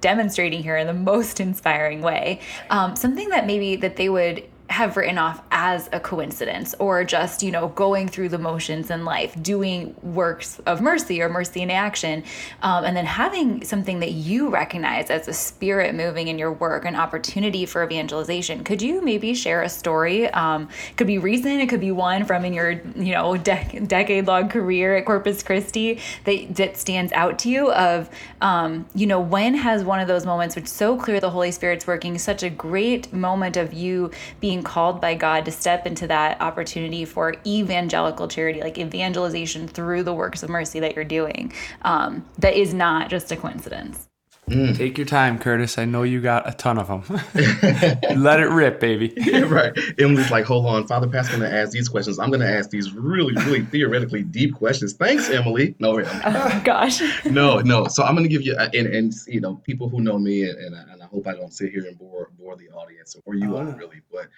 demonstrating 0.00 0.62
here 0.62 0.76
in 0.76 0.86
the 0.86 0.92
most 0.92 1.40
inspiring 1.40 2.02
way. 2.02 2.40
Um, 2.68 2.94
something 2.94 3.30
that 3.30 3.46
maybe 3.46 3.76
that 3.76 3.96
they 3.96 4.08
would 4.08 4.44
have 4.68 4.96
written 4.96 5.16
off 5.16 5.42
as 5.50 5.88
a 5.92 6.00
coincidence 6.00 6.74
or 6.78 7.02
just, 7.02 7.42
you 7.42 7.50
know, 7.50 7.68
going 7.68 8.06
through 8.06 8.28
the 8.28 8.38
motions 8.38 8.90
in 8.90 9.04
life, 9.04 9.34
doing 9.42 9.94
works 10.02 10.58
of 10.66 10.82
mercy 10.82 11.22
or 11.22 11.28
mercy 11.28 11.62
in 11.62 11.70
action, 11.70 12.22
um, 12.62 12.84
and 12.84 12.96
then 12.96 13.06
having 13.06 13.64
something 13.64 14.00
that 14.00 14.12
you 14.12 14.50
recognize 14.50 15.10
as 15.10 15.26
a 15.26 15.32
spirit 15.32 15.94
moving 15.94 16.28
in 16.28 16.38
your 16.38 16.52
work, 16.52 16.84
an 16.84 16.94
opportunity 16.94 17.64
for 17.64 17.82
evangelization. 17.82 18.62
Could 18.62 18.82
you 18.82 19.00
maybe 19.00 19.32
share 19.34 19.62
a 19.62 19.68
story? 19.70 20.28
Um, 20.28 20.68
could 20.96 21.06
be 21.06 21.18
recent, 21.18 21.62
it 21.62 21.68
could 21.68 21.80
be 21.80 21.92
one 21.92 22.26
from 22.26 22.44
in 22.44 22.52
your, 22.52 22.72
you 22.94 23.12
know, 23.12 23.36
de- 23.38 23.80
decade 23.86 24.26
long 24.26 24.50
career 24.50 24.96
at 24.96 25.06
Corpus 25.06 25.42
Christi 25.42 25.98
that, 26.24 26.56
that 26.56 26.76
stands 26.76 27.12
out 27.12 27.38
to 27.40 27.48
you 27.48 27.72
of, 27.72 28.10
um, 28.42 28.86
you 28.94 29.06
know, 29.06 29.20
when 29.20 29.54
has 29.54 29.82
one 29.82 29.98
of 29.98 30.08
those 30.08 30.26
moments 30.26 30.56
which 30.56 30.68
so 30.68 30.96
clear 30.98 31.20
the 31.20 31.30
Holy 31.30 31.52
Spirit's 31.52 31.86
working, 31.86 32.18
such 32.18 32.42
a 32.42 32.50
great 32.50 33.12
moment 33.14 33.56
of 33.56 33.72
you 33.72 34.10
being 34.40 34.57
being 34.58 34.64
called 34.64 35.00
by 35.00 35.14
God 35.14 35.44
to 35.44 35.52
step 35.52 35.86
into 35.86 36.06
that 36.08 36.40
opportunity 36.40 37.04
for 37.04 37.36
evangelical 37.46 38.26
charity, 38.26 38.60
like 38.60 38.76
evangelization 38.76 39.68
through 39.68 40.02
the 40.02 40.12
works 40.12 40.42
of 40.42 40.50
mercy 40.50 40.80
that 40.80 40.96
you're 40.96 41.04
doing, 41.04 41.52
um, 41.82 42.24
that 42.38 42.54
is 42.54 42.74
not 42.74 43.08
just 43.08 43.30
a 43.30 43.36
coincidence. 43.36 44.08
Mm. 44.48 44.74
Take 44.76 44.96
your 44.96 45.06
time, 45.06 45.38
Curtis. 45.38 45.76
I 45.76 45.84
know 45.84 46.04
you 46.04 46.22
got 46.22 46.48
a 46.48 46.52
ton 46.52 46.78
of 46.78 46.88
them. 46.88 47.20
Let 48.16 48.40
it 48.40 48.48
rip, 48.48 48.80
baby. 48.80 49.12
right. 49.44 49.76
Emily's 49.98 50.30
like, 50.30 50.46
hold 50.46 50.64
on. 50.64 50.86
Father 50.86 51.06
Pat's 51.06 51.28
going 51.28 51.42
to 51.42 51.52
ask 51.52 51.72
these 51.72 51.88
questions. 51.88 52.18
I'm 52.18 52.30
going 52.30 52.40
to 52.40 52.50
ask 52.50 52.70
these 52.70 52.94
really, 52.94 53.34
really 53.44 53.62
theoretically 53.62 54.22
deep 54.22 54.54
questions. 54.54 54.94
Thanks, 54.94 55.28
Emily. 55.28 55.74
No, 55.78 56.00
oh, 56.00 56.62
gosh. 56.64 57.02
no, 57.26 57.60
no. 57.60 57.88
So 57.88 58.04
I'm 58.04 58.14
going 58.14 58.26
to 58.26 58.30
give 58.30 58.40
you, 58.40 58.56
and, 58.56 58.86
and 58.86 59.12
you 59.26 59.40
know, 59.40 59.56
people 59.64 59.90
who 59.90 60.00
know 60.00 60.18
me, 60.18 60.48
and, 60.48 60.74
and, 60.74 60.97
I 60.97 60.97
hope 61.10 61.26
I 61.26 61.34
don't 61.34 61.52
sit 61.52 61.72
here 61.72 61.86
and 61.86 61.98
bore, 61.98 62.30
bore 62.38 62.56
the 62.56 62.68
audience 62.70 63.16
or 63.24 63.34
you 63.34 63.56
oh. 63.56 63.62
really, 63.62 64.00
but 64.12 64.28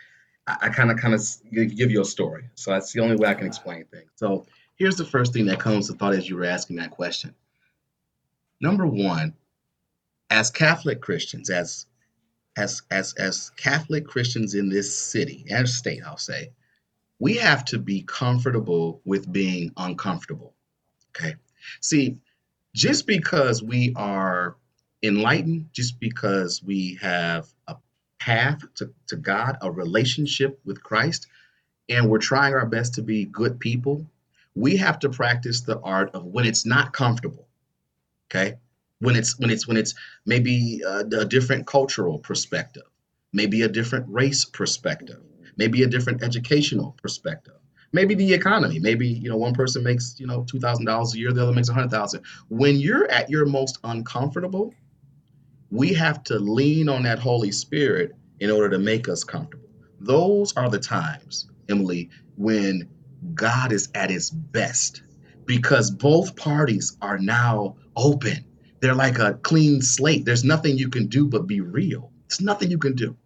I 0.46 0.68
kind 0.70 0.90
of, 0.90 0.98
kind 0.98 1.14
of 1.14 1.22
give 1.52 1.90
you 1.90 2.00
a 2.00 2.04
story. 2.04 2.44
So 2.54 2.70
that's 2.70 2.92
the 2.92 3.00
only 3.00 3.16
way 3.16 3.28
I 3.28 3.34
can 3.34 3.46
explain 3.46 3.84
things. 3.86 4.10
So 4.16 4.46
here's 4.76 4.96
the 4.96 5.04
first 5.04 5.32
thing 5.32 5.46
that 5.46 5.60
comes 5.60 5.88
to 5.88 5.94
thought 5.94 6.14
as 6.14 6.28
you 6.28 6.36
were 6.36 6.44
asking 6.44 6.76
that 6.76 6.90
question. 6.90 7.34
Number 8.60 8.86
one, 8.86 9.34
as 10.30 10.50
Catholic 10.50 11.00
Christians, 11.00 11.50
as 11.50 11.86
as 12.56 12.82
as 12.90 13.14
as 13.14 13.50
Catholic 13.56 14.06
Christians 14.06 14.54
in 14.54 14.68
this 14.68 14.96
city 14.96 15.44
and 15.50 15.68
state, 15.68 16.02
I'll 16.04 16.16
say, 16.16 16.50
we 17.18 17.36
have 17.36 17.64
to 17.66 17.78
be 17.78 18.02
comfortable 18.02 19.00
with 19.04 19.30
being 19.30 19.72
uncomfortable. 19.76 20.54
Okay. 21.10 21.34
See, 21.80 22.18
just 22.74 23.06
because 23.06 23.62
we 23.62 23.92
are 23.96 24.56
enlightened, 25.02 25.68
just 25.72 25.98
because 26.00 26.62
we 26.62 26.98
have 27.00 27.46
a 27.68 27.76
path 28.18 28.62
to, 28.74 28.92
to 29.08 29.16
God, 29.16 29.56
a 29.62 29.70
relationship 29.70 30.60
with 30.64 30.82
Christ, 30.82 31.26
and 31.88 32.08
we're 32.08 32.18
trying 32.18 32.54
our 32.54 32.66
best 32.66 32.94
to 32.94 33.02
be 33.02 33.24
good 33.24 33.58
people, 33.58 34.06
we 34.54 34.76
have 34.76 34.98
to 35.00 35.08
practice 35.08 35.62
the 35.62 35.80
art 35.80 36.10
of 36.14 36.24
when 36.24 36.44
it's 36.44 36.66
not 36.66 36.92
comfortable. 36.92 37.48
Okay 38.26 38.56
when 39.00 39.16
it's 39.16 39.38
when 39.38 39.50
it's 39.50 39.66
when 39.66 39.76
it's 39.76 39.94
maybe 40.24 40.80
a, 40.86 40.98
a 41.00 41.24
different 41.24 41.66
cultural 41.66 42.18
perspective 42.18 42.84
maybe 43.32 43.62
a 43.62 43.68
different 43.68 44.06
race 44.08 44.44
perspective 44.44 45.20
maybe 45.56 45.82
a 45.82 45.86
different 45.86 46.22
educational 46.22 46.96
perspective 47.02 47.54
maybe 47.92 48.14
the 48.14 48.32
economy 48.32 48.78
maybe 48.78 49.08
you 49.08 49.28
know 49.28 49.36
one 49.36 49.54
person 49.54 49.82
makes 49.82 50.16
you 50.18 50.26
know 50.26 50.42
$2000 50.42 51.14
a 51.14 51.18
year 51.18 51.32
the 51.32 51.42
other 51.42 51.52
makes 51.52 51.68
100000 51.68 52.22
when 52.48 52.76
you're 52.76 53.10
at 53.10 53.28
your 53.28 53.46
most 53.46 53.78
uncomfortable 53.84 54.72
we 55.70 55.92
have 55.92 56.22
to 56.24 56.38
lean 56.38 56.88
on 56.88 57.02
that 57.02 57.18
holy 57.18 57.52
spirit 57.52 58.12
in 58.40 58.50
order 58.50 58.68
to 58.68 58.78
make 58.78 59.08
us 59.08 59.24
comfortable 59.24 59.68
those 60.00 60.56
are 60.56 60.70
the 60.70 60.78
times 60.78 61.48
emily 61.68 62.08
when 62.36 62.88
god 63.34 63.72
is 63.72 63.88
at 63.94 64.10
his 64.10 64.30
best 64.30 65.02
because 65.46 65.90
both 65.90 66.36
parties 66.36 66.96
are 67.02 67.18
now 67.18 67.76
open 67.96 68.44
they're 68.80 68.94
like 68.94 69.18
a 69.18 69.34
clean 69.34 69.82
slate. 69.82 70.24
There's 70.24 70.44
nothing 70.44 70.78
you 70.78 70.88
can 70.88 71.06
do 71.06 71.26
but 71.26 71.46
be 71.46 71.60
real. 71.60 72.10
It's 72.26 72.40
nothing 72.40 72.70
you 72.70 72.78
can 72.78 72.94
do. 72.94 73.16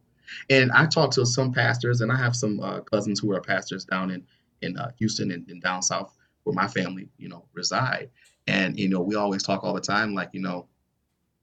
And 0.51 0.73
I 0.73 0.87
talk 0.87 1.13
to 1.13 1.25
some 1.25 1.53
pastors, 1.53 2.01
and 2.01 2.11
I 2.11 2.17
have 2.17 2.35
some 2.35 2.61
uh, 2.61 2.81
cousins 2.81 3.21
who 3.21 3.33
are 3.33 3.41
pastors 3.41 3.85
down 3.85 4.11
in 4.11 4.25
in 4.63 4.77
uh, 4.77 4.91
Houston 4.99 5.31
and, 5.31 5.49
and 5.49 5.63
down 5.63 5.83
south 5.83 6.17
where 6.43 6.55
my 6.55 6.67
family, 6.67 7.09
you 7.19 7.29
know, 7.29 7.45
reside. 7.53 8.11
And 8.47 8.79
you 8.79 8.89
know, 8.89 9.01
we 9.01 9.15
always 9.15 9.43
talk 9.43 9.63
all 9.63 9.75
the 9.75 9.81
time, 9.81 10.15
like 10.15 10.31
you 10.33 10.41
know, 10.41 10.67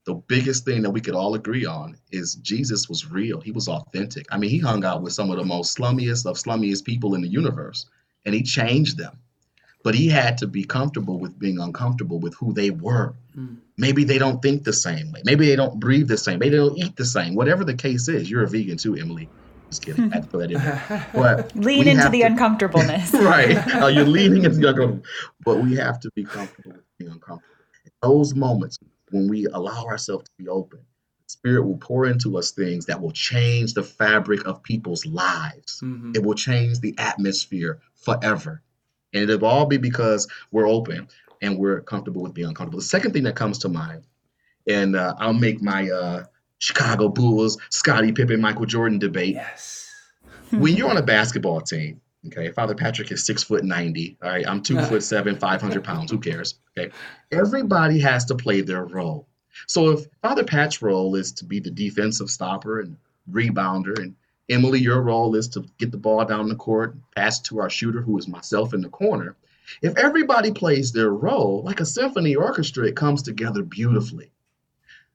the 0.04 0.14
biggest 0.14 0.64
thing 0.64 0.82
that 0.82 0.90
we 0.90 1.00
could 1.00 1.14
all 1.14 1.34
agree 1.34 1.64
on 1.64 1.96
is 2.10 2.34
Jesus 2.36 2.88
was 2.88 3.10
real. 3.10 3.40
He 3.40 3.52
was 3.52 3.68
authentic. 3.68 4.26
I 4.30 4.38
mean, 4.38 4.50
he 4.50 4.58
hung 4.58 4.84
out 4.84 5.02
with 5.02 5.12
some 5.12 5.30
of 5.30 5.36
the 5.36 5.44
most 5.44 5.76
slummiest 5.76 6.26
of 6.26 6.36
slummiest 6.36 6.84
people 6.84 7.14
in 7.14 7.22
the 7.22 7.28
universe, 7.28 7.86
and 8.24 8.34
he 8.34 8.42
changed 8.42 8.98
them. 8.98 9.18
But 9.84 9.94
he 9.94 10.08
had 10.08 10.38
to 10.38 10.46
be 10.46 10.64
comfortable 10.64 11.18
with 11.18 11.38
being 11.38 11.58
uncomfortable 11.58 12.18
with 12.20 12.34
who 12.34 12.52
they 12.52 12.70
were. 12.70 13.14
Mm. 13.36 13.58
Maybe 13.76 14.04
they 14.04 14.18
don't 14.18 14.40
think 14.40 14.64
the 14.64 14.72
same 14.72 15.10
way. 15.12 15.22
Maybe 15.24 15.46
they 15.46 15.56
don't 15.56 15.80
breathe 15.80 16.08
the 16.08 16.16
same. 16.16 16.38
Maybe 16.38 16.50
they 16.50 16.56
don't 16.58 16.78
eat 16.78 16.96
the 16.96 17.04
same. 17.04 17.34
Whatever 17.34 17.64
the 17.64 17.74
case 17.74 18.08
is, 18.08 18.30
you're 18.30 18.44
a 18.44 18.48
vegan 18.48 18.76
too, 18.76 18.94
Emily. 18.94 19.28
Just 19.70 19.84
kidding. 19.84 20.12
I 20.12 20.16
had 20.16 20.24
to 20.24 20.28
put 20.28 20.38
that 20.40 20.50
in 20.50 20.58
there. 20.58 21.08
But 21.14 21.56
lean 21.56 21.88
into 21.88 22.08
the 22.10 22.20
to, 22.20 22.26
uncomfortableness. 22.26 23.14
right. 23.14 23.56
Uh, 23.74 23.86
you're 23.86 24.04
leaning 24.04 24.44
into 24.44 24.56
the 24.56 24.68
uncomfortable. 24.68 25.04
But 25.44 25.62
we 25.62 25.74
have 25.76 25.98
to 26.00 26.10
be 26.14 26.24
comfortable 26.24 26.72
with 26.72 26.84
being 26.98 27.10
uncomfortable. 27.10 27.56
In 27.84 27.92
those 28.02 28.34
moments 28.34 28.78
when 29.12 29.28
we 29.28 29.46
allow 29.46 29.84
ourselves 29.84 30.24
to 30.24 30.30
be 30.42 30.48
open, 30.48 30.80
The 31.26 31.30
Spirit 31.30 31.64
will 31.64 31.78
pour 31.78 32.06
into 32.06 32.38
us 32.38 32.50
things 32.50 32.86
that 32.86 33.00
will 33.00 33.12
change 33.12 33.74
the 33.74 33.82
fabric 33.82 34.46
of 34.46 34.62
people's 34.62 35.06
lives. 35.06 35.80
Mm-hmm. 35.82 36.12
It 36.14 36.22
will 36.22 36.34
change 36.34 36.80
the 36.80 36.94
atmosphere 36.98 37.80
forever. 37.94 38.62
And 39.14 39.28
it'll 39.28 39.46
all 39.46 39.66
be 39.66 39.76
because 39.76 40.26
we're 40.50 40.68
open 40.68 41.08
and 41.40 41.58
we're 41.58 41.80
comfortable 41.80 42.22
with 42.22 42.34
being 42.34 42.48
uncomfortable. 42.48 42.78
The 42.78 42.84
second 42.86 43.12
thing 43.12 43.24
that 43.24 43.36
comes 43.36 43.58
to 43.58 43.68
mind, 43.68 44.04
and 44.68 44.96
uh, 44.96 45.14
I'll 45.18 45.32
make 45.34 45.60
my 45.60 45.90
uh, 45.90 46.24
Chicago 46.58 47.08
Bulls, 47.08 47.58
Scottie 47.70 48.12
Pippen, 48.12 48.40
Michael 48.40 48.66
Jordan 48.66 48.98
debate. 48.98 49.34
Yes. 49.34 49.90
when 50.50 50.76
you're 50.76 50.88
on 50.88 50.96
a 50.96 51.02
basketball 51.02 51.60
team, 51.60 52.00
okay, 52.26 52.50
Father 52.50 52.74
Patrick 52.74 53.10
is 53.12 53.24
six 53.24 53.42
foot 53.42 53.64
ninety. 53.64 54.16
All 54.22 54.30
right, 54.30 54.46
I'm 54.46 54.62
two 54.62 54.80
foot 54.82 55.02
seven, 55.02 55.38
five 55.38 55.60
hundred 55.60 55.84
pounds. 55.84 56.10
Who 56.10 56.18
cares? 56.18 56.56
Okay, 56.76 56.92
everybody 57.30 58.00
has 58.00 58.24
to 58.26 58.34
play 58.34 58.60
their 58.60 58.84
role. 58.84 59.26
So 59.66 59.90
if 59.90 60.06
Father 60.22 60.44
Pat's 60.44 60.82
role 60.82 61.14
is 61.14 61.32
to 61.32 61.44
be 61.44 61.60
the 61.60 61.70
defensive 61.70 62.30
stopper 62.30 62.80
and 62.80 62.96
rebounder, 63.30 63.98
and 63.98 64.14
Emily, 64.48 64.80
your 64.80 65.02
role 65.02 65.34
is 65.36 65.48
to 65.48 65.64
get 65.78 65.92
the 65.92 65.98
ball 65.98 66.24
down 66.24 66.48
the 66.48 66.54
court, 66.56 66.96
pass 67.14 67.40
to 67.40 67.60
our 67.60 67.70
shooter, 67.70 68.02
who 68.02 68.18
is 68.18 68.28
myself 68.28 68.74
in 68.74 68.80
the 68.80 68.88
corner. 68.88 69.36
If 69.80 69.96
everybody 69.96 70.52
plays 70.52 70.92
their 70.92 71.10
role, 71.10 71.62
like 71.64 71.80
a 71.80 71.86
symphony 71.86 72.34
orchestra, 72.34 72.86
it 72.86 72.96
comes 72.96 73.22
together 73.22 73.62
beautifully. 73.62 74.30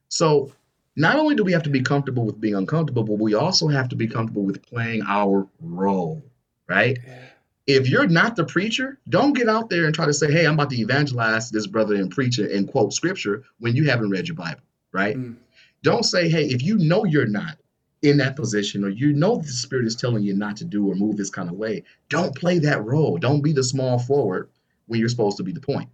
So 0.08 0.52
not 0.96 1.16
only 1.16 1.36
do 1.36 1.44
we 1.44 1.52
have 1.52 1.62
to 1.64 1.70
be 1.70 1.82
comfortable 1.82 2.24
with 2.24 2.40
being 2.40 2.54
uncomfortable, 2.54 3.04
but 3.04 3.18
we 3.18 3.34
also 3.34 3.68
have 3.68 3.88
to 3.90 3.96
be 3.96 4.08
comfortable 4.08 4.42
with 4.42 4.66
playing 4.66 5.02
our 5.06 5.46
role, 5.60 6.24
right? 6.68 6.98
Yeah. 7.04 7.24
If 7.66 7.88
you're 7.88 8.06
not 8.06 8.34
the 8.34 8.44
preacher, 8.44 8.98
don't 9.08 9.34
get 9.34 9.48
out 9.48 9.68
there 9.68 9.84
and 9.84 9.94
try 9.94 10.06
to 10.06 10.14
say, 10.14 10.32
hey, 10.32 10.46
I'm 10.46 10.54
about 10.54 10.70
to 10.70 10.80
evangelize 10.80 11.50
this 11.50 11.66
brother 11.66 11.96
and 11.96 12.10
preacher 12.10 12.46
and 12.46 12.66
quote 12.66 12.94
scripture 12.94 13.44
when 13.58 13.76
you 13.76 13.84
haven't 13.84 14.10
read 14.10 14.26
your 14.26 14.36
Bible, 14.36 14.62
right? 14.92 15.16
Mm. 15.16 15.36
Don't 15.82 16.04
say, 16.04 16.28
hey, 16.28 16.46
if 16.46 16.62
you 16.62 16.78
know 16.78 17.04
you're 17.04 17.26
not 17.26 17.58
in 18.02 18.16
that 18.18 18.36
position 18.36 18.84
or 18.84 18.88
you 18.88 19.12
know 19.12 19.36
the 19.36 19.48
spirit 19.48 19.86
is 19.86 19.96
telling 19.96 20.22
you 20.22 20.34
not 20.34 20.56
to 20.56 20.64
do 20.64 20.90
or 20.90 20.94
move 20.94 21.16
this 21.16 21.30
kind 21.30 21.48
of 21.48 21.56
way, 21.56 21.84
don't 22.08 22.34
play 22.34 22.58
that 22.58 22.84
role. 22.84 23.18
Don't 23.18 23.42
be 23.42 23.52
the 23.52 23.64
small 23.64 23.98
forward 23.98 24.48
when 24.86 25.00
you're 25.00 25.08
supposed 25.08 25.36
to 25.36 25.42
be 25.42 25.52
the 25.52 25.60
point 25.60 25.90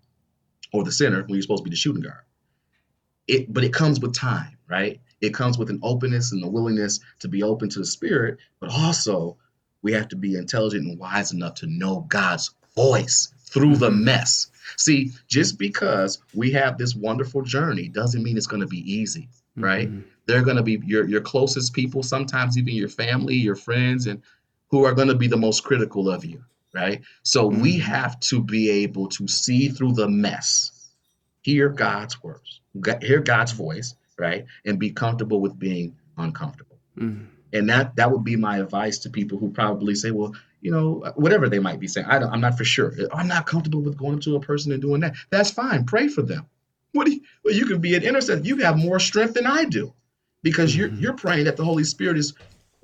or 0.73 0.85
the 0.85 0.93
center 0.93 1.23
when 1.23 1.31
you're 1.31 1.43
supposed 1.43 1.65
to 1.65 1.69
be 1.69 1.71
the 1.71 1.77
shooting 1.77 2.03
guard. 2.03 2.23
It 3.27 3.53
but 3.53 3.65
it 3.65 3.73
comes 3.73 4.01
with 4.01 4.15
time, 4.15 4.59
right? 4.69 5.01
It 5.21 5.33
comes 5.33 5.57
with 5.57 5.71
an 5.71 5.81
openness 5.83 6.33
and 6.33 6.43
the 6.43 6.49
willingness 6.49 7.01
to 7.21 7.29
be 7.29 7.43
open 7.43 7.71
to 7.71 7.79
the 7.79 7.87
spirit, 7.87 8.39
but 8.61 8.71
also 8.71 9.39
we 9.85 9.93
have 9.93 10.09
to 10.09 10.17
be 10.17 10.35
intelligent 10.35 10.87
and 10.87 10.99
wise 10.99 11.33
enough 11.33 11.55
to 11.57 11.67
know 11.69 12.01
God's 12.09 12.53
voice 12.75 13.33
through 13.45 13.77
the 13.77 13.91
mm-hmm. 13.91 14.05
mess. 14.05 14.49
See, 14.77 15.13
just 15.29 15.59
because 15.59 16.19
we 16.35 16.51
have 16.53 16.77
this 16.77 16.97
wonderful 16.97 17.43
journey 17.43 17.89
doesn't 17.89 18.25
mean 18.25 18.37
it's 18.37 18.49
going 18.49 18.63
to 18.63 18.67
be 18.67 18.93
easy, 18.93 19.29
right? 19.57 19.89
Mm-hmm 19.89 20.09
they're 20.27 20.43
going 20.43 20.57
to 20.57 20.63
be 20.63 20.81
your 20.85 21.07
your 21.07 21.21
closest 21.21 21.73
people, 21.73 22.03
sometimes 22.03 22.57
even 22.57 22.75
your 22.75 22.89
family, 22.89 23.35
your 23.35 23.57
friends, 23.57 24.07
and 24.07 24.23
who 24.69 24.85
are 24.85 24.95
going 24.95 25.09
to 25.09 25.15
be 25.15 25.29
the 25.29 25.37
most 25.37 25.65
critical 25.65 26.09
of 26.11 26.25
you, 26.25 26.43
right? 26.73 27.03
So 27.23 27.51
mm-hmm. 27.51 27.61
we 27.61 27.79
have 27.79 28.19
to 28.21 28.43
be 28.43 28.71
able 28.71 29.09
to 29.09 29.29
see 29.29 29.69
through 29.69 29.93
the 29.93 30.09
mess, 30.09 30.91
hear 31.43 31.69
God's 31.69 32.23
words, 32.23 32.61
hear 33.03 33.21
God's 33.21 33.53
voice, 33.53 33.95
right, 34.19 34.47
and 34.65 34.79
be 34.79 34.91
comfortable 34.91 35.41
with 35.41 35.59
being 35.59 35.97
uncomfortable. 36.17 36.79
Mm-hmm. 36.99 37.27
And 37.55 37.71
that 37.71 37.97
that 37.97 38.11
would 38.11 38.25
be 38.25 38.37
my 38.37 38.59
advice 38.59 38.99
to 38.99 39.11
people 39.11 39.39
who 39.39 39.51
probably 39.51 39.95
say, 39.95 40.11
well, 40.11 40.35
you 40.61 40.71
know, 40.71 41.13
whatever 41.15 41.49
they 41.49 41.61
might 41.61 41.79
be 41.79 41.87
saying. 41.87 42.07
I 42.07 42.17
am 42.17 42.41
not 42.41 42.59
for 42.59 42.65
sure. 42.65 42.93
I'm 43.13 43.29
not 43.29 43.47
comfortable 43.47 43.81
with 43.81 43.97
going 43.97 44.17
up 44.17 44.21
to 44.23 44.37
a 44.37 44.41
person 44.41 44.73
and 44.73 44.83
doing 44.83 45.01
that. 45.03 45.15
That's 45.31 45.51
fine. 45.51 45.85
Pray 45.85 46.09
for 46.09 46.23
them. 46.23 46.47
What 46.93 47.07
do 47.07 47.13
you, 47.13 47.21
well, 47.45 47.55
you 47.55 47.67
can 47.67 47.81
be 47.81 47.95
an 47.95 48.03
intercessor. 48.03 48.43
You 48.43 48.57
have 48.59 48.77
more 48.77 48.99
strength 48.99 49.35
than 49.35 49.47
I 49.47 49.65
do 49.65 49.93
because 50.43 50.73
mm-hmm. 50.73 50.81
you're 50.81 51.01
you're 51.01 51.13
praying 51.17 51.45
that 51.45 51.57
the 51.57 51.65
Holy 51.65 51.85
Spirit 51.85 52.19
is 52.19 52.35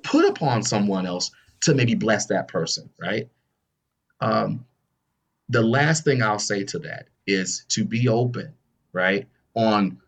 put 0.03 0.25
upon 0.25 0.63
someone 0.63 1.05
else 1.05 1.31
to 1.61 1.73
maybe 1.75 1.95
bless 1.95 2.27
that 2.27 2.47
person, 2.47 2.89
right? 2.99 3.29
Um, 4.19 4.65
the 5.49 5.61
last 5.61 6.03
thing 6.03 6.21
I'll 6.23 6.39
say 6.39 6.63
to 6.65 6.79
that 6.79 7.07
is 7.27 7.65
to 7.69 7.83
be 7.83 8.07
open, 8.07 8.53
right? 8.93 9.27
On 9.55 9.99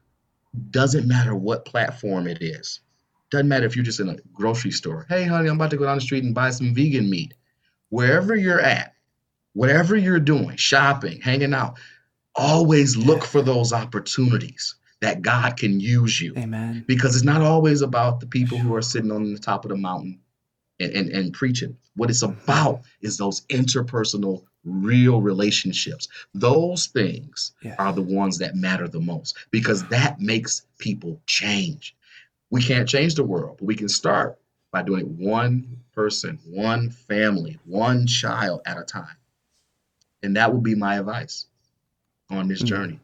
doesn't 0.69 1.07
matter 1.07 1.35
what 1.35 1.65
platform 1.65 2.27
it 2.27 2.41
is. 2.41 2.79
Doesn't 3.33 3.47
matter 3.47 3.65
if 3.65 3.75
you're 3.75 3.83
just 3.83 3.99
in 3.99 4.09
a 4.09 4.17
grocery 4.31 4.69
store. 4.69 5.07
Hey, 5.09 5.23
honey, 5.23 5.49
I'm 5.49 5.55
about 5.55 5.71
to 5.71 5.77
go 5.77 5.85
down 5.85 5.97
the 5.97 6.01
street 6.01 6.23
and 6.23 6.35
buy 6.35 6.51
some 6.51 6.75
vegan 6.75 7.09
meat. 7.09 7.33
Wherever 7.89 8.35
you're 8.35 8.61
at, 8.61 8.93
whatever 9.53 9.97
you're 9.97 10.19
doing, 10.19 10.55
shopping, 10.55 11.19
hanging 11.19 11.51
out, 11.51 11.79
always 12.35 12.95
look 12.95 13.23
for 13.23 13.41
those 13.41 13.73
opportunities 13.73 14.75
that 15.01 15.23
God 15.23 15.57
can 15.57 15.79
use 15.79 16.21
you. 16.21 16.35
Amen. 16.37 16.85
Because 16.87 17.15
it's 17.15 17.25
not 17.25 17.41
always 17.41 17.81
about 17.81 18.19
the 18.19 18.27
people 18.27 18.59
who 18.59 18.75
are 18.75 18.83
sitting 18.83 19.11
on 19.11 19.33
the 19.33 19.39
top 19.39 19.65
of 19.65 19.69
the 19.69 19.77
mountain 19.77 20.19
and, 20.79 20.91
and, 20.91 21.09
and 21.09 21.33
preaching. 21.33 21.75
What 21.95 22.11
it's 22.11 22.23
mm-hmm. 22.23 22.39
about 22.43 22.81
is 23.01 23.17
those 23.17 23.41
interpersonal, 23.47 24.43
real 24.63 25.21
relationships. 25.21 26.07
Those 26.35 26.85
things 26.85 27.53
yeah. 27.63 27.77
are 27.79 27.93
the 27.93 28.03
ones 28.03 28.37
that 28.37 28.55
matter 28.55 28.87
the 28.87 28.99
most 28.99 29.37
because 29.49 29.87
that 29.87 30.19
makes 30.19 30.67
people 30.77 31.19
change. 31.25 31.95
We 32.53 32.61
can't 32.61 32.87
change 32.87 33.15
the 33.15 33.23
world, 33.23 33.57
but 33.57 33.65
we 33.65 33.75
can 33.75 33.89
start 33.89 34.37
by 34.71 34.83
doing 34.83 35.17
one 35.17 35.77
person, 35.91 36.37
one 36.45 36.91
family, 36.91 37.57
one 37.65 38.05
child 38.05 38.61
at 38.67 38.77
a 38.77 38.83
time. 38.83 39.17
And 40.21 40.35
that 40.35 40.53
would 40.53 40.61
be 40.61 40.75
my 40.75 40.99
advice 40.99 41.47
on 42.29 42.47
this 42.47 42.59
mm-hmm. 42.59 42.67
journey. 42.67 42.99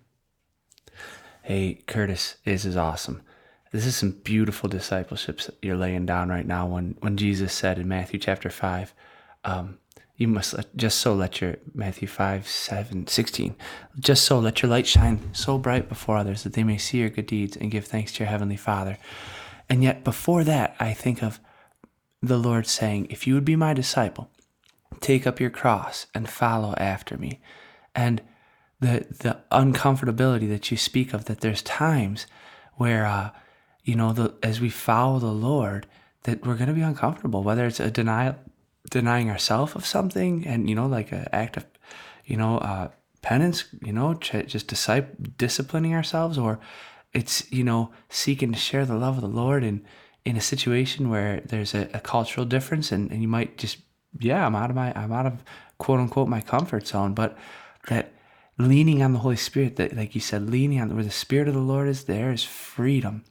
Hey, 1.42 1.82
Curtis, 1.88 2.38
this 2.46 2.64
is 2.64 2.78
awesome. 2.78 3.24
This 3.72 3.88
is 3.88 3.96
some 3.96 4.12
beautiful 4.12 4.70
discipleships 4.70 5.50
you're 5.64 5.76
laying 5.76 6.06
down 6.06 6.30
right 6.30 6.46
now. 6.46 6.68
When 6.68 6.96
when 7.00 7.18
Jesus 7.18 7.52
said 7.52 7.80
in 7.80 7.88
Matthew 7.88 8.20
chapter 8.20 8.52
five, 8.52 8.94
um, 9.44 9.80
you 10.20 10.28
must 10.28 10.54
let, 10.54 10.76
just 10.76 11.00
so 11.00 11.16
let 11.16 11.40
your 11.40 11.56
Matthew 11.74 12.08
5, 12.08 12.48
7, 12.48 13.08
16, 13.08 13.56
just 14.00 14.26
so 14.26 14.38
let 14.38 14.62
your 14.62 14.70
light 14.70 14.86
shine 14.86 15.34
so 15.34 15.58
bright 15.58 15.88
before 15.88 16.18
others 16.18 16.44
that 16.44 16.54
they 16.54 16.64
may 16.64 16.78
see 16.78 17.00
your 17.00 17.10
good 17.10 17.26
deeds 17.26 17.56
and 17.56 17.72
give 17.72 17.86
thanks 17.86 18.12
to 18.12 18.20
your 18.20 18.30
heavenly 18.30 18.58
Father. 18.58 18.98
And 19.70 19.82
yet 19.82 20.04
before 20.04 20.44
that, 20.44 20.76
I 20.80 20.94
think 20.94 21.24
of 21.24 21.40
the 22.22 22.38
Lord 22.38 22.68
saying, 22.68 23.08
If 23.10 23.26
you 23.26 23.34
would 23.34 23.46
be 23.46 23.56
my 23.56 23.74
disciple, 23.74 24.30
take 25.00 25.26
up 25.26 25.40
your 25.40 25.50
cross 25.50 26.06
and 26.14 26.30
follow 26.30 26.76
after 26.76 27.18
me. 27.18 27.40
And 27.96 28.22
the 28.82 29.08
the 29.10 29.40
uncomfortability 29.52 30.50
that 30.50 30.70
you 30.70 30.78
speak 30.78 31.14
of, 31.14 31.26
that 31.26 31.40
there's 31.42 31.62
times 31.62 32.28
where 32.76 33.06
uh, 33.06 33.30
you 33.90 33.96
know, 33.96 34.14
the, 34.14 34.36
as 34.44 34.62
we 34.62 34.70
follow 34.70 35.18
the 35.18 35.32
Lord, 35.32 35.88
that 36.24 36.46
we're 36.46 36.56
going 36.56 36.68
to 36.68 36.74
be 36.74 36.82
uncomfortable, 36.82 37.42
whether 37.42 37.66
it's 37.66 37.80
a 37.80 37.90
denial, 37.90 38.36
denying 38.90 39.30
ourselves 39.30 39.76
of 39.76 39.86
something, 39.86 40.46
and 40.46 40.70
you 40.70 40.76
know, 40.76 40.88
like 40.88 41.12
an 41.12 41.28
act 41.32 41.58
of, 41.58 41.66
you 42.26 42.38
know, 42.38 42.58
uh, 42.58 42.90
penance, 43.22 43.66
you 43.84 43.94
know, 43.94 44.14
just 44.14 44.68
disciple, 44.68 45.16
disciplining 45.38 45.94
ourselves, 45.94 46.38
or 46.38 46.60
it's 47.14 47.52
you 47.52 47.64
know 47.64 47.92
seeking 48.10 48.52
to 48.52 48.60
share 48.60 48.86
the 48.86 48.96
love 48.96 49.16
of 49.16 49.22
the 49.22 49.28
Lord 49.28 49.64
in 49.64 49.86
in 50.26 50.36
a 50.36 50.42
situation 50.42 51.10
where 51.10 51.42
there's 51.46 51.74
a, 51.74 51.90
a 51.94 52.00
cultural 52.00 52.46
difference, 52.46 52.92
and, 52.92 53.12
and 53.12 53.22
you 53.22 53.28
might 53.28 53.58
just 53.58 53.78
yeah, 54.20 54.46
I'm 54.46 54.56
out 54.56 54.70
of 54.70 54.76
my 54.76 54.94
I'm 54.96 55.12
out 55.12 55.26
of 55.26 55.44
quote 55.78 56.00
unquote 56.00 56.28
my 56.28 56.42
comfort 56.42 56.88
zone, 56.88 57.14
but 57.14 57.38
that 57.88 58.14
leaning 58.58 59.02
on 59.02 59.14
the 59.14 59.20
Holy 59.20 59.38
Spirit, 59.38 59.78
that 59.78 59.96
like 59.96 60.16
you 60.16 60.22
said, 60.22 60.50
leaning 60.50 60.82
on 60.82 60.94
where 60.94 61.04
the 61.04 61.12
Spirit 61.12 61.48
of 61.48 61.54
the 61.54 61.60
Lord 61.60 61.88
is, 61.88 62.04
there 62.04 62.32
is 62.32 62.44
freedom 62.44 63.24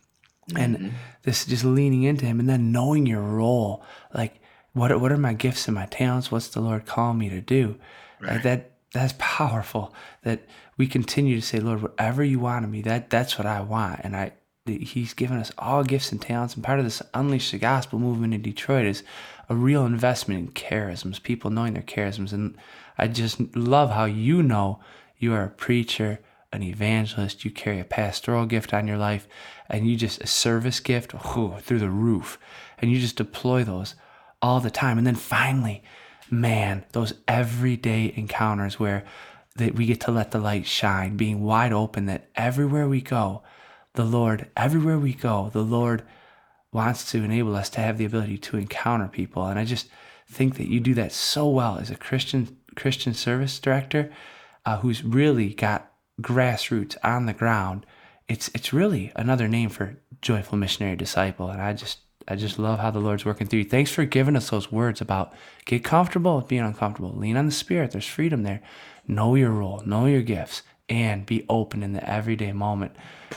and 0.57 0.77
mm-hmm. 0.77 0.89
this 1.23 1.45
just 1.45 1.65
leaning 1.65 2.05
into 2.05 2.25
him 2.25 2.41
and 2.41 2.49
then 2.49 2.73
knowing 2.73 3.07
your 3.07 3.21
role 3.21 3.83
like 4.15 4.38
what 4.73 4.93
are, 4.93 4.99
what 4.99 5.13
are 5.13 5.19
my 5.19 5.33
gifts 5.33 5.67
and 5.67 5.75
my 5.75 5.87
talents? 5.87 6.31
What's 6.31 6.49
the 6.49 6.61
lord 6.61 6.87
calling 6.87 7.19
me 7.19 7.29
to 7.31 7.41
do? 7.41 7.77
Right. 8.21 8.35
like 8.35 8.43
that 8.43 8.71
that's 8.93 9.15
powerful 9.19 9.95
that 10.23 10.41
we 10.77 10.87
continue 10.87 11.37
to 11.37 11.47
say 11.47 11.61
lord 11.61 11.83
whatever 11.83 12.25
you 12.25 12.41
want 12.41 12.65
of 12.65 12.71
me 12.71 12.83
that 12.83 13.11
that's 13.11 13.39
what 13.39 13.47
i 13.47 13.61
want. 13.61 14.01
And 14.03 14.17
i 14.17 14.33
he's 14.67 15.15
given 15.15 15.39
us 15.39 15.51
all 15.57 15.83
gifts 15.83 16.13
and 16.13 16.21
talents. 16.21 16.55
And 16.55 16.63
part 16.63 16.79
of 16.79 16.85
this 16.85 17.01
unleash 17.15 17.53
the 17.53 17.59
gospel 17.59 17.99
movement 17.99 18.35
in 18.35 18.43
detroit 18.43 18.85
is 18.85 19.03
a 19.49 19.55
real 19.55 19.87
investment 19.87 20.41
in 20.41 20.53
charisms 20.53 21.23
people 21.23 21.51
knowing 21.51 21.75
their 21.75 21.83
charisms. 21.83 22.33
And 22.33 22.57
i 22.97 23.09
just 23.09 23.41
love 23.57 23.91
how 23.91 24.05
you 24.05 24.43
know 24.43 24.81
you 25.17 25.33
are 25.33 25.45
a 25.45 25.51
preacher 25.51 26.21
an 26.53 26.63
evangelist, 26.63 27.45
you 27.45 27.51
carry 27.51 27.79
a 27.79 27.85
pastoral 27.85 28.47
gift 28.47 28.73
on 28.73 28.89
your 28.89 28.97
life, 28.97 29.29
and 29.69 29.87
you 29.87 29.97
just 29.97 30.21
a 30.23 30.27
service 30.27 30.81
gift 30.81 31.15
oh, 31.15 31.59
through 31.61 31.79
the 31.79 31.91
roof, 31.91 32.39
and 32.79 32.91
you 32.91 32.99
just 32.99 33.17
deploy 33.17 33.65
those 33.65 33.95
all 34.41 34.61
the 34.61 34.71
time. 34.71 34.99
And 34.99 35.07
then 35.07 35.15
finally, 35.15 35.83
man, 36.31 36.85
those 36.93 37.15
everyday 37.27 38.13
encounters 38.17 38.79
where 38.79 39.05
that 39.57 39.75
we 39.75 39.87
get 39.87 40.01
to 40.01 40.13
let 40.13 40.31
the 40.31 40.39
light 40.39 40.67
shine, 40.67 41.17
being 41.17 41.43
wide 41.43 41.73
open 41.73 42.07
that 42.07 42.29
everywhere 42.37 42.89
we 42.89 43.01
go, 43.01 43.43
the 43.95 44.05
Lord, 44.05 44.49
everywhere 44.57 44.99
we 44.99 45.13
go, 45.13 45.51
the 45.53 45.63
Lord 45.63 46.05
wants 46.73 47.11
to 47.11 47.25
enable 47.25 47.57
us 47.57 47.69
to 47.71 47.81
have 47.81 47.99
the 47.99 48.05
ability 48.05 48.39
to 48.39 48.57
encounter 48.57 49.09
people. 49.09 49.47
And 49.47 49.59
I 49.59 49.65
just 49.65 49.89
think 50.31 50.57
that 50.57 50.69
you 50.69 50.79
do 50.81 50.95
that 50.95 51.13
so 51.13 51.49
well 51.49 51.79
as 51.79 51.91
a 51.91 51.97
Christian 51.97 52.57
Christian 52.77 53.15
service 53.15 53.59
director 53.59 54.13
uh, 54.65 54.79
who's 54.79 55.03
really 55.03 55.55
got 55.55 55.91
grassroots 56.21 56.97
on 57.03 57.27
the 57.27 57.33
ground, 57.33 57.87
it's 58.29 58.49
it's 58.55 58.73
really 58.73 59.13
another 59.17 59.49
name 59.49 59.71
for 59.71 59.97
joyful 60.21 60.59
missionary 60.59 60.97
disciple. 60.97 61.49
And 61.49 61.61
I 61.61 61.73
just 61.73 61.99
I 62.29 62.37
just 62.37 62.59
love 62.59 62.79
how 62.79 62.91
the 62.91 62.99
Lord's 62.99 63.25
working 63.25 63.47
through 63.47 63.61
you. 63.61 63.65
Thanks 63.65 63.91
for 63.91 64.05
giving 64.05 64.37
us 64.37 64.51
those 64.51 64.71
words 64.71 65.01
about 65.01 65.33
get 65.65 65.83
comfortable 65.83 66.37
with 66.37 66.49
being 66.49 66.63
uncomfortable. 66.63 67.13
Lean 67.17 67.37
on 67.37 67.47
the 67.47 67.53
Spirit. 67.53 67.93
There's 67.93 68.07
freedom 68.07 68.43
there. 68.43 68.61
Know 69.07 69.35
your 69.35 69.51
role. 69.51 69.83
Know 69.87 70.07
your 70.07 70.23
gifts. 70.23 70.63
And 70.91 71.27
be 71.27 71.45
open 71.49 71.83
in 71.83 71.93
the 71.93 72.09
everyday 72.09 72.53
moment. 72.53 72.93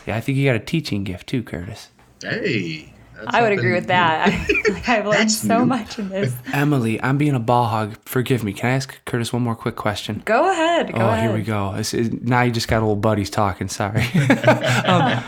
Yeah, 0.05 0.15
I 0.17 0.21
think 0.21 0.37
you 0.37 0.45
got 0.45 0.55
a 0.55 0.59
teaching 0.59 1.03
gift 1.03 1.27
too, 1.27 1.43
Curtis. 1.43 1.89
Hey, 2.21 2.93
I 3.27 3.41
would 3.41 3.51
agree 3.51 3.73
with 3.73 3.87
that. 3.87 4.27
I, 4.29 4.79
have 4.79 5.05
learned 5.05 5.31
so 5.31 5.59
new. 5.59 5.65
much 5.65 5.99
in 5.99 6.09
this. 6.09 6.33
Emily, 6.53 7.01
I'm 7.01 7.17
being 7.17 7.35
a 7.35 7.39
ball 7.39 7.65
hog. 7.65 7.97
Forgive 8.05 8.43
me. 8.43 8.53
Can 8.53 8.69
I 8.69 8.73
ask 8.73 9.03
Curtis 9.05 9.31
one 9.31 9.41
more 9.41 9.55
quick 9.55 9.75
question? 9.75 10.21
Go 10.25 10.49
ahead. 10.49 10.93
Go 10.93 11.01
oh, 11.01 11.09
ahead. 11.09 11.23
here 11.23 11.33
we 11.33 11.43
go. 11.43 11.73
Is, 11.73 11.93
now 11.93 12.41
you 12.41 12.51
just 12.51 12.67
got 12.67 12.83
old 12.83 13.01
buddies 13.01 13.29
talking. 13.29 13.67
Sorry. 13.67 14.03
um, 14.85 15.21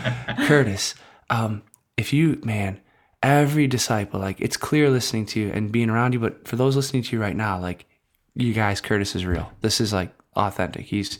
Curtis, 0.46 0.94
um, 1.30 1.62
if 1.96 2.12
you, 2.12 2.40
man, 2.44 2.80
every 3.24 3.66
disciple, 3.66 4.20
like 4.20 4.38
it's 4.40 4.58
clear 4.58 4.90
listening 4.90 5.24
to 5.24 5.40
you 5.40 5.50
and 5.50 5.72
being 5.72 5.88
around 5.88 6.12
you, 6.12 6.20
but 6.20 6.46
for 6.46 6.56
those 6.56 6.76
listening 6.76 7.02
to 7.02 7.16
you 7.16 7.22
right 7.22 7.34
now, 7.34 7.58
like 7.58 7.86
you 8.34 8.52
guys, 8.52 8.82
Curtis 8.82 9.16
is 9.16 9.24
real. 9.24 9.50
This 9.62 9.80
is 9.80 9.94
like 9.94 10.12
authentic. 10.36 10.84
He's 10.84 11.18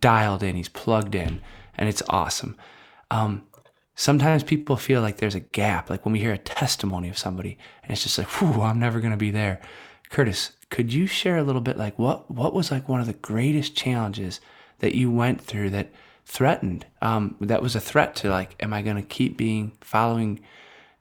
dialed 0.00 0.42
in, 0.42 0.56
he's 0.56 0.68
plugged 0.68 1.14
in, 1.14 1.40
and 1.76 1.88
it's 1.88 2.02
awesome. 2.08 2.56
Um, 3.12 3.46
sometimes 3.94 4.42
people 4.42 4.76
feel 4.76 5.00
like 5.00 5.18
there's 5.18 5.36
a 5.36 5.40
gap, 5.40 5.88
like 5.88 6.04
when 6.04 6.12
we 6.12 6.18
hear 6.18 6.32
a 6.32 6.38
testimony 6.38 7.08
of 7.08 7.16
somebody 7.16 7.56
and 7.84 7.92
it's 7.92 8.02
just 8.02 8.18
like, 8.18 8.28
whew, 8.28 8.60
I'm 8.62 8.80
never 8.80 9.00
to 9.00 9.16
be 9.16 9.30
there. 9.30 9.60
Curtis, 10.10 10.52
could 10.70 10.92
you 10.92 11.06
share 11.06 11.36
a 11.36 11.44
little 11.44 11.60
bit 11.60 11.78
like 11.78 11.96
what, 12.00 12.28
what 12.28 12.52
was 12.52 12.72
like 12.72 12.88
one 12.88 13.00
of 13.00 13.06
the 13.06 13.12
greatest 13.12 13.76
challenges 13.76 14.40
that 14.80 14.96
you 14.96 15.08
went 15.08 15.40
through 15.40 15.70
that 15.70 15.92
threatened, 16.24 16.84
um, 17.00 17.36
that 17.40 17.62
was 17.62 17.76
a 17.76 17.80
threat 17.80 18.16
to 18.16 18.28
like, 18.28 18.56
am 18.60 18.74
I 18.74 18.82
going 18.82 18.96
to 18.96 19.02
keep 19.02 19.36
being 19.36 19.72
following 19.80 20.40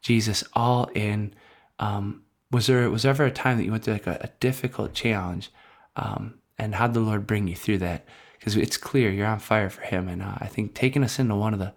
Jesus 0.01 0.43
all 0.53 0.85
in? 0.95 1.33
Um, 1.79 2.23
was 2.51 2.67
there, 2.67 2.89
was 2.89 3.03
there 3.03 3.09
ever 3.09 3.25
a 3.25 3.31
time 3.31 3.57
that 3.57 3.65
you 3.65 3.71
went 3.71 3.83
through 3.83 3.93
like 3.93 4.07
a, 4.07 4.17
a 4.21 4.29
difficult 4.39 4.93
challenge? 4.93 5.51
Um, 5.95 6.35
and 6.57 6.75
how'd 6.75 6.93
the 6.93 6.99
Lord 6.99 7.27
bring 7.27 7.47
you 7.47 7.55
through 7.55 7.79
that? 7.79 8.05
Because 8.37 8.55
it's 8.55 8.77
clear 8.77 9.11
you're 9.11 9.27
on 9.27 9.39
fire 9.39 9.69
for 9.69 9.81
him. 9.81 10.07
And 10.07 10.21
uh, 10.21 10.35
I 10.39 10.47
think 10.47 10.73
taking 10.73 11.03
us 11.03 11.19
into 11.19 11.35
one 11.35 11.53
of 11.53 11.59
the, 11.59 11.73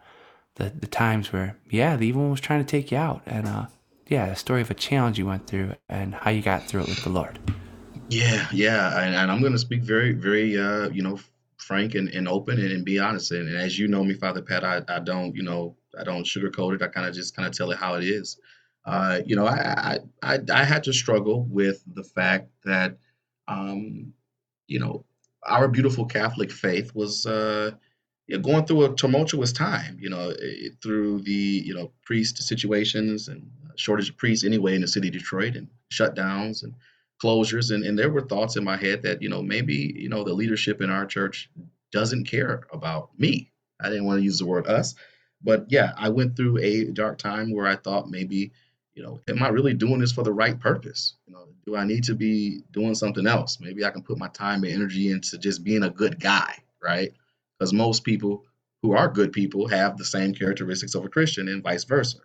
the, 0.57 0.71
the 0.71 0.87
times 0.87 1.33
where, 1.33 1.57
yeah, 1.69 1.97
the 1.97 2.07
evil 2.07 2.23
one 2.23 2.31
was 2.31 2.41
trying 2.41 2.65
to 2.65 2.71
take 2.71 2.93
you 2.93 2.99
out. 2.99 3.23
And 3.27 3.49
uh, 3.49 3.67
yeah, 4.07 4.27
a 4.27 4.37
story 4.37 4.61
of 4.61 4.71
a 4.71 4.75
challenge 4.75 5.19
you 5.19 5.27
went 5.27 5.47
through 5.47 5.75
and 5.89 6.15
how 6.15 6.31
you 6.31 6.43
got 6.43 6.65
through 6.65 6.83
it 6.83 6.89
with 6.89 7.03
the 7.03 7.11
Lord. 7.11 7.39
Yeah, 8.09 8.47
yeah. 8.53 9.01
And, 9.01 9.15
and 9.15 9.31
I'm 9.31 9.41
going 9.41 9.53
to 9.53 9.59
speak 9.59 9.83
very, 9.83 10.13
very, 10.13 10.59
uh, 10.59 10.89
you 10.91 11.03
know, 11.03 11.19
frank 11.59 11.95
and, 11.95 12.09
and 12.09 12.27
open 12.27 12.59
and, 12.59 12.73
and 12.73 12.85
be 12.85 12.99
honest. 12.99 13.31
And, 13.31 13.49
and, 13.49 13.59
as 13.59 13.79
you 13.79 13.87
know 13.87 14.03
me, 14.03 14.15
Father 14.15 14.43
Pat, 14.43 14.65
I, 14.65 14.83
I 14.89 14.99
don't, 14.99 15.35
you 15.35 15.43
know, 15.43 15.77
I 15.99 16.05
don't 16.05 16.25
sugarcoat 16.25 16.75
it. 16.75 16.83
I 16.83 16.89
kind 16.89 17.07
of 17.07 17.15
just 17.15 17.35
kind 17.35 17.47
of 17.49 17.55
tell 17.57 17.71
it 17.71 17.79
how 17.79 17.95
it 17.95 18.05
is. 18.05 18.39
Uh, 18.85 19.21
you 19.27 19.37
know, 19.37 19.47
I, 19.47 19.99
I, 20.23 20.35
I, 20.35 20.39
I 20.53 20.65
had 20.65 20.85
to 20.85 20.93
struggle 20.93 21.45
with 21.45 21.83
the 21.95 22.05
fact 22.05 22.49
that, 22.65 22.97
um, 23.49 24.13
you 24.67 24.79
know, 24.79 25.05
our 25.47 25.69
beautiful 25.69 26.07
Catholic 26.07 26.51
faith 26.51 26.95
was, 26.95 27.27
uh, 27.27 27.73
going 28.43 28.65
through 28.65 28.85
a 28.85 28.95
tumultuous 28.95 29.53
time, 29.53 29.99
you 30.01 30.09
know, 30.09 30.31
eh, 30.31 30.69
through 30.83 31.21
the, 31.23 31.33
you 31.33 31.75
know, 31.75 31.91
priest 32.05 32.43
situations 32.43 33.29
and 33.29 33.51
shortage 33.77 34.11
of 34.11 34.17
priests 34.17 34.45
anyway 34.45 34.75
in 34.75 34.81
the 34.81 34.87
city 34.87 35.09
of 35.09 35.15
Detroit 35.15 35.57
and 35.57 35.69
shutdowns 35.93 36.63
and 36.63 36.75
closures. 37.23 37.75
And, 37.75 37.85
and 37.85 37.99
there 37.99 38.11
were 38.11 38.21
thoughts 38.21 38.57
in 38.57 38.65
my 38.65 38.77
head 38.77 39.03
that, 39.03 39.21
you 39.21 39.29
know, 39.29 39.43
maybe, 39.43 39.95
you 39.97 40.09
know, 40.09 40.23
the 40.23 40.33
leadership 40.33 40.81
in 40.81 40.91
our 40.91 41.07
church 41.07 41.51
doesn't 41.93 42.27
care 42.27 42.63
about 42.73 43.11
me. 43.19 43.51
I 43.81 43.89
didn't 43.89 44.05
want 44.05 44.21
to 44.21 44.25
use 44.25 44.39
the 44.39 44.47
word 44.47 44.67
us, 44.67 44.95
but 45.43 45.67
yeah, 45.69 45.93
I 45.97 46.09
went 46.09 46.37
through 46.37 46.59
a 46.59 46.87
dark 46.87 47.19
time 47.19 47.53
where 47.55 47.67
I 47.67 47.77
thought 47.77 48.11
maybe, 48.11 48.53
you 48.95 49.03
know, 49.03 49.21
am 49.29 49.43
I 49.43 49.49
really 49.49 49.75
doing 49.75 50.01
this 50.01 50.13
for 50.13 50.25
the 50.25 50.33
right 50.33 50.59
purpose? 50.59 51.15
You 51.27 51.35
know, 51.35 51.47
do 51.67 51.77
I 51.77 51.85
need 51.85 52.05
to 52.05 52.15
be 52.15 52.61
doing 52.73 52.95
something 52.95 53.27
else? 53.27 53.59
Maybe 53.61 53.85
I 53.85 53.91
can 53.91 54.03
put 54.03 54.19
my 54.19 54.29
time 54.29 54.65
and 54.65 54.73
energy 54.73 55.11
into 55.11 55.39
just 55.39 55.65
being 55.65 55.85
a 55.85 55.91
good 55.91 56.21
guy, 56.21 56.55
right? 56.83 57.13
because 57.61 57.73
most 57.75 58.05
people 58.05 58.45
who 58.83 58.93
are 58.93 59.09
good 59.09 59.33
people 59.33 59.69
have 59.69 59.99
the 59.99 60.05
same 60.05 60.33
characteristics 60.35 60.95
of 60.95 61.05
a 61.05 61.09
Christian 61.09 61.49
and 61.49 61.63
vice 61.63 61.85
versa. 61.85 62.19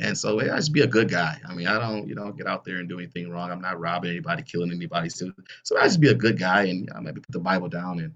And 0.00 0.18
so 0.18 0.40
I 0.40 0.56
just 0.56 0.72
be 0.72 0.80
a 0.80 0.88
good 0.88 1.08
guy. 1.08 1.40
I 1.48 1.54
mean, 1.54 1.68
I 1.68 1.78
don't, 1.78 2.08
you 2.08 2.16
know, 2.16 2.32
get 2.32 2.48
out 2.48 2.64
there 2.64 2.78
and 2.78 2.88
do 2.88 2.98
anything 2.98 3.30
wrong. 3.30 3.52
I'm 3.52 3.60
not 3.60 3.78
robbing 3.78 4.10
anybody, 4.10 4.42
killing 4.42 4.72
anybody. 4.72 5.08
So, 5.08 5.30
so 5.62 5.78
I 5.78 5.84
just 5.84 6.00
be 6.00 6.08
a 6.08 6.14
good 6.14 6.36
guy 6.36 6.64
and 6.64 6.90
I 6.92 6.98
maybe 6.98 7.20
put 7.20 7.30
the 7.30 7.38
Bible 7.38 7.68
down 7.68 8.00
and 8.00 8.14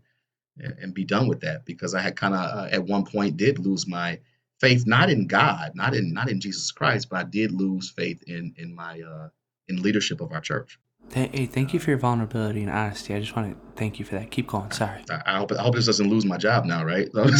and 0.60 0.94
be 0.94 1.04
done 1.04 1.28
with 1.28 1.40
that 1.40 1.64
because 1.64 1.94
I 1.94 2.00
had 2.00 2.16
kind 2.16 2.34
of 2.34 2.40
uh, 2.40 2.68
at 2.70 2.84
one 2.84 3.04
point 3.04 3.36
did 3.36 3.58
lose 3.58 3.86
my 3.86 4.18
faith, 4.60 4.86
not 4.86 5.10
in 5.10 5.26
God, 5.26 5.72
not 5.74 5.94
in 5.94 6.12
not 6.12 6.28
in 6.28 6.40
Jesus 6.40 6.70
Christ, 6.70 7.08
but 7.08 7.16
I 7.16 7.24
did 7.24 7.52
lose 7.52 7.90
faith 7.90 8.22
in 8.26 8.54
in 8.56 8.74
my 8.74 9.00
uh, 9.00 9.28
in 9.68 9.82
leadership 9.82 10.20
of 10.20 10.32
our 10.32 10.40
church. 10.40 10.78
Hey, 11.12 11.46
thank 11.46 11.72
you 11.72 11.80
for 11.80 11.90
your 11.90 11.98
vulnerability 11.98 12.60
and 12.60 12.70
honesty. 12.70 13.14
I 13.14 13.20
just 13.20 13.34
want 13.34 13.50
to 13.50 13.58
thank 13.76 13.98
you 13.98 14.04
for 14.04 14.16
that. 14.16 14.30
Keep 14.30 14.48
going. 14.48 14.70
Sorry. 14.72 15.02
I, 15.24 15.38
hope 15.38 15.52
I 15.52 15.62
hope 15.62 15.74
this 15.74 15.86
doesn't 15.86 16.08
lose 16.08 16.26
my 16.26 16.36
job 16.36 16.66
now, 16.66 16.84
right? 16.84 17.08
no, 17.14 17.24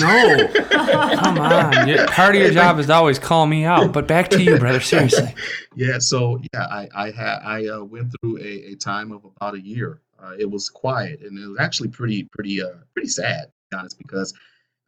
come 0.71 1.39
on. 1.39 2.07
Part 2.07 2.35
of 2.35 2.41
your 2.41 2.51
job 2.51 2.79
is 2.79 2.87
to 2.87 2.95
always 2.95 3.19
call 3.19 3.47
me 3.47 3.65
out. 3.65 3.93
But 3.93 4.09
back 4.09 4.31
to 4.31 4.43
you, 4.43 4.57
brother. 4.59 4.81
Seriously. 4.81 5.35
yeah. 5.77 5.99
So 5.99 6.41
yeah, 6.55 6.65
I 6.65 6.89
I 6.95 7.11
had 7.11 7.41
I 7.45 7.67
uh, 7.69 7.85
went 7.85 8.15
through 8.19 8.39
a, 8.39 8.73
a 8.73 8.75
time 8.77 9.13
of 9.13 9.27
about 9.27 9.55
a 9.55 9.61
year. 9.61 10.01
Uh, 10.23 10.35
it 10.39 10.51
was 10.51 10.69
quiet 10.69 11.21
and 11.21 11.39
it 11.39 11.47
was 11.47 11.59
actually 11.61 11.89
pretty 11.89 12.25
pretty 12.33 12.63
uh 12.63 12.75
pretty 12.95 13.09
sad, 13.09 13.45
to 13.45 13.53
be 13.71 13.77
honest, 13.77 13.99
because 13.99 14.35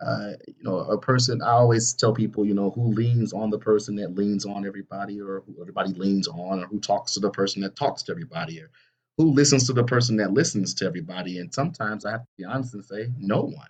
uh, 0.00 0.32
you 0.46 0.62
know, 0.62 0.78
a 0.78 0.98
person, 0.98 1.42
I 1.42 1.50
always 1.50 1.92
tell 1.92 2.12
people, 2.14 2.46
you 2.46 2.54
know, 2.54 2.70
who 2.70 2.84
leans 2.92 3.32
on 3.32 3.50
the 3.50 3.58
person 3.58 3.94
that 3.96 4.14
leans 4.14 4.46
on 4.46 4.66
everybody, 4.66 5.20
or 5.20 5.42
who 5.46 5.60
everybody 5.60 5.92
leans 5.92 6.26
on, 6.26 6.60
or 6.60 6.66
who 6.66 6.80
talks 6.80 7.12
to 7.14 7.20
the 7.20 7.30
person 7.30 7.60
that 7.62 7.76
talks 7.76 8.02
to 8.04 8.12
everybody, 8.12 8.60
or 8.60 8.70
who 9.18 9.30
listens 9.30 9.66
to 9.66 9.74
the 9.74 9.84
person 9.84 10.16
that 10.16 10.32
listens 10.32 10.72
to 10.74 10.86
everybody. 10.86 11.38
And 11.38 11.52
sometimes 11.52 12.06
I 12.06 12.12
have 12.12 12.22
to 12.22 12.28
be 12.38 12.44
honest 12.44 12.74
and 12.74 12.84
say, 12.84 13.08
no 13.18 13.42
one. 13.42 13.68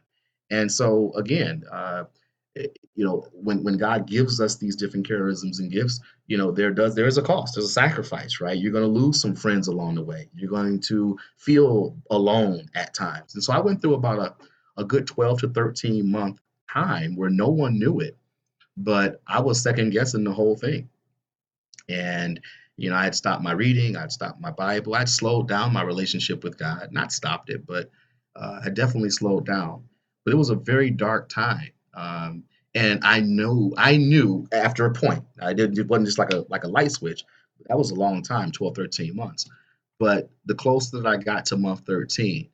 And 0.50 0.70
so, 0.70 1.12
again, 1.14 1.64
uh, 1.70 2.04
you 2.56 3.04
know, 3.04 3.26
when 3.32 3.62
when 3.62 3.78
God 3.78 4.06
gives 4.06 4.40
us 4.40 4.56
these 4.56 4.76
different 4.76 5.08
charisms 5.08 5.60
and 5.60 5.70
gifts, 5.70 6.00
you 6.26 6.36
know, 6.36 6.50
there 6.50 6.70
does 6.72 6.94
there 6.94 7.06
is 7.06 7.18
a 7.18 7.22
cost, 7.22 7.54
there's 7.54 7.66
a 7.66 7.72
sacrifice, 7.72 8.40
right? 8.40 8.58
You're 8.58 8.72
going 8.72 8.84
to 8.84 9.00
lose 9.00 9.20
some 9.20 9.36
friends 9.36 9.68
along 9.68 9.94
the 9.94 10.02
way. 10.02 10.28
You're 10.34 10.50
going 10.50 10.80
to 10.82 11.18
feel 11.38 11.96
alone 12.10 12.68
at 12.74 12.94
times. 12.94 13.34
And 13.34 13.44
so 13.44 13.52
I 13.52 13.60
went 13.60 13.80
through 13.80 13.94
about 13.94 14.18
a 14.18 14.34
a 14.76 14.84
good 14.84 15.06
12 15.06 15.40
to 15.40 15.48
13 15.48 16.10
month 16.10 16.40
time 16.72 17.14
where 17.16 17.30
no 17.30 17.48
one 17.48 17.78
knew 17.78 18.00
it, 18.00 18.16
but 18.76 19.20
I 19.26 19.40
was 19.40 19.62
second 19.62 19.90
guessing 19.90 20.24
the 20.24 20.32
whole 20.32 20.56
thing. 20.56 20.88
And, 21.88 22.40
you 22.76 22.90
know, 22.90 22.96
I 22.96 23.04
had 23.04 23.14
stopped 23.14 23.42
my 23.42 23.52
reading, 23.52 23.96
I'd 23.96 24.12
stopped 24.12 24.40
my 24.40 24.50
Bible, 24.50 24.94
I'd 24.94 25.08
slowed 25.08 25.48
down 25.48 25.72
my 25.72 25.82
relationship 25.82 26.42
with 26.44 26.56
God, 26.56 26.88
not 26.92 27.12
stopped 27.12 27.50
it, 27.50 27.66
but 27.66 27.90
uh, 28.36 28.60
I 28.64 28.70
definitely 28.70 29.10
slowed 29.10 29.44
down. 29.44 29.84
But 30.24 30.32
it 30.34 30.38
was 30.38 30.50
a 30.50 30.54
very 30.54 30.90
dark 30.90 31.28
time. 31.28 31.70
Um, 31.94 32.44
and 32.74 33.00
I 33.04 33.20
knew, 33.20 33.74
I 33.76 33.96
knew 33.96 34.46
after 34.52 34.86
a 34.86 34.92
point, 34.92 35.24
I 35.40 35.52
didn't, 35.52 35.78
it 35.78 35.88
wasn't 35.88 36.06
just 36.06 36.18
like 36.18 36.32
a, 36.32 36.44
like 36.48 36.64
a 36.64 36.68
light 36.68 36.92
switch. 36.92 37.24
That 37.66 37.78
was 37.78 37.90
a 37.90 37.96
long 37.96 38.22
time, 38.22 38.52
12, 38.52 38.74
13 38.76 39.16
months. 39.16 39.46
But 39.98 40.30
the 40.46 40.54
closer 40.54 41.00
that 41.00 41.06
I 41.06 41.16
got 41.16 41.46
to 41.46 41.56
month 41.56 41.80
13, 41.86 42.48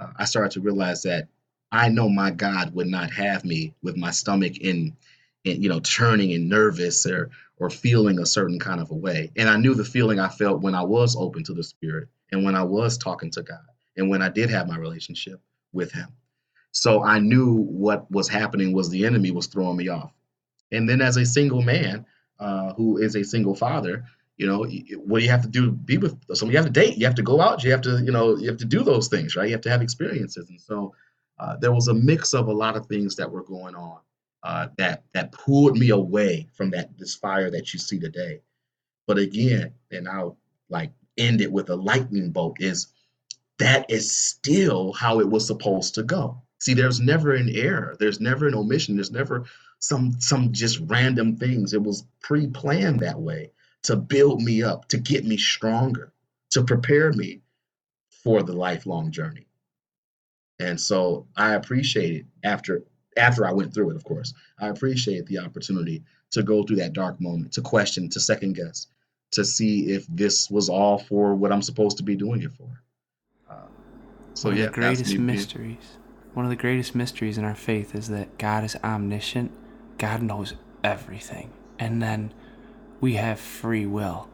uh, 0.00 0.06
I 0.16 0.24
started 0.24 0.52
to 0.52 0.60
realize 0.60 1.02
that 1.02 1.28
I 1.70 1.88
know 1.88 2.08
my 2.08 2.30
God 2.30 2.74
would 2.74 2.88
not 2.88 3.12
have 3.12 3.44
me 3.44 3.74
with 3.82 3.96
my 3.96 4.10
stomach 4.10 4.58
in, 4.58 4.96
in 5.44 5.62
you 5.62 5.68
know, 5.68 5.80
turning 5.80 6.32
and 6.32 6.48
nervous 6.48 7.06
or 7.06 7.30
or 7.60 7.70
feeling 7.70 8.18
a 8.18 8.26
certain 8.26 8.58
kind 8.58 8.80
of 8.80 8.90
a 8.90 8.94
way. 8.94 9.30
And 9.36 9.48
I 9.48 9.56
knew 9.58 9.74
the 9.74 9.84
feeling 9.84 10.18
I 10.18 10.28
felt 10.28 10.62
when 10.62 10.74
I 10.74 10.82
was 10.82 11.14
open 11.14 11.44
to 11.44 11.52
the 11.54 11.62
Spirit 11.62 12.08
and 12.32 12.42
when 12.42 12.56
I 12.56 12.62
was 12.62 12.96
talking 12.98 13.30
to 13.32 13.42
God 13.42 13.58
and 13.96 14.08
when 14.08 14.22
I 14.22 14.30
did 14.30 14.50
have 14.50 14.66
my 14.66 14.78
relationship 14.78 15.40
with 15.72 15.92
Him. 15.92 16.08
So 16.72 17.02
I 17.02 17.18
knew 17.18 17.54
what 17.54 18.10
was 18.10 18.28
happening 18.28 18.72
was 18.72 18.88
the 18.88 19.04
enemy 19.04 19.30
was 19.30 19.46
throwing 19.46 19.76
me 19.76 19.88
off. 19.88 20.12
And 20.72 20.88
then 20.88 21.00
as 21.00 21.16
a 21.16 21.26
single 21.26 21.62
man 21.62 22.06
uh, 22.38 22.74
who 22.74 22.98
is 22.98 23.16
a 23.16 23.24
single 23.24 23.54
father, 23.54 24.04
you 24.36 24.46
know, 24.46 24.64
what 25.04 25.18
do 25.18 25.24
you 25.24 25.30
have 25.30 25.42
to 25.42 25.48
do? 25.48 25.72
Be 25.72 25.98
with 25.98 26.16
someone. 26.34 26.52
You 26.52 26.58
have 26.58 26.66
to 26.66 26.72
date. 26.72 26.96
You 26.96 27.04
have 27.04 27.16
to 27.16 27.22
go 27.22 27.40
out. 27.40 27.62
You 27.62 27.70
have 27.72 27.82
to, 27.82 28.00
you 28.02 28.12
know, 28.12 28.36
you 28.36 28.48
have 28.48 28.56
to 28.58 28.64
do 28.64 28.82
those 28.82 29.08
things, 29.08 29.36
right? 29.36 29.46
You 29.46 29.52
have 29.52 29.60
to 29.62 29.70
have 29.70 29.82
experiences. 29.82 30.48
And 30.48 30.60
so 30.60 30.94
uh, 31.38 31.56
there 31.56 31.72
was 31.72 31.88
a 31.88 31.94
mix 31.94 32.32
of 32.32 32.48
a 32.48 32.52
lot 32.52 32.76
of 32.76 32.86
things 32.86 33.16
that 33.16 33.30
were 33.30 33.42
going 33.42 33.74
on 33.74 33.98
uh, 34.42 34.68
that 34.78 35.04
that 35.12 35.32
pulled 35.32 35.76
me 35.76 35.90
away 35.90 36.48
from 36.54 36.70
that 36.70 36.96
this 36.98 37.14
fire 37.14 37.50
that 37.50 37.72
you 37.72 37.78
see 37.78 37.98
today. 37.98 38.40
But 39.06 39.18
again, 39.18 39.72
and 39.90 40.08
I'll 40.08 40.36
like 40.68 40.92
end 41.18 41.40
it 41.40 41.52
with 41.52 41.68
a 41.70 41.76
lightning 41.76 42.30
bolt 42.30 42.60
is 42.60 42.88
that 43.58 43.90
is 43.90 44.14
still 44.14 44.92
how 44.92 45.20
it 45.20 45.28
was 45.28 45.46
supposed 45.46 45.94
to 45.96 46.02
go. 46.02 46.40
See, 46.60 46.74
there's 46.74 47.00
never 47.00 47.34
an 47.34 47.48
error. 47.48 47.96
There's 47.98 48.20
never 48.20 48.46
an 48.46 48.54
omission. 48.54 48.94
There's 48.94 49.10
never 49.10 49.44
some 49.78 50.20
some 50.20 50.52
just 50.52 50.78
random 50.80 51.36
things. 51.36 51.72
It 51.72 51.82
was 51.82 52.04
pre-planned 52.20 53.00
that 53.00 53.18
way 53.18 53.50
to 53.84 53.96
build 53.96 54.42
me 54.42 54.62
up, 54.62 54.86
to 54.88 54.98
get 54.98 55.24
me 55.24 55.38
stronger, 55.38 56.12
to 56.50 56.62
prepare 56.62 57.12
me 57.12 57.40
for 58.22 58.42
the 58.42 58.52
lifelong 58.52 59.10
journey. 59.10 59.46
And 60.58 60.78
so 60.78 61.26
I 61.34 61.54
appreciate 61.54 62.14
it 62.14 62.26
after 62.44 62.84
after 63.16 63.46
I 63.46 63.52
went 63.52 63.72
through 63.72 63.90
it, 63.90 63.96
of 63.96 64.04
course. 64.04 64.34
I 64.58 64.68
appreciate 64.68 65.26
the 65.26 65.38
opportunity 65.38 66.04
to 66.32 66.42
go 66.42 66.62
through 66.62 66.76
that 66.76 66.92
dark 66.92 67.20
moment, 67.20 67.52
to 67.52 67.62
question, 67.62 68.08
to 68.10 68.20
second 68.20 68.54
guess, 68.54 68.86
to 69.32 69.44
see 69.44 69.90
if 69.90 70.06
this 70.08 70.50
was 70.50 70.68
all 70.68 70.98
for 70.98 71.34
what 71.34 71.52
I'm 71.52 71.62
supposed 71.62 71.96
to 71.96 72.02
be 72.02 72.16
doing 72.16 72.42
it 72.42 72.52
for. 72.52 72.82
Uh, 73.48 73.66
so 74.34 74.50
yeah, 74.50 74.66
the 74.66 74.72
greatest 74.72 75.16
mysteries. 75.18 75.98
One 76.34 76.44
of 76.44 76.50
the 76.50 76.56
greatest 76.56 76.94
mysteries 76.94 77.38
in 77.38 77.44
our 77.44 77.54
faith 77.54 77.94
is 77.94 78.08
that 78.08 78.38
God 78.38 78.64
is 78.64 78.76
omniscient. 78.84 79.50
God 79.98 80.22
knows 80.22 80.54
everything, 80.82 81.50
and 81.78 82.00
then 82.02 82.32
we 83.00 83.14
have 83.14 83.40
free 83.40 83.86
will. 83.86 84.28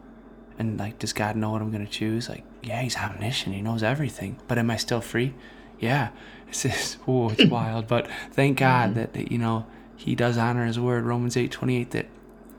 And 0.58 0.78
like, 0.78 0.98
does 0.98 1.12
God 1.12 1.36
know 1.36 1.50
what 1.50 1.62
I'm 1.62 1.70
gonna 1.70 1.86
choose? 1.86 2.28
Like, 2.28 2.44
yeah, 2.62 2.80
He's 2.82 2.96
omniscient. 2.96 3.54
He 3.54 3.62
knows 3.62 3.82
everything. 3.82 4.38
But 4.46 4.58
am 4.58 4.70
I 4.70 4.76
still 4.76 5.00
free? 5.00 5.34
yeah, 5.78 6.10
it's 6.48 6.62
just, 6.62 6.98
oh, 7.06 7.30
it's 7.30 7.50
wild. 7.50 7.86
But 7.86 8.08
thank 8.32 8.58
God 8.58 8.90
mm-hmm. 8.90 9.00
that, 9.00 9.12
that, 9.14 9.32
you 9.32 9.38
know, 9.38 9.66
he 9.96 10.14
does 10.14 10.38
honor 10.38 10.66
his 10.66 10.78
word, 10.78 11.04
Romans 11.04 11.36
8 11.36 11.50
28, 11.50 11.90
that 11.92 12.06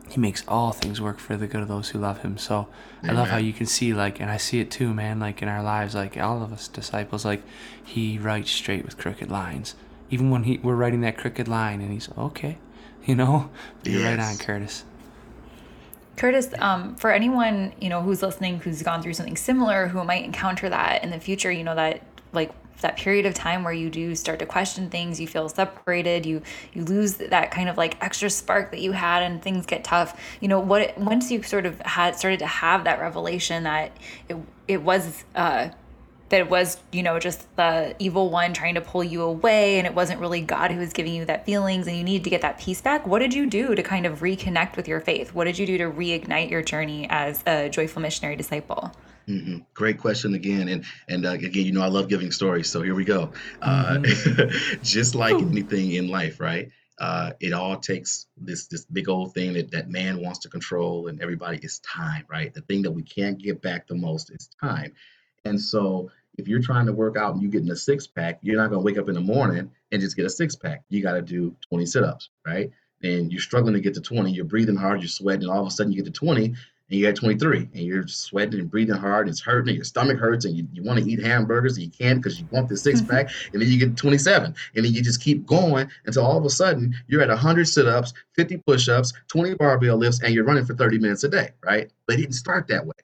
he 0.10 0.20
makes 0.20 0.43
all 0.47 0.72
things 0.72 1.01
work 1.01 1.20
for 1.20 1.36
the 1.36 1.47
good 1.47 1.62
of 1.62 1.68
those 1.68 1.89
who 1.89 1.99
love 1.99 2.22
him. 2.22 2.38
So 2.38 2.68
Amen. 3.03 3.16
I 3.16 3.20
love 3.20 3.30
how 3.30 3.38
you 3.38 3.53
can 3.53 3.66
see, 3.66 3.93
like, 3.93 4.20
and 4.20 4.32
I 4.32 4.38
see 4.38 4.60
it 4.60 4.72
too, 4.72 4.93
man, 4.93 5.20
like 5.20 5.41
in 5.41 5.47
our 5.47 5.62
lives, 5.62 5.95
like 5.95 6.18
all 6.18 6.41
of 6.41 6.53
us 6.53 6.68
disciples, 6.68 7.26
like, 7.26 7.41
he 7.84 8.18
writes 8.18 8.51
straight 8.51 8.86
with 8.86 8.97
crooked 8.97 9.30
lines. 9.30 9.76
Even 10.10 10.30
when 10.30 10.43
he 10.43 10.58
we're 10.60 10.76
writing 10.76 11.01
that 11.01 11.18
crooked 11.18 11.47
line, 11.47 11.82
and 11.82 11.91
he's 11.91 12.10
okay, 12.18 12.58
you 13.05 13.14
know. 13.14 13.49
But 13.84 13.91
you're 13.91 14.01
yes. 14.01 14.18
right 14.18 14.26
on, 14.26 14.38
Curtis. 14.38 14.86
Curtis, 16.16 16.53
um, 16.60 16.95
for 16.95 17.12
anyone 17.12 17.74
you 17.82 17.89
know 17.89 18.01
who's 18.01 18.22
listening, 18.22 18.60
who's 18.60 18.82
gone 18.82 19.01
through 19.03 19.14
something 19.14 19.36
similar, 19.36 19.88
who 19.88 20.01
might 20.05 20.24
encounter 20.24 20.70
that 20.70 21.03
in 21.03 21.10
the 21.10 21.20
future, 21.20 21.51
you 21.51 21.66
know 21.66 21.76
that 21.76 22.03
like 22.32 22.51
that 22.82 22.97
period 22.97 23.25
of 23.25 23.34
time 23.34 23.63
where 23.63 23.73
you 23.73 23.89
do 23.89 24.15
start 24.15 24.39
to 24.39 24.45
question 24.45 24.89
things 24.89 25.19
you 25.19 25.28
feel 25.28 25.49
separated 25.49 26.25
you 26.25 26.41
you 26.73 26.84
lose 26.86 27.15
that 27.15 27.51
kind 27.51 27.69
of 27.69 27.78
like 27.78 28.01
extra 28.03 28.30
spark 28.30 28.71
that 28.71 28.82
you 28.82 28.91
had 28.91 29.23
and 29.23 29.41
things 29.41 29.65
get 29.65 29.84
tough. 29.84 30.19
You 30.41 30.47
know 30.47 30.59
what 30.59 30.97
once 30.97 31.32
you 31.32 31.43
sort 31.43 31.65
of 31.65 31.80
had 31.82 32.15
started 32.15 32.39
to 32.39 32.47
have 32.47 32.84
that 32.86 32.99
revelation 32.99 33.63
that 33.63 33.91
it 34.30 34.38
it 34.67 34.82
was 34.82 35.23
uh 35.36 35.69
that 36.30 36.41
it 36.41 36.49
was 36.49 36.78
you 36.91 37.03
know 37.03 37.19
just 37.19 37.55
the 37.55 37.95
evil 37.99 38.30
one 38.30 38.53
trying 38.53 38.75
to 38.75 38.82
pull 38.82 39.03
you 39.03 39.21
away 39.21 39.78
and 39.78 39.88
it 39.88 39.95
wasn't 39.95 40.19
really 40.19 40.41
god 40.41 40.71
who 40.71 40.80
was 40.80 40.91
giving 40.91 41.13
you 41.13 41.25
that 41.25 41.45
feelings 41.45 41.88
and 41.88 41.95
you 41.95 42.03
needed 42.03 42.23
to 42.23 42.30
get 42.30 42.41
that 42.41 42.59
peace 42.59 42.82
back 42.82 43.07
what 43.07 43.19
did 43.19 43.34
you 43.34 43.45
do 43.45 43.75
to 43.75 43.82
kind 43.82 44.05
of 44.05 44.19
reconnect 44.19 44.75
with 44.75 44.88
your 44.88 44.99
faith? 44.99 45.34
What 45.34 45.45
did 45.45 45.57
you 45.57 45.65
do 45.65 45.78
to 45.78 45.89
reignite 45.89 46.49
your 46.49 46.61
journey 46.61 47.07
as 47.09 47.43
a 47.47 47.69
joyful 47.69 48.01
missionary 48.01 48.36
disciple 48.36 48.91
Mm-hmm. 49.28 49.57
Great 49.73 49.99
question 49.99 50.34
again, 50.36 50.69
and 50.69 50.86
and 51.09 51.25
uh, 51.25 51.32
again, 51.32 51.65
you 51.65 51.73
know, 51.73 51.84
I 51.84 51.88
love 51.88 52.07
giving 52.07 52.32
stories, 52.32 52.69
so 52.69 52.82
here 52.82 52.95
we 52.95 53.03
go. 53.03 53.32
Uh, 53.61 53.97
mm-hmm. 53.99 54.80
just 54.84 55.15
like 55.15 55.34
Ooh. 55.34 55.49
anything 55.49 55.91
in 55.91 56.07
life, 56.07 56.39
right? 56.39 56.69
Uh, 56.97 57.34
it 57.39 57.51
all 57.51 57.78
takes 57.78 58.28
this 58.38 58.67
this 58.67 58.86
big 58.86 59.09
old 59.09 59.34
thing 59.34 59.53
that 59.53 59.71
that 59.71 59.89
man 59.89 60.21
wants 60.21 60.39
to 60.39 60.49
control, 60.49 61.07
and 61.07 61.21
everybody 61.21 61.59
is 61.61 61.80
time, 61.80 62.23
right? 62.30 62.53
The 62.53 62.61
thing 62.61 62.84
that 62.84 62.91
we 62.91 63.03
can't 63.03 63.38
get 63.38 63.61
back 63.61 63.88
the 63.88 63.95
most 63.95 64.32
is 64.32 64.49
time, 64.61 64.93
and 65.43 65.59
so 65.59 66.09
if 66.38 66.47
you're 66.47 66.61
trying 66.61 66.86
to 66.86 66.93
work 66.93 67.17
out 67.17 67.34
and 67.34 67.41
you 67.41 67.49
getting 67.49 67.69
a 67.71 67.75
six 67.75 68.07
pack, 68.07 68.39
you're 68.41 68.57
not 68.57 68.69
gonna 68.69 68.82
wake 68.82 68.97
up 68.97 69.09
in 69.09 69.15
the 69.15 69.21
morning 69.21 69.71
and 69.91 70.01
just 70.01 70.15
get 70.15 70.25
a 70.25 70.30
six 70.30 70.55
pack. 70.55 70.84
You 70.89 71.01
got 71.01 71.13
to 71.13 71.21
do 71.21 71.55
20 71.69 71.86
sit 71.86 72.03
ups, 72.03 72.30
right? 72.45 72.71
And 73.03 73.32
you're 73.32 73.41
struggling 73.41 73.73
to 73.73 73.80
get 73.80 73.93
to 73.95 74.01
20. 74.01 74.32
You're 74.32 74.45
breathing 74.45 74.75
hard, 74.75 75.01
you're 75.01 75.07
sweating, 75.07 75.43
and 75.43 75.51
all 75.51 75.61
of 75.61 75.67
a 75.67 75.71
sudden 75.71 75.91
you 75.91 75.97
get 75.97 76.13
to 76.13 76.19
20, 76.19 76.55
and 76.89 76.99
you 76.99 77.05
got 77.05 77.15
mm-hmm. 77.15 77.25
23 77.25 77.57
and 77.73 77.83
you're 77.83 78.07
sweating 78.07 78.59
and 78.59 78.71
breathing 78.71 78.95
hard 78.95 79.27
and 79.27 79.33
it's 79.33 79.41
hurting 79.41 79.69
and 79.69 79.75
your 79.75 79.83
stomach 79.83 80.17
hurts 80.17 80.45
and 80.45 80.55
you, 80.55 80.67
you 80.71 80.83
want 80.83 80.99
to 80.99 81.09
eat 81.09 81.21
hamburgers 81.21 81.77
and 81.77 81.85
you 81.85 81.91
can't 81.91 82.21
because 82.21 82.39
you 82.39 82.47
want 82.51 82.69
the 82.69 82.77
six 82.77 83.01
mm-hmm. 83.01 83.11
pack 83.11 83.29
and 83.53 83.61
then 83.61 83.69
you 83.69 83.77
get 83.77 83.97
27 83.97 84.45
and 84.75 84.85
then 84.85 84.93
you 84.93 85.01
just 85.01 85.21
keep 85.21 85.45
going 85.45 85.89
until 86.05 86.25
all 86.25 86.38
of 86.38 86.45
a 86.45 86.49
sudden 86.49 86.93
you're 87.07 87.21
at 87.21 87.29
100 87.29 87.67
sit-ups 87.67 88.13
50 88.33 88.57
push-ups 88.57 89.13
20 89.27 89.55
barbell 89.55 89.97
lifts 89.97 90.21
and 90.21 90.33
you're 90.33 90.45
running 90.45 90.65
for 90.65 90.75
30 90.75 90.99
minutes 90.99 91.23
a 91.23 91.29
day 91.29 91.49
right? 91.63 91.91
But 92.05 92.13
it 92.13 92.17
didn't 92.17 92.33
start 92.33 92.67
that 92.67 92.85
way. 92.85 92.95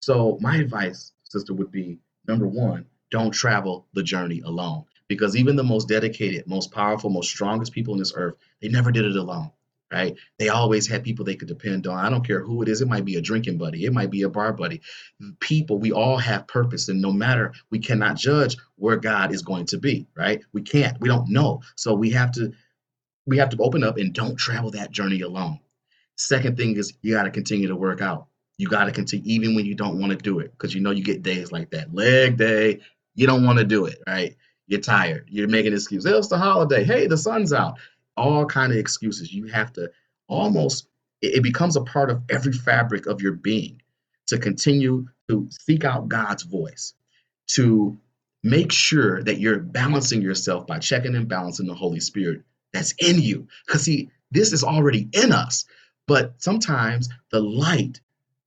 So 0.00 0.38
my 0.40 0.56
advice 0.56 1.12
sister 1.24 1.54
would 1.54 1.70
be 1.70 1.98
number 2.28 2.46
one 2.46 2.86
don't 3.10 3.30
travel 3.30 3.86
the 3.94 4.02
journey 4.02 4.40
alone 4.44 4.84
because 5.08 5.36
even 5.36 5.56
the 5.56 5.62
most 5.62 5.88
dedicated 5.88 6.46
most 6.46 6.70
powerful 6.72 7.10
most 7.10 7.28
strongest 7.28 7.72
people 7.72 7.92
on 7.92 7.98
this 7.98 8.12
earth 8.16 8.34
they 8.60 8.68
never 8.68 8.90
did 8.90 9.04
it 9.04 9.16
alone 9.16 9.50
right? 9.94 10.16
They 10.38 10.48
always 10.48 10.88
had 10.88 11.04
people 11.04 11.24
they 11.24 11.36
could 11.36 11.46
depend 11.46 11.86
on. 11.86 12.04
I 12.04 12.10
don't 12.10 12.26
care 12.26 12.40
who 12.40 12.62
it 12.62 12.68
is. 12.68 12.80
It 12.80 12.88
might 12.88 13.04
be 13.04 13.14
a 13.14 13.20
drinking 13.20 13.58
buddy, 13.58 13.84
it 13.84 13.92
might 13.92 14.10
be 14.10 14.22
a 14.22 14.28
bar 14.28 14.52
buddy. 14.52 14.80
People, 15.38 15.78
we 15.78 15.92
all 15.92 16.18
have 16.18 16.48
purpose, 16.48 16.88
and 16.88 17.00
no 17.00 17.12
matter, 17.12 17.52
we 17.70 17.78
cannot 17.78 18.16
judge 18.16 18.56
where 18.74 18.96
God 18.96 19.32
is 19.32 19.42
going 19.42 19.66
to 19.66 19.78
be, 19.78 20.08
right? 20.16 20.42
We 20.52 20.62
can't. 20.62 21.00
We 21.00 21.08
don't 21.08 21.28
know. 21.28 21.62
So 21.76 21.94
we 21.94 22.10
have 22.10 22.32
to 22.32 22.52
we 23.26 23.38
have 23.38 23.50
to 23.50 23.56
open 23.62 23.84
up 23.84 23.96
and 23.96 24.12
don't 24.12 24.36
travel 24.36 24.72
that 24.72 24.90
journey 24.90 25.20
alone. 25.22 25.60
Second 26.16 26.56
thing 26.56 26.76
is 26.76 26.92
you 27.00 27.14
got 27.14 27.22
to 27.22 27.30
continue 27.30 27.68
to 27.68 27.76
work 27.76 28.02
out. 28.02 28.26
You 28.58 28.68
got 28.68 28.84
to 28.84 28.92
continue, 28.92 29.24
even 29.26 29.54
when 29.54 29.64
you 29.64 29.74
don't 29.74 29.98
want 29.98 30.10
to 30.10 30.18
do 30.18 30.40
it, 30.40 30.52
because 30.52 30.74
you 30.74 30.80
know 30.80 30.90
you 30.90 31.02
get 31.04 31.22
days 31.22 31.50
like 31.52 31.70
that. 31.70 31.94
Leg 31.94 32.36
day, 32.36 32.80
you 33.14 33.26
don't 33.26 33.46
want 33.46 33.58
to 33.58 33.64
do 33.64 33.86
it, 33.86 33.98
right? 34.06 34.36
You're 34.66 34.80
tired. 34.80 35.28
You're 35.30 35.48
making 35.48 35.72
excuses. 35.72 36.10
It's 36.10 36.28
the 36.28 36.38
holiday. 36.38 36.84
Hey, 36.84 37.06
the 37.06 37.18
sun's 37.18 37.52
out. 37.52 37.78
All 38.16 38.46
kind 38.46 38.72
of 38.72 38.78
excuses. 38.78 39.32
You 39.32 39.46
have 39.46 39.72
to 39.74 39.90
almost. 40.28 40.88
It, 41.22 41.42
becomes 41.42 41.76
a 41.76 41.80
part 41.80 42.10
of 42.10 42.22
every 42.28 42.52
fabric 42.52 43.06
of 43.06 43.22
your 43.22 43.32
being 43.32 43.80
to 44.26 44.38
continue 44.38 45.06
to 45.28 45.48
seek 45.50 45.82
out 45.82 46.08
God's 46.08 46.42
voice, 46.42 46.92
to 47.52 47.98
make 48.42 48.72
sure 48.72 49.22
that 49.22 49.38
you're 49.38 49.58
balancing 49.58 50.20
yourself 50.20 50.66
by 50.66 50.80
checking 50.80 51.14
and 51.14 51.26
balancing 51.26 51.66
the 51.66 51.74
Holy 51.74 52.00
Spirit 52.00 52.42
that's 52.74 52.92
in 52.98 53.20
you. 53.20 53.48
Because 53.66 53.82
see, 53.82 54.10
this 54.30 54.52
is 54.52 54.64
already 54.64 55.08
in 55.12 55.32
us, 55.32 55.64
but 56.06 56.34
sometimes 56.38 57.08
the 57.30 57.40
light 57.40 58.00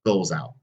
goes 0.05 0.32
out. 0.32 0.53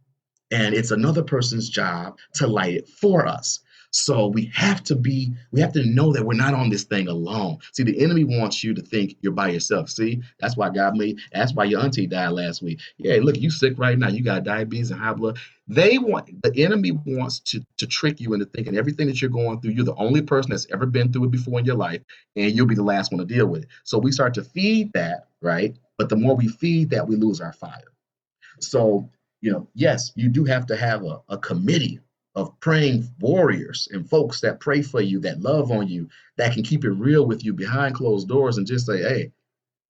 And 0.52 0.74
it's 0.74 0.92
another 0.92 1.24
person's 1.24 1.68
job 1.68 2.18
to 2.34 2.46
light 2.46 2.74
it 2.74 2.88
for 2.88 3.26
us. 3.26 3.60
So 3.96 4.26
we 4.26 4.50
have 4.52 4.82
to 4.84 4.96
be, 4.96 5.32
we 5.52 5.60
have 5.60 5.72
to 5.74 5.84
know 5.84 6.12
that 6.12 6.24
we're 6.24 6.34
not 6.34 6.52
on 6.52 6.68
this 6.68 6.82
thing 6.82 7.06
alone. 7.06 7.58
See, 7.72 7.84
the 7.84 8.02
enemy 8.02 8.24
wants 8.24 8.64
you 8.64 8.74
to 8.74 8.82
think 8.82 9.14
you're 9.20 9.32
by 9.32 9.50
yourself. 9.50 9.88
See, 9.88 10.20
that's 10.40 10.56
why 10.56 10.70
God 10.70 10.96
made, 10.96 11.20
that's 11.32 11.54
why 11.54 11.62
your 11.62 11.80
auntie 11.80 12.08
died 12.08 12.30
last 12.30 12.60
week. 12.60 12.80
Yeah, 12.98 13.18
look, 13.22 13.36
you 13.36 13.50
sick 13.50 13.74
right 13.78 13.96
now. 13.96 14.08
You 14.08 14.24
got 14.24 14.42
diabetes 14.42 14.90
and 14.90 15.00
high 15.00 15.12
blood. 15.12 15.38
They 15.68 15.98
want, 15.98 16.42
the 16.42 16.64
enemy 16.64 16.90
wants 17.06 17.38
to, 17.40 17.64
to 17.76 17.86
trick 17.86 18.20
you 18.20 18.34
into 18.34 18.46
thinking 18.46 18.76
everything 18.76 19.06
that 19.06 19.22
you're 19.22 19.30
going 19.30 19.60
through, 19.60 19.70
you're 19.70 19.84
the 19.84 19.94
only 19.94 20.22
person 20.22 20.50
that's 20.50 20.66
ever 20.72 20.86
been 20.86 21.12
through 21.12 21.26
it 21.26 21.30
before 21.30 21.60
in 21.60 21.64
your 21.64 21.76
life, 21.76 22.02
and 22.34 22.50
you'll 22.50 22.66
be 22.66 22.74
the 22.74 22.82
last 22.82 23.12
one 23.12 23.20
to 23.20 23.24
deal 23.24 23.46
with 23.46 23.62
it. 23.62 23.68
So 23.84 23.98
we 23.98 24.10
start 24.10 24.34
to 24.34 24.42
feed 24.42 24.92
that, 24.94 25.28
right? 25.40 25.76
But 25.98 26.08
the 26.08 26.16
more 26.16 26.34
we 26.34 26.48
feed 26.48 26.90
that, 26.90 27.06
we 27.06 27.14
lose 27.14 27.40
our 27.40 27.52
fire. 27.52 27.92
So, 28.58 29.08
you 29.40 29.52
know, 29.52 29.68
yes, 29.74 30.10
you 30.16 30.28
do 30.28 30.44
have 30.46 30.66
to 30.66 30.76
have 30.76 31.04
a, 31.04 31.20
a 31.28 31.38
committee 31.38 32.00
of 32.34 32.58
praying 32.60 33.08
warriors 33.20 33.88
and 33.92 34.08
folks 34.08 34.40
that 34.40 34.60
pray 34.60 34.82
for 34.82 35.00
you, 35.00 35.20
that 35.20 35.40
love 35.40 35.70
on 35.70 35.86
you, 35.88 36.08
that 36.36 36.52
can 36.52 36.62
keep 36.62 36.84
it 36.84 36.90
real 36.90 37.26
with 37.26 37.44
you 37.44 37.52
behind 37.52 37.94
closed 37.94 38.28
doors 38.28 38.58
and 38.58 38.66
just 38.66 38.86
say, 38.86 38.98
hey, 38.98 39.32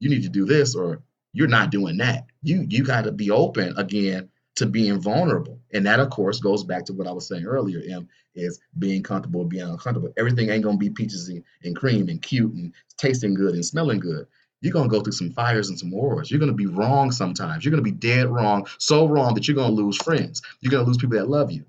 you 0.01 0.11
need 0.11 0.23
to 0.23 0.29
do 0.29 0.45
this 0.45 0.75
or 0.75 1.03
you're 1.33 1.49
not 1.49 1.71
doing 1.71 1.97
that. 1.99 2.27
You 2.43 2.67
you 2.69 2.85
got 2.85 3.05
to 3.05 3.13
be 3.13 3.31
open 3.31 3.75
again 3.77 4.29
to 4.57 4.67
being 4.67 5.01
vulnerable. 5.01 5.59
And 5.73 5.87
that 5.87 6.01
of 6.01 6.11
course 6.11 6.39
goes 6.39 6.65
back 6.65 6.85
to 6.87 6.93
what 6.93 7.07
I 7.09 7.13
was 7.13 7.27
saying 7.27 7.45
earlier, 7.45 7.83
Em, 7.89 8.09
is 8.35 8.61
being 8.79 9.03
comfortable, 9.03 9.45
being 9.45 9.69
uncomfortable. 9.69 10.13
Everything 10.17 10.51
ain't 10.51 10.65
gonna 10.65 10.77
be 10.77 10.91
peaches 10.91 11.29
and, 11.29 11.43
and 11.65 11.75
cream 11.75 12.09
and 12.09 12.21
cute 12.21 12.53
and 12.53 12.73
tasting 12.99 13.35
good 13.35 13.55
and 13.55 13.65
smelling 13.65 14.01
good. 14.01 14.27
You're 14.61 14.73
gonna 14.73 14.89
go 14.89 15.01
through 15.01 15.13
some 15.13 15.33
fires 15.33 15.69
and 15.71 15.79
some 15.79 15.91
wars. 15.91 16.31
You're 16.31 16.41
gonna 16.41 16.53
be 16.53 16.67
wrong 16.67 17.11
sometimes. 17.11 17.65
You're 17.65 17.71
gonna 17.71 17.83
be 17.83 17.91
dead 17.91 18.29
wrong, 18.29 18.67
so 18.79 19.07
wrong 19.07 19.35
that 19.35 19.49
you're 19.49 19.57
gonna 19.57 19.75
lose 19.75 19.97
friends. 19.97 20.43
You're 20.61 20.71
gonna 20.71 20.85
lose 20.87 20.99
people 20.99 21.19
that 21.19 21.29
love 21.29 21.51
you. 21.51 21.65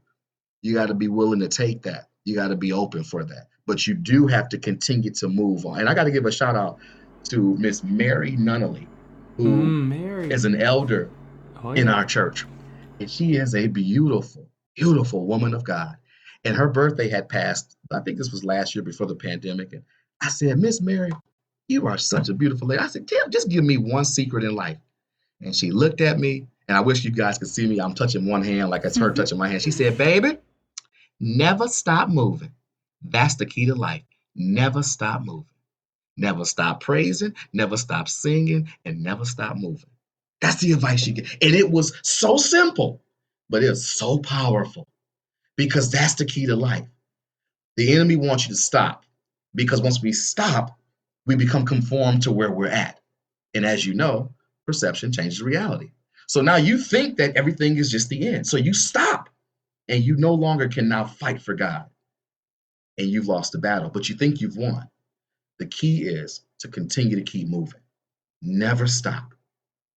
You 0.65 0.73
got 0.73 0.87
to 0.87 0.95
be 0.95 1.09
willing 1.09 1.39
to 1.41 1.47
take 1.47 1.83
that. 1.83 2.09
You 2.23 2.33
got 2.33 2.47
to 2.47 2.55
be 2.55 2.73
open 2.73 3.03
for 3.03 3.23
that. 3.23 3.49
But 3.67 3.85
you 3.85 3.93
do 3.93 4.25
have 4.25 4.49
to 4.49 4.57
continue 4.57 5.11
to 5.11 5.29
move 5.29 5.63
on. 5.63 5.79
And 5.79 5.87
I 5.87 5.93
got 5.93 6.05
to 6.05 6.11
give 6.11 6.25
a 6.25 6.31
shout 6.31 6.55
out 6.55 6.79
to 7.25 7.55
Miss 7.57 7.83
Mary 7.83 8.31
Nunnally, 8.31 8.87
who 9.37 9.43
mm, 9.43 9.87
Mary. 9.87 10.31
is 10.31 10.43
an 10.43 10.59
elder 10.59 11.11
oh, 11.63 11.73
yeah. 11.73 11.81
in 11.81 11.87
our 11.87 12.03
church. 12.03 12.47
And 12.99 13.09
she 13.09 13.35
is 13.35 13.53
a 13.53 13.67
beautiful, 13.67 14.47
beautiful 14.75 15.27
woman 15.27 15.53
of 15.53 15.63
God. 15.63 15.97
And 16.45 16.55
her 16.55 16.67
birthday 16.67 17.09
had 17.09 17.29
passed, 17.29 17.77
I 17.91 17.99
think 17.99 18.17
this 18.17 18.31
was 18.31 18.43
last 18.43 18.73
year 18.73 18.83
before 18.83 19.05
the 19.05 19.15
pandemic. 19.15 19.71
And 19.71 19.83
I 20.21 20.29
said, 20.29 20.57
Miss 20.57 20.81
Mary, 20.81 21.11
you 21.67 21.85
are 21.85 21.99
such 21.99 22.29
a 22.29 22.33
beautiful 22.33 22.67
lady. 22.67 22.81
I 22.81 22.87
said, 22.87 23.07
just 23.29 23.49
give 23.49 23.63
me 23.63 23.77
one 23.77 24.03
secret 24.03 24.43
in 24.43 24.55
life. 24.55 24.77
And 25.41 25.55
she 25.55 25.69
looked 25.69 26.01
at 26.01 26.17
me, 26.17 26.47
and 26.67 26.75
I 26.75 26.81
wish 26.81 27.05
you 27.05 27.11
guys 27.11 27.37
could 27.37 27.49
see 27.49 27.67
me. 27.67 27.79
I'm 27.79 27.93
touching 27.93 28.25
one 28.25 28.43
hand 28.43 28.71
like 28.71 28.83
it's 28.83 28.97
her 28.97 29.11
touching 29.11 29.37
my 29.37 29.47
hand. 29.47 29.61
She 29.61 29.69
said, 29.69 29.95
Baby, 29.95 30.39
Never 31.19 31.67
stop 31.67 32.09
moving. 32.09 32.51
That's 33.01 33.35
the 33.35 33.45
key 33.45 33.67
to 33.67 33.75
life. 33.75 34.03
Never 34.35 34.83
stop 34.83 35.21
moving. 35.23 35.45
Never 36.17 36.45
stop 36.45 36.81
praising, 36.81 37.33
never 37.51 37.77
stop 37.77 38.07
singing, 38.07 38.69
and 38.85 39.03
never 39.03 39.25
stop 39.25 39.57
moving. 39.57 39.89
That's 40.41 40.61
the 40.61 40.71
advice 40.73 41.05
you 41.07 41.13
get. 41.13 41.31
And 41.41 41.55
it 41.55 41.69
was 41.69 41.93
so 42.03 42.37
simple, 42.37 43.01
but 43.49 43.63
it's 43.63 43.85
so 43.85 44.19
powerful 44.19 44.87
because 45.57 45.91
that's 45.91 46.15
the 46.15 46.25
key 46.25 46.45
to 46.45 46.55
life. 46.55 46.87
The 47.77 47.93
enemy 47.93 48.15
wants 48.15 48.47
you 48.47 48.55
to 48.55 48.59
stop 48.59 49.05
because 49.53 49.81
once 49.81 50.01
we 50.01 50.13
stop, 50.13 50.77
we 51.25 51.35
become 51.35 51.65
conformed 51.65 52.23
to 52.23 52.31
where 52.31 52.51
we're 52.51 52.67
at. 52.67 52.99
And 53.53 53.65
as 53.65 53.85
you 53.85 53.93
know, 53.93 54.33
perception 54.65 55.11
changes 55.11 55.41
reality. 55.41 55.91
So 56.27 56.41
now 56.41 56.55
you 56.55 56.77
think 56.77 57.17
that 57.17 57.35
everything 57.35 57.77
is 57.77 57.91
just 57.91 58.09
the 58.09 58.27
end. 58.27 58.47
So 58.47 58.57
you 58.57 58.73
stop 58.73 59.29
and 59.87 60.03
you 60.03 60.15
no 60.17 60.33
longer 60.33 60.67
can 60.67 60.87
now 60.87 61.05
fight 61.05 61.41
for 61.41 61.53
God 61.53 61.85
and 62.97 63.07
you've 63.07 63.27
lost 63.27 63.51
the 63.51 63.57
battle, 63.57 63.89
but 63.89 64.09
you 64.09 64.15
think 64.15 64.41
you've 64.41 64.57
won. 64.57 64.87
The 65.59 65.65
key 65.67 66.03
is 66.03 66.41
to 66.59 66.67
continue 66.67 67.15
to 67.15 67.23
keep 67.23 67.47
moving. 67.47 67.81
Never 68.41 68.87
stop. 68.87 69.33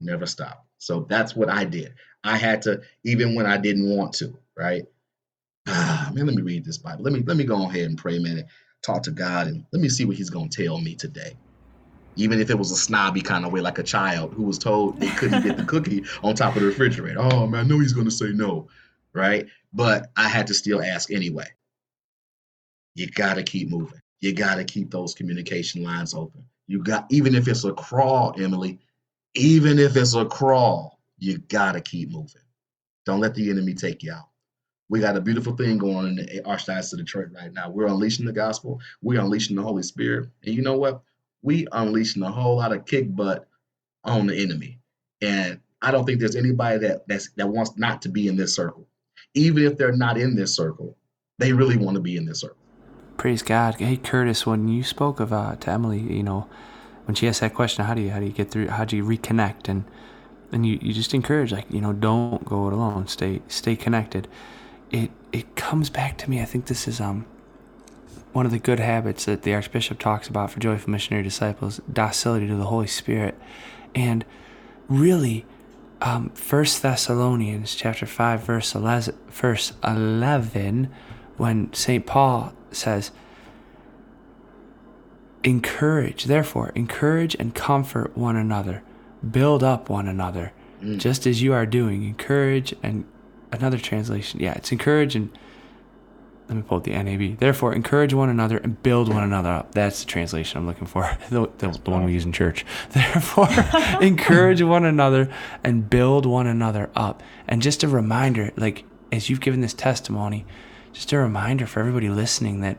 Never 0.01 0.27
stop. 0.27 0.67
So 0.79 1.07
that's 1.09 1.35
what 1.35 1.49
I 1.49 1.65
did. 1.65 1.95
I 2.25 2.37
had 2.37 2.63
to, 2.63 2.83
even 3.05 3.35
when 3.35 3.47
I 3.47 3.57
didn't 3.57 3.89
want 3.89 4.13
to, 4.15 4.37
right? 4.57 4.85
Ah, 5.67 6.11
man, 6.15 6.27
let 6.27 6.35
me 6.35 6.43
read 6.43 6.65
this 6.65 6.79
Bible. 6.79 7.05
Let 7.05 7.13
me 7.13 7.23
let 7.27 7.37
me 7.37 7.45
go 7.45 7.69
ahead 7.69 7.87
and 7.87 7.99
pray 7.99 8.17
a 8.17 8.21
minute, 8.21 8.47
talk 8.83 9.03
to 9.05 9.11
God, 9.11 9.49
and 9.49 9.65
let 9.73 9.83
me 9.83 9.89
see 9.89 10.05
what 10.05 10.17
He's 10.17 10.31
gonna 10.31 10.49
tell 10.49 10.79
me 10.79 10.95
today. 10.95 11.37
Even 12.17 12.41
if 12.41 12.51
it 12.51 12.59
was 12.59 12.71
a 12.73 12.77
snobby 12.77 13.21
kind 13.21 13.45
of 13.45 13.53
way, 13.53 13.61
like 13.61 13.79
a 13.79 13.83
child 13.83 14.35
who 14.35 14.43
was 14.43 14.59
told 14.59 14.99
they 14.99 15.09
couldn't 15.11 15.43
get 15.45 15.57
the 15.57 15.65
cookie 15.65 16.05
on 16.23 16.35
top 16.35 16.57
of 16.57 16.63
the 16.63 16.69
refrigerator. 16.69 17.21
Oh 17.21 17.47
man, 17.47 17.65
I 17.65 17.69
know 17.69 17.79
he's 17.81 17.93
gonna 17.93 18.11
say 18.11 18.31
no 18.31 18.69
right? 19.19 19.47
But 19.73 20.11
I 20.17 20.29
had 20.29 20.47
to 20.49 20.55
still 20.55 20.83
ask 20.83 21.11
anyway. 21.11 21.47
You 22.95 23.07
got 23.09 23.35
to 23.35 23.43
keep 23.43 23.69
moving. 23.71 24.01
You 24.21 24.33
got 24.33 24.57
to 24.57 24.65
keep 24.65 24.91
those 24.91 25.15
communication 25.15 25.83
lines 25.83 26.15
open. 26.15 26.45
You 26.67 26.83
got, 26.83 27.07
even 27.11 27.35
if 27.35 27.47
it's 27.49 27.65
a 27.65 27.73
crawl, 27.73 28.35
Emily, 28.39 28.81
even 29.35 29.79
if 29.79 29.97
it's 29.97 30.15
a 30.15 30.25
crawl, 30.25 30.99
you 31.19 31.39
got 31.39 31.73
to 31.73 31.81
keep 31.81 32.11
moving. 32.11 32.43
Don't 33.07 33.21
let 33.21 33.35
the 33.35 33.51
enemy 33.51 33.75
take 33.75 34.03
you 34.03 34.13
out. 34.13 34.29
We 34.91 35.01
got 35.01 35.17
a 35.17 35.21
beautiful 35.21 35.55
thing 35.55 35.79
going 35.79 35.97
on 35.97 36.07
in 36.07 36.17
the 36.17 36.43
Archdiocese 36.45 36.93
of 36.95 36.99
Detroit 36.99 37.29
right 37.35 37.53
now. 37.53 37.71
We're 37.71 37.87
unleashing 37.87 38.27
the 38.27 38.33
gospel. 38.33 38.81
We're 39.03 39.21
unleashing 39.21 39.57
the 39.57 39.63
Holy 39.63 39.83
Spirit. 39.83 40.31
And 40.45 40.55
you 40.55 40.63
know 40.63 40.77
what? 40.77 41.03
We 41.43 41.67
unleashing 41.73 42.23
a 42.23 42.31
whole 42.31 42.57
lot 42.57 42.73
of 42.73 42.87
kick 42.87 43.15
butt 43.15 43.47
on 44.05 44.27
the 44.27 44.37
enemy. 44.37 44.81
And 45.21 45.61
I 45.83 45.91
don't 45.91 46.05
think 46.05 46.21
there's 46.21 46.37
anybody 46.37 46.79
that 46.79 47.07
that's, 47.07 47.31
that 47.37 47.49
wants 47.49 47.77
not 47.77 48.03
to 48.03 48.09
be 48.09 48.29
in 48.29 48.37
this 48.37 48.55
circle 48.55 48.89
even 49.35 49.65
if 49.65 49.77
they're 49.77 49.93
not 49.93 50.19
in 50.19 50.35
this 50.35 50.55
circle, 50.55 50.97
they 51.39 51.53
really 51.53 51.77
want 51.77 51.95
to 51.95 52.01
be 52.01 52.17
in 52.17 52.27
this 52.27 52.41
circle. 52.41 52.57
Praise 53.17 53.43
God. 53.43 53.77
Hey 53.77 53.97
Curtis, 53.97 54.47
when 54.47 54.69
you 54.69 54.83
spoke 54.83 55.21
of 55.21 55.33
uh, 55.33 55.57
to 55.57 55.71
Emily, 55.71 55.99
you 55.99 56.23
know, 56.23 56.49
when 57.05 57.15
she 57.15 57.27
asked 57.27 57.41
that 57.41 57.55
question, 57.55 57.85
how 57.85 57.95
do 57.95 58.03
you 58.03 58.11
how 58.11 58.21
do 58.21 58.27
you 58.27 58.33
get 58.33 58.51
through? 58.51 58.69
How 58.69 58.85
do 58.85 58.97
you 58.97 59.05
reconnect? 59.05 59.69
And 59.69 59.85
and 60.53 60.65
you, 60.67 60.79
you 60.81 60.93
just 60.93 61.15
encourage 61.15 61.53
like 61.53 61.71
you 61.71 61.81
know 61.81 61.93
don't 61.93 62.45
go 62.45 62.69
it 62.69 62.73
alone. 62.73 63.07
Stay 63.09 63.43
stay 63.49 63.77
connected. 63.77 64.29
It 64.91 65.11
it 65.33 65.57
comes 65.57 65.91
back 65.91 66.17
to 66.19 66.31
me. 66.31 66.41
I 66.41 66.45
think 66.45 66.67
this 66.67 66.87
is 66.87 67.01
um 67.01 67.27
one 68.33 68.47
of 68.47 68.53
the 68.53 68.59
good 68.59 68.79
habits 68.79 69.25
that 69.25 69.43
the 69.43 69.55
Archbishop 69.55 69.99
talks 69.99 70.29
about 70.29 70.51
for 70.51 70.61
joyful 70.61 70.91
missionary 70.91 71.23
disciples: 71.23 71.81
docility 71.93 72.47
to 72.47 72.57
the 72.57 72.67
Holy 72.67 72.87
Spirit, 72.87 73.39
and 73.95 74.25
really 74.89 75.45
um, 76.01 76.31
1 76.31 76.65
Thessalonians 76.81 77.75
chapter 77.75 78.07
5 78.07 78.43
verse 78.43 78.75
11, 78.75 79.17
verse 79.29 79.73
11 79.85 80.91
when 81.37 81.73
St. 81.73 82.05
Paul 82.07 82.53
says 82.71 83.11
encourage 85.45 86.25
therefore 86.25 86.73
encourage 86.75 87.35
and 87.37 87.55
comfort 87.55 88.17
one 88.17 88.37
another 88.37 88.83
build 89.31 89.63
up 89.63 89.89
one 89.89 90.09
another 90.09 90.53
mm. 90.83 90.99
just 90.99 91.27
as 91.27 91.41
you 91.43 91.53
are 91.53 91.67
doing 91.67 92.05
encourage 92.05 92.75
and 92.83 93.05
another 93.53 93.79
translation 93.79 94.41
yeah 94.41 94.53
it's 94.55 94.73
encourage 94.73 95.15
and 95.15 95.31
let 96.49 96.57
me 96.57 96.63
pull 96.63 96.79
up 96.79 96.85
the 96.85 96.93
NAB. 96.93 97.39
Therefore, 97.39 97.75
encourage 97.75 98.15
one 98.15 98.31
another 98.31 98.57
and 98.57 98.83
build 98.83 99.13
one 99.13 99.23
another 99.23 99.51
up. 99.51 99.75
That's 99.75 100.01
the 100.01 100.07
translation 100.07 100.59
I'm 100.59 100.67
looking 100.67 100.87
for, 100.87 101.19
the, 101.31 101.51
the, 101.59 101.79
the 101.85 101.91
one 101.91 102.05
we 102.05 102.13
use 102.13 102.25
in 102.25 102.33
church. 102.33 102.65
Therefore, 102.91 103.49
encourage 104.01 104.63
one 104.63 104.87
another 104.87 105.31
and 105.63 105.91
build 105.91 106.25
one 106.25 106.47
another 106.47 106.89
up. 106.97 107.23
And 107.47 107.61
just 107.61 107.85
a 107.85 107.89
reminder, 107.89 108.51
like 108.57 108.85
as 109.13 109.29
you've 109.29 109.41
given 109.41 109.61
this 109.61 109.75
testimony, 109.75 110.47
just 110.93 111.13
a 111.13 111.19
reminder 111.19 111.67
for 111.67 111.81
everybody 111.81 112.09
listening 112.09 112.61
that 112.63 112.79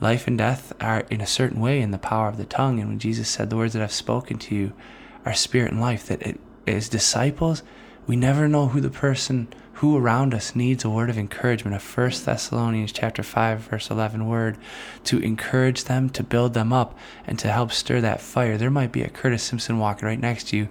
life 0.00 0.26
and 0.26 0.38
death 0.38 0.72
are 0.80 1.00
in 1.10 1.20
a 1.20 1.26
certain 1.26 1.60
way 1.60 1.80
in 1.80 1.90
the 1.90 1.98
power 1.98 2.28
of 2.28 2.38
the 2.38 2.46
tongue. 2.46 2.80
And 2.80 2.88
when 2.88 2.98
Jesus 2.98 3.28
said, 3.28 3.50
The 3.50 3.56
words 3.56 3.74
that 3.74 3.82
I've 3.82 3.92
spoken 3.92 4.38
to 4.38 4.54
you 4.54 4.72
are 5.26 5.34
spirit 5.34 5.72
and 5.72 5.80
life, 5.80 6.06
that 6.06 6.22
it, 6.22 6.40
as 6.66 6.88
disciples, 6.88 7.62
we 8.06 8.16
never 8.16 8.48
know 8.48 8.68
who 8.68 8.80
the 8.80 8.90
person 8.90 9.52
who 9.80 9.96
around 9.96 10.34
us 10.34 10.54
needs 10.54 10.84
a 10.84 10.90
word 10.90 11.08
of 11.08 11.16
encouragement, 11.16 11.74
a 11.74 11.80
1 11.80 12.10
Thessalonians 12.26 12.92
chapter 12.92 13.22
5 13.22 13.60
verse 13.60 13.90
11 13.90 14.28
word 14.28 14.58
to 15.04 15.18
encourage 15.20 15.84
them, 15.84 16.10
to 16.10 16.22
build 16.22 16.52
them 16.52 16.70
up 16.70 16.98
and 17.26 17.38
to 17.38 17.50
help 17.50 17.72
stir 17.72 17.98
that 17.98 18.20
fire. 18.20 18.58
There 18.58 18.70
might 18.70 18.92
be 18.92 19.02
a 19.02 19.08
Curtis 19.08 19.42
Simpson 19.42 19.78
walking 19.78 20.06
right 20.06 20.20
next 20.20 20.48
to 20.48 20.56
you 20.58 20.68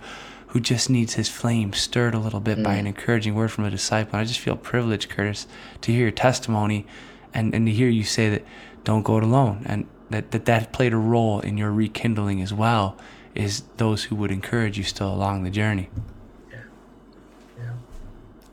who 0.49 0.59
just 0.59 0.91
needs 0.91 1.15
his 1.15 1.27
flame 1.27 1.73
stirred 1.73 2.13
a 2.13 2.19
little 2.19 2.39
bit 2.39 2.59
mm. 2.59 2.63
by 2.63 2.75
an 2.75 2.85
encouraging 2.85 3.33
word 3.33 3.51
from 3.51 3.65
a 3.65 3.71
disciple. 3.71 4.13
And 4.13 4.21
I 4.21 4.25
just 4.25 4.39
feel 4.39 4.55
privileged, 4.55 5.09
Curtis, 5.09 5.47
to 5.81 5.91
hear 5.91 6.01
your 6.01 6.11
testimony 6.11 6.85
and, 7.33 7.55
and 7.55 7.65
to 7.65 7.71
hear 7.71 7.89
you 7.89 8.03
say 8.03 8.29
that 8.29 8.45
don't 8.83 9.01
go 9.01 9.17
it 9.17 9.23
alone 9.23 9.63
and 9.65 9.87
that, 10.11 10.29
that 10.29 10.45
that 10.45 10.71
played 10.71 10.93
a 10.93 10.97
role 10.97 11.39
in 11.39 11.57
your 11.57 11.71
rekindling 11.71 12.43
as 12.43 12.53
well 12.53 12.95
is 13.33 13.63
those 13.77 14.03
who 14.03 14.15
would 14.15 14.29
encourage 14.29 14.77
you 14.77 14.83
still 14.83 15.11
along 15.11 15.41
the 15.41 15.49
journey. 15.49 15.89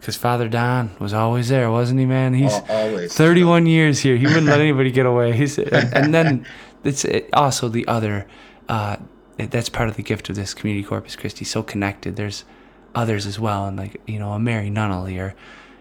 Because 0.07 0.14
Father 0.14 0.48
Don 0.48 0.94
was 1.00 1.12
always 1.12 1.48
there, 1.48 1.68
wasn't 1.68 1.98
he, 1.98 2.07
man? 2.07 2.32
He's 2.32 2.52
always 2.68 3.12
31 3.12 3.66
years 3.66 3.98
here. 3.98 4.16
He 4.16 4.24
wouldn't 4.24 4.46
let 4.46 4.61
anybody 4.61 4.92
get 4.92 5.04
away. 5.04 5.32
He's, 5.32 5.59
and 5.59 6.14
then 6.14 6.46
it's 6.84 7.04
also 7.32 7.68
the 7.68 7.84
other. 7.88 8.28
Uh, 8.68 8.98
that's 9.36 9.68
part 9.68 9.88
of 9.88 9.96
the 9.96 10.04
gift 10.04 10.28
of 10.28 10.36
this 10.36 10.54
community, 10.54 10.86
Corpus 10.86 11.16
Christi. 11.16 11.44
So 11.44 11.64
connected. 11.64 12.14
There's 12.14 12.44
others 12.94 13.26
as 13.26 13.40
well, 13.40 13.66
and 13.66 13.76
like 13.76 14.00
you 14.07 14.20
know, 14.20 14.30
a 14.30 14.38
Mary 14.38 14.70
Nunnally 14.70 15.20
or 15.20 15.34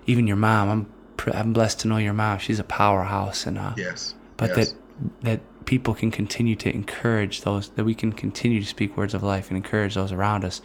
even 0.07 0.25
your 0.25 0.37
mom. 0.37 0.69
I'm 0.69 1.31
I'm 1.31 1.53
blessed 1.53 1.81
to 1.81 1.87
know 1.87 1.97
your 1.97 2.13
mom. 2.13 2.39
She's 2.39 2.57
a 2.57 2.63
powerhouse, 2.63 3.45
and 3.45 3.59
uh, 3.59 3.73
yes, 3.77 4.15
but 4.37 4.57
yes. 4.57 4.71
that 4.71 4.77
that 5.21 5.65
people 5.65 5.93
can 5.93 6.09
continue 6.09 6.55
to 6.55 6.73
encourage 6.73 7.41
those 7.41 7.69
that 7.69 7.83
we 7.83 7.93
can 7.93 8.11
continue 8.11 8.59
to 8.59 8.65
speak 8.65 8.97
words 8.97 9.13
of 9.13 9.21
life 9.21 9.49
and 9.49 9.57
encourage 9.57 9.93
those 9.93 10.11
around 10.11 10.43
us 10.43 10.63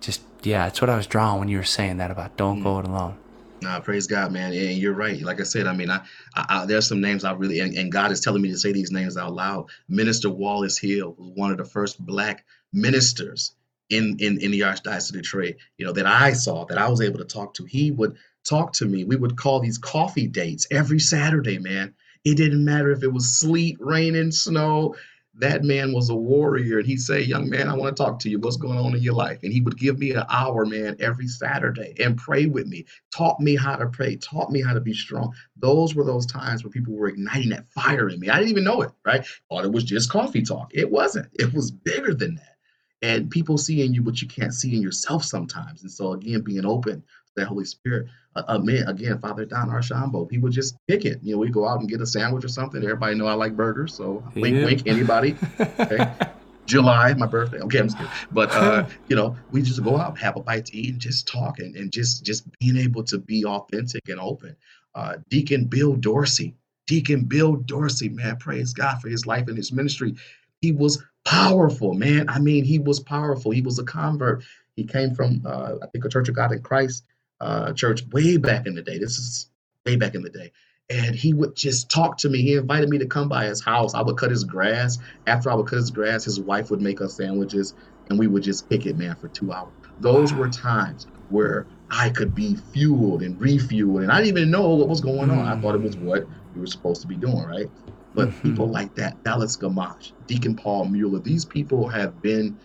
just 0.00 0.22
yeah, 0.46 0.66
it's 0.66 0.80
what 0.80 0.88
I 0.88 0.96
was 0.96 1.06
drawing 1.06 1.40
when 1.40 1.48
you 1.48 1.58
were 1.58 1.64
saying 1.64 1.96
that 1.98 2.10
about 2.10 2.36
don't 2.36 2.62
go 2.62 2.76
mm. 2.76 2.84
it 2.84 2.88
alone. 2.88 3.18
Nah, 3.62 3.80
praise 3.80 4.06
God, 4.06 4.32
man. 4.32 4.52
And 4.52 4.78
you're 4.78 4.94
right. 4.94 5.20
Like 5.20 5.40
I 5.40 5.44
said, 5.44 5.66
I 5.66 5.72
mean, 5.72 5.90
I, 5.90 6.00
I, 6.34 6.46
I 6.48 6.66
there's 6.66 6.86
some 6.86 7.00
names 7.00 7.24
I 7.24 7.32
really, 7.32 7.60
and, 7.60 7.74
and, 7.74 7.90
God 7.90 8.12
is 8.12 8.20
telling 8.20 8.42
me 8.42 8.50
to 8.50 8.58
say 8.58 8.70
these 8.70 8.92
names 8.92 9.16
out 9.16 9.32
loud. 9.32 9.66
Minister 9.88 10.30
Wallace 10.30 10.78
Hill 10.78 11.14
was 11.18 11.32
one 11.34 11.50
of 11.50 11.56
the 11.56 11.64
first 11.64 12.04
black 12.04 12.44
ministers 12.72 13.54
in 13.88 14.16
in 14.20 14.38
in 14.40 14.50
the 14.50 14.60
Archdiocese 14.60 15.10
of 15.10 15.16
Detroit. 15.16 15.56
You 15.78 15.86
know 15.86 15.92
that 15.92 16.06
I 16.06 16.32
saw 16.32 16.64
that 16.66 16.78
I 16.78 16.88
was 16.88 17.00
able 17.00 17.18
to 17.18 17.24
talk 17.24 17.54
to. 17.54 17.64
He 17.64 17.90
would 17.90 18.16
talk 18.44 18.72
to 18.74 18.86
me. 18.86 19.04
We 19.04 19.16
would 19.16 19.36
call 19.36 19.60
these 19.60 19.78
coffee 19.78 20.26
dates 20.26 20.66
every 20.70 21.00
Saturday, 21.00 21.58
man. 21.58 21.94
It 22.24 22.36
didn't 22.36 22.64
matter 22.64 22.90
if 22.90 23.02
it 23.02 23.12
was 23.12 23.38
sleet, 23.38 23.78
raining, 23.80 24.32
snow 24.32 24.94
that 25.38 25.64
man 25.64 25.92
was 25.92 26.08
a 26.08 26.14
warrior. 26.14 26.78
And 26.78 26.86
he'd 26.86 27.00
say 27.00 27.20
young 27.20 27.48
man 27.48 27.68
i 27.68 27.74
want 27.74 27.94
to 27.96 28.02
talk 28.02 28.18
to 28.20 28.30
you. 28.30 28.38
What's 28.38 28.56
going 28.56 28.78
on 28.78 28.94
in 28.94 29.02
your 29.02 29.14
life? 29.14 29.42
And 29.42 29.52
he 29.52 29.60
would 29.60 29.78
give 29.78 29.98
me 29.98 30.12
an 30.12 30.24
hour 30.30 30.64
man 30.64 30.96
every 31.00 31.28
saturday 31.28 31.94
and 31.98 32.16
pray 32.16 32.46
with 32.46 32.66
me. 32.66 32.86
Taught 33.14 33.40
me 33.40 33.56
how 33.56 33.76
to 33.76 33.86
pray. 33.86 34.16
Taught 34.16 34.50
me 34.50 34.62
how 34.62 34.72
to 34.72 34.80
be 34.80 34.94
strong. 34.94 35.34
Those 35.56 35.94
were 35.94 36.04
those 36.04 36.26
times 36.26 36.64
where 36.64 36.70
people 36.70 36.94
were 36.94 37.08
igniting 37.08 37.50
that 37.50 37.68
fire 37.68 38.08
in 38.08 38.20
me. 38.20 38.28
I 38.28 38.36
didn't 38.38 38.50
even 38.50 38.64
know 38.64 38.82
it 38.82 38.92
right? 39.04 39.26
Thought 39.48 39.64
it 39.64 39.72
was 39.72 39.84
just 39.84 40.10
coffee 40.10 40.42
talk. 40.42 40.70
It 40.72 40.90
wasn't. 40.90 41.28
It 41.34 41.52
was 41.52 41.70
bigger 41.70 42.14
than 42.14 42.36
that. 42.36 42.56
And 43.02 43.30
people 43.30 43.58
see 43.58 43.84
in 43.84 43.92
you 43.92 44.02
what 44.02 44.22
you 44.22 44.28
can't 44.28 44.54
see 44.54 44.74
in 44.74 44.82
yourself 44.82 45.22
sometimes. 45.22 45.82
And 45.82 45.90
so 45.90 46.12
again 46.12 46.40
being 46.40 46.64
open 46.64 47.02
that 47.36 47.46
Holy 47.46 47.64
Spirit. 47.64 48.06
Uh, 48.34 48.42
uh, 48.48 48.58
man, 48.58 48.88
again, 48.88 49.18
Father 49.18 49.44
Don 49.44 49.70
Archambault, 49.70 50.28
he 50.30 50.38
would 50.38 50.52
just 50.52 50.76
pick 50.88 51.04
it. 51.04 51.20
You 51.22 51.34
know, 51.34 51.38
we 51.38 51.50
go 51.50 51.66
out 51.66 51.80
and 51.80 51.88
get 51.88 52.00
a 52.00 52.06
sandwich 52.06 52.44
or 52.44 52.48
something. 52.48 52.82
Everybody 52.82 53.14
know 53.14 53.26
I 53.26 53.34
like 53.34 53.56
burgers, 53.56 53.94
so 53.94 54.22
yeah. 54.34 54.42
wink, 54.42 54.66
wink. 54.66 54.82
Anybody? 54.86 55.36
Okay. 55.60 56.10
July, 56.66 57.14
my 57.14 57.26
birthday. 57.26 57.58
Okay, 57.60 57.78
I'm 57.78 57.86
just 57.86 57.96
kidding. 57.96 58.12
But 58.32 58.50
uh, 58.50 58.86
you 59.08 59.14
know, 59.14 59.36
we 59.52 59.62
just 59.62 59.82
go 59.84 59.96
out, 59.96 60.18
have 60.18 60.36
a 60.36 60.40
bite 60.40 60.66
to 60.66 60.76
eat, 60.76 60.90
and 60.90 61.00
just 61.00 61.28
talk, 61.28 61.60
and, 61.60 61.76
and 61.76 61.92
just 61.92 62.24
just 62.24 62.44
being 62.58 62.76
able 62.76 63.04
to 63.04 63.18
be 63.18 63.44
authentic 63.44 64.08
and 64.08 64.18
open. 64.18 64.56
Uh, 64.94 65.18
Deacon 65.30 65.64
Bill 65.66 65.94
Dorsey, 65.94 66.54
Deacon 66.86 67.24
Bill 67.24 67.54
Dorsey, 67.54 68.08
man, 68.08 68.36
praise 68.36 68.72
God 68.72 69.00
for 69.00 69.08
his 69.08 69.26
life 69.26 69.46
and 69.46 69.56
his 69.56 69.72
ministry. 69.72 70.16
He 70.60 70.72
was 70.72 71.02
powerful, 71.24 71.94
man. 71.94 72.28
I 72.28 72.38
mean, 72.38 72.64
he 72.64 72.78
was 72.78 72.98
powerful. 72.98 73.52
He 73.52 73.62
was 73.62 73.78
a 73.78 73.84
convert. 73.84 74.42
He 74.74 74.84
came 74.84 75.14
from, 75.14 75.42
uh, 75.44 75.74
I 75.82 75.86
think, 75.86 76.04
a 76.04 76.08
Church 76.08 76.28
of 76.28 76.34
God 76.34 76.52
in 76.52 76.62
Christ 76.62 77.04
uh, 77.40 77.72
church 77.72 78.04
way 78.12 78.36
back 78.36 78.66
in 78.66 78.74
the 78.74 78.82
day. 78.82 78.98
This 78.98 79.18
is 79.18 79.50
way 79.84 79.96
back 79.96 80.14
in 80.14 80.22
the 80.22 80.30
day. 80.30 80.52
And 80.88 81.16
he 81.16 81.34
would 81.34 81.56
just 81.56 81.90
talk 81.90 82.18
to 82.18 82.28
me. 82.28 82.42
He 82.42 82.54
invited 82.54 82.88
me 82.88 82.98
to 82.98 83.06
come 83.06 83.28
by 83.28 83.46
his 83.46 83.62
house. 83.62 83.94
I 83.94 84.02
would 84.02 84.16
cut 84.16 84.30
his 84.30 84.44
grass. 84.44 84.98
After 85.26 85.50
I 85.50 85.54
would 85.54 85.66
cut 85.66 85.76
his 85.76 85.90
grass, 85.90 86.24
his 86.24 86.38
wife 86.38 86.70
would 86.70 86.80
make 86.80 87.00
us 87.00 87.14
sandwiches 87.14 87.74
and 88.08 88.18
we 88.18 88.26
would 88.28 88.42
just 88.42 88.68
kick 88.68 88.86
it, 88.86 88.96
man, 88.96 89.16
for 89.16 89.28
two 89.28 89.52
hours. 89.52 89.72
Those 90.00 90.32
were 90.32 90.48
times 90.48 91.06
where 91.30 91.66
I 91.90 92.10
could 92.10 92.34
be 92.34 92.56
fueled 92.72 93.22
and 93.22 93.38
refueled. 93.40 94.02
And 94.02 94.12
I 94.12 94.18
didn't 94.18 94.38
even 94.38 94.50
know 94.50 94.68
what 94.74 94.88
was 94.88 95.00
going 95.00 95.30
on. 95.30 95.40
I 95.40 95.60
thought 95.60 95.74
it 95.74 95.82
was 95.82 95.96
what 95.96 96.26
we 96.54 96.60
were 96.60 96.66
supposed 96.66 97.00
to 97.02 97.08
be 97.08 97.16
doing, 97.16 97.44
right? 97.44 97.70
But 98.14 98.28
mm-hmm. 98.28 98.50
people 98.50 98.68
like 98.68 98.94
that, 98.94 99.22
Dallas 99.24 99.56
Gamache, 99.56 100.12
Deacon 100.26 100.56
Paul 100.56 100.86
Mueller, 100.86 101.18
these 101.18 101.44
people 101.44 101.88
have 101.88 102.22
been 102.22 102.58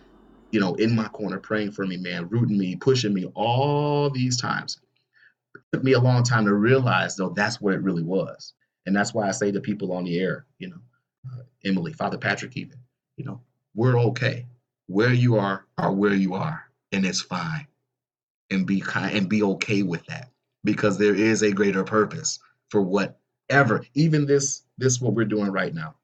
you 0.52 0.60
know, 0.60 0.74
in 0.74 0.94
my 0.94 1.08
corner 1.08 1.40
praying 1.40 1.72
for 1.72 1.86
me, 1.86 1.96
man, 1.96 2.28
rooting 2.28 2.58
me, 2.58 2.76
pushing 2.76 3.14
me 3.14 3.24
all 3.34 4.10
these 4.10 4.36
times. 4.40 4.78
It 5.54 5.62
took 5.72 5.82
me 5.82 5.92
a 5.92 6.00
long 6.00 6.22
time 6.22 6.44
to 6.44 6.54
realize, 6.54 7.16
though, 7.16 7.30
that's 7.30 7.60
what 7.60 7.74
it 7.74 7.82
really 7.82 8.02
was. 8.02 8.52
And 8.84 8.94
that's 8.94 9.14
why 9.14 9.26
I 9.26 9.32
say 9.32 9.50
to 9.50 9.60
people 9.60 9.92
on 9.92 10.04
the 10.04 10.20
air, 10.20 10.44
you 10.58 10.68
know, 10.68 10.78
uh, 11.32 11.42
Emily, 11.64 11.94
Father 11.94 12.18
Patrick, 12.18 12.56
even, 12.56 12.76
you 13.16 13.24
know, 13.24 13.40
we're 13.74 13.98
okay. 13.98 14.46
Where 14.88 15.12
you 15.12 15.36
are, 15.36 15.64
are 15.78 15.92
where 15.92 16.14
you 16.14 16.34
are, 16.34 16.62
and 16.92 17.06
it's 17.06 17.22
fine. 17.22 17.66
And 18.50 18.66
be 18.66 18.80
kind 18.80 19.16
and 19.16 19.28
be 19.30 19.42
okay 19.42 19.82
with 19.82 20.04
that 20.06 20.28
because 20.64 20.98
there 20.98 21.14
is 21.14 21.42
a 21.42 21.50
greater 21.50 21.82
purpose 21.82 22.38
for 22.68 22.82
whatever, 22.82 23.86
even 23.94 24.26
this, 24.26 24.64
this 24.76 25.00
what 25.00 25.14
we're 25.14 25.24
doing 25.24 25.50
right 25.50 25.74
now. 25.74 25.94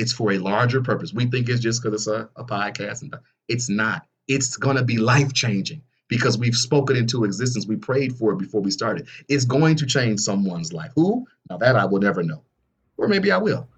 It's 0.00 0.12
for 0.12 0.32
a 0.32 0.38
larger 0.38 0.80
purpose. 0.80 1.12
We 1.12 1.26
think 1.26 1.50
it's 1.50 1.60
just 1.60 1.82
because 1.82 2.06
it's 2.06 2.06
a, 2.06 2.30
a 2.34 2.42
podcast, 2.42 3.02
and 3.02 3.14
it's 3.48 3.68
not. 3.68 4.06
It's 4.28 4.56
going 4.56 4.76
to 4.76 4.82
be 4.82 4.96
life 4.96 5.34
changing 5.34 5.82
because 6.08 6.38
we've 6.38 6.56
spoken 6.56 6.96
into 6.96 7.24
existence. 7.24 7.66
We 7.66 7.76
prayed 7.76 8.16
for 8.16 8.32
it 8.32 8.38
before 8.38 8.62
we 8.62 8.70
started. 8.70 9.08
It's 9.28 9.44
going 9.44 9.76
to 9.76 9.86
change 9.86 10.20
someone's 10.20 10.72
life. 10.72 10.92
Who? 10.94 11.26
Now 11.50 11.58
that 11.58 11.76
I 11.76 11.84
will 11.84 12.00
never 12.00 12.22
know, 12.22 12.42
or 12.96 13.08
maybe 13.08 13.30
I 13.30 13.36
will. 13.36 13.68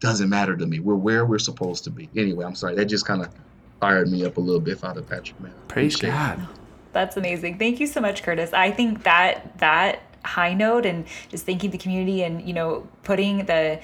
Doesn't 0.00 0.28
matter 0.28 0.54
to 0.54 0.66
me. 0.66 0.80
We're 0.80 0.96
where 0.96 1.24
we're 1.24 1.38
supposed 1.38 1.84
to 1.84 1.90
be. 1.90 2.10
Anyway, 2.14 2.44
I'm 2.44 2.54
sorry. 2.54 2.74
That 2.74 2.84
just 2.84 3.06
kind 3.06 3.22
of 3.22 3.32
fired 3.80 4.10
me 4.10 4.26
up 4.26 4.36
a 4.36 4.40
little 4.40 4.60
bit, 4.60 4.78
Father 4.78 5.00
Patrick. 5.00 5.40
Man, 5.40 5.54
praise 5.68 5.96
God. 5.96 6.46
That's 6.92 7.16
amazing. 7.16 7.58
Thank 7.58 7.80
you 7.80 7.86
so 7.86 8.02
much, 8.02 8.22
Curtis. 8.22 8.52
I 8.52 8.70
think 8.70 9.04
that 9.04 9.56
that 9.58 10.02
high 10.24 10.52
note 10.52 10.84
and 10.84 11.06
just 11.30 11.46
thanking 11.46 11.70
the 11.70 11.78
community 11.78 12.22
and 12.22 12.46
you 12.46 12.52
know 12.52 12.86
putting 13.02 13.46
the 13.46 13.80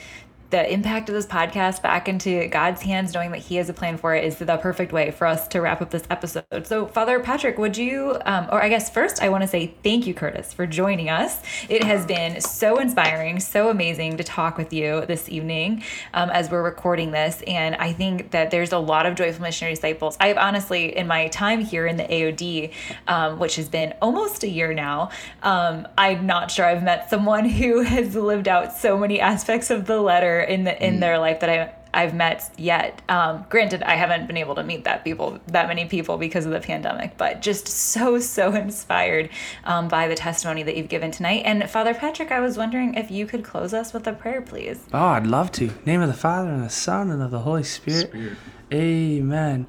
the 0.50 0.72
impact 0.72 1.08
of 1.08 1.14
this 1.14 1.26
podcast 1.26 1.82
back 1.82 2.08
into 2.08 2.46
God's 2.48 2.82
hands, 2.82 3.12
knowing 3.12 3.32
that 3.32 3.38
He 3.40 3.56
has 3.56 3.68
a 3.68 3.72
plan 3.72 3.98
for 3.98 4.14
it, 4.14 4.24
is 4.24 4.36
the 4.36 4.56
perfect 4.56 4.92
way 4.92 5.10
for 5.10 5.26
us 5.26 5.48
to 5.48 5.60
wrap 5.60 5.82
up 5.82 5.90
this 5.90 6.04
episode. 6.08 6.66
So, 6.66 6.86
Father 6.86 7.18
Patrick, 7.20 7.58
would 7.58 7.76
you, 7.76 8.16
um, 8.24 8.46
or 8.50 8.62
I 8.62 8.68
guess 8.68 8.88
first, 8.88 9.22
I 9.22 9.28
want 9.28 9.42
to 9.42 9.48
say 9.48 9.74
thank 9.82 10.06
you, 10.06 10.14
Curtis, 10.14 10.52
for 10.52 10.66
joining 10.66 11.10
us. 11.10 11.40
It 11.68 11.82
has 11.82 12.06
been 12.06 12.40
so 12.40 12.78
inspiring, 12.78 13.40
so 13.40 13.70
amazing 13.70 14.16
to 14.18 14.24
talk 14.24 14.56
with 14.56 14.72
you 14.72 15.04
this 15.06 15.28
evening 15.28 15.82
um, 16.14 16.30
as 16.30 16.50
we're 16.50 16.62
recording 16.62 17.10
this. 17.10 17.42
And 17.46 17.74
I 17.76 17.92
think 17.92 18.30
that 18.30 18.50
there's 18.50 18.72
a 18.72 18.78
lot 18.78 19.06
of 19.06 19.16
joyful 19.16 19.42
missionary 19.42 19.74
disciples. 19.74 20.16
I've 20.20 20.36
honestly, 20.36 20.96
in 20.96 21.06
my 21.06 21.28
time 21.28 21.60
here 21.60 21.86
in 21.86 21.96
the 21.96 22.04
AOD, 22.04 22.72
um, 23.08 23.38
which 23.38 23.56
has 23.56 23.68
been 23.68 23.94
almost 24.00 24.44
a 24.44 24.48
year 24.48 24.72
now, 24.72 25.10
um, 25.42 25.88
I'm 25.98 26.26
not 26.26 26.50
sure 26.50 26.64
I've 26.64 26.82
met 26.82 27.10
someone 27.10 27.48
who 27.56 27.82
has 27.82 28.14
lived 28.14 28.48
out 28.48 28.72
so 28.72 28.96
many 28.96 29.20
aspects 29.20 29.70
of 29.70 29.86
the 29.86 30.00
letter 30.00 30.36
in 30.48 30.64
the 30.64 30.84
in 30.84 30.96
mm. 30.96 31.00
their 31.00 31.18
life 31.18 31.40
that 31.40 31.50
I 31.50 31.74
I've 31.96 32.14
met 32.14 32.50
yet. 32.58 33.00
Um, 33.08 33.46
granted, 33.48 33.82
I 33.82 33.94
haven't 33.94 34.26
been 34.26 34.36
able 34.36 34.54
to 34.56 34.62
meet 34.62 34.84
that 34.84 35.02
people 35.02 35.40
that 35.46 35.66
many 35.66 35.86
people 35.86 36.18
because 36.18 36.44
of 36.44 36.52
the 36.52 36.60
pandemic, 36.60 37.16
but 37.16 37.40
just 37.40 37.68
so 37.68 38.18
so 38.20 38.54
inspired 38.54 39.30
um, 39.64 39.88
by 39.88 40.06
the 40.06 40.14
testimony 40.14 40.62
that 40.64 40.76
you've 40.76 40.88
given 40.88 41.10
tonight. 41.10 41.42
And 41.46 41.68
Father 41.70 41.94
Patrick, 41.94 42.30
I 42.30 42.40
was 42.40 42.58
wondering 42.58 42.94
if 42.94 43.10
you 43.10 43.26
could 43.26 43.42
close 43.42 43.72
us 43.72 43.94
with 43.94 44.06
a 44.06 44.12
prayer, 44.12 44.42
please. 44.42 44.84
Oh, 44.92 44.98
I'd 44.98 45.26
love 45.26 45.50
to. 45.52 45.70
Name 45.86 46.02
of 46.02 46.08
the 46.08 46.14
Father 46.14 46.50
and 46.50 46.62
the 46.62 46.70
Son 46.70 47.10
and 47.10 47.22
of 47.22 47.30
the 47.30 47.40
Holy 47.40 47.64
Spirit. 47.64 48.08
Spirit. 48.08 48.36
Amen. 48.72 49.66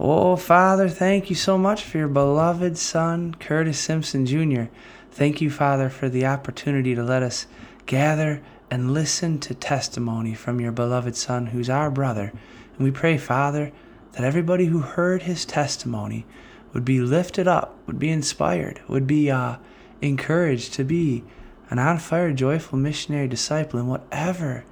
Oh, 0.00 0.36
Father, 0.36 0.88
thank 0.88 1.28
you 1.28 1.36
so 1.36 1.58
much 1.58 1.82
for 1.82 1.98
your 1.98 2.08
beloved 2.08 2.78
Son, 2.78 3.34
Curtis 3.34 3.78
Simpson 3.78 4.26
Jr. 4.26 4.64
Thank 5.10 5.40
you, 5.40 5.50
Father, 5.50 5.88
for 5.90 6.08
the 6.08 6.26
opportunity 6.26 6.94
to 6.94 7.02
let 7.02 7.22
us 7.22 7.46
gather 7.86 8.42
and 8.70 8.92
listen 8.92 9.38
to 9.40 9.54
testimony 9.54 10.34
from 10.34 10.60
your 10.60 10.72
beloved 10.72 11.16
Son, 11.16 11.46
who's 11.46 11.70
our 11.70 11.90
brother. 11.90 12.32
And 12.76 12.84
we 12.84 12.90
pray, 12.90 13.18
Father, 13.18 13.72
that 14.12 14.24
everybody 14.24 14.66
who 14.66 14.80
heard 14.80 15.22
his 15.22 15.44
testimony 15.44 16.26
would 16.72 16.84
be 16.84 17.00
lifted 17.00 17.48
up, 17.48 17.76
would 17.86 17.98
be 17.98 18.10
inspired, 18.10 18.80
would 18.88 19.06
be 19.06 19.30
uh, 19.30 19.56
encouraged 20.02 20.74
to 20.74 20.84
be 20.84 21.24
an 21.70 21.78
on 21.78 21.98
fire, 21.98 22.32
joyful 22.32 22.78
missionary 22.78 23.28
disciple 23.28 23.78
in 23.78 23.86
whatever, 23.86 24.64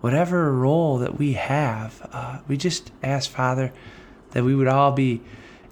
whatever 0.00 0.52
role 0.52 0.98
that 0.98 1.18
we 1.18 1.34
have. 1.34 2.08
Uh, 2.12 2.38
we 2.48 2.56
just 2.56 2.90
ask, 3.02 3.30
Father, 3.30 3.72
that 4.30 4.44
we 4.44 4.54
would 4.54 4.68
all 4.68 4.92
be 4.92 5.20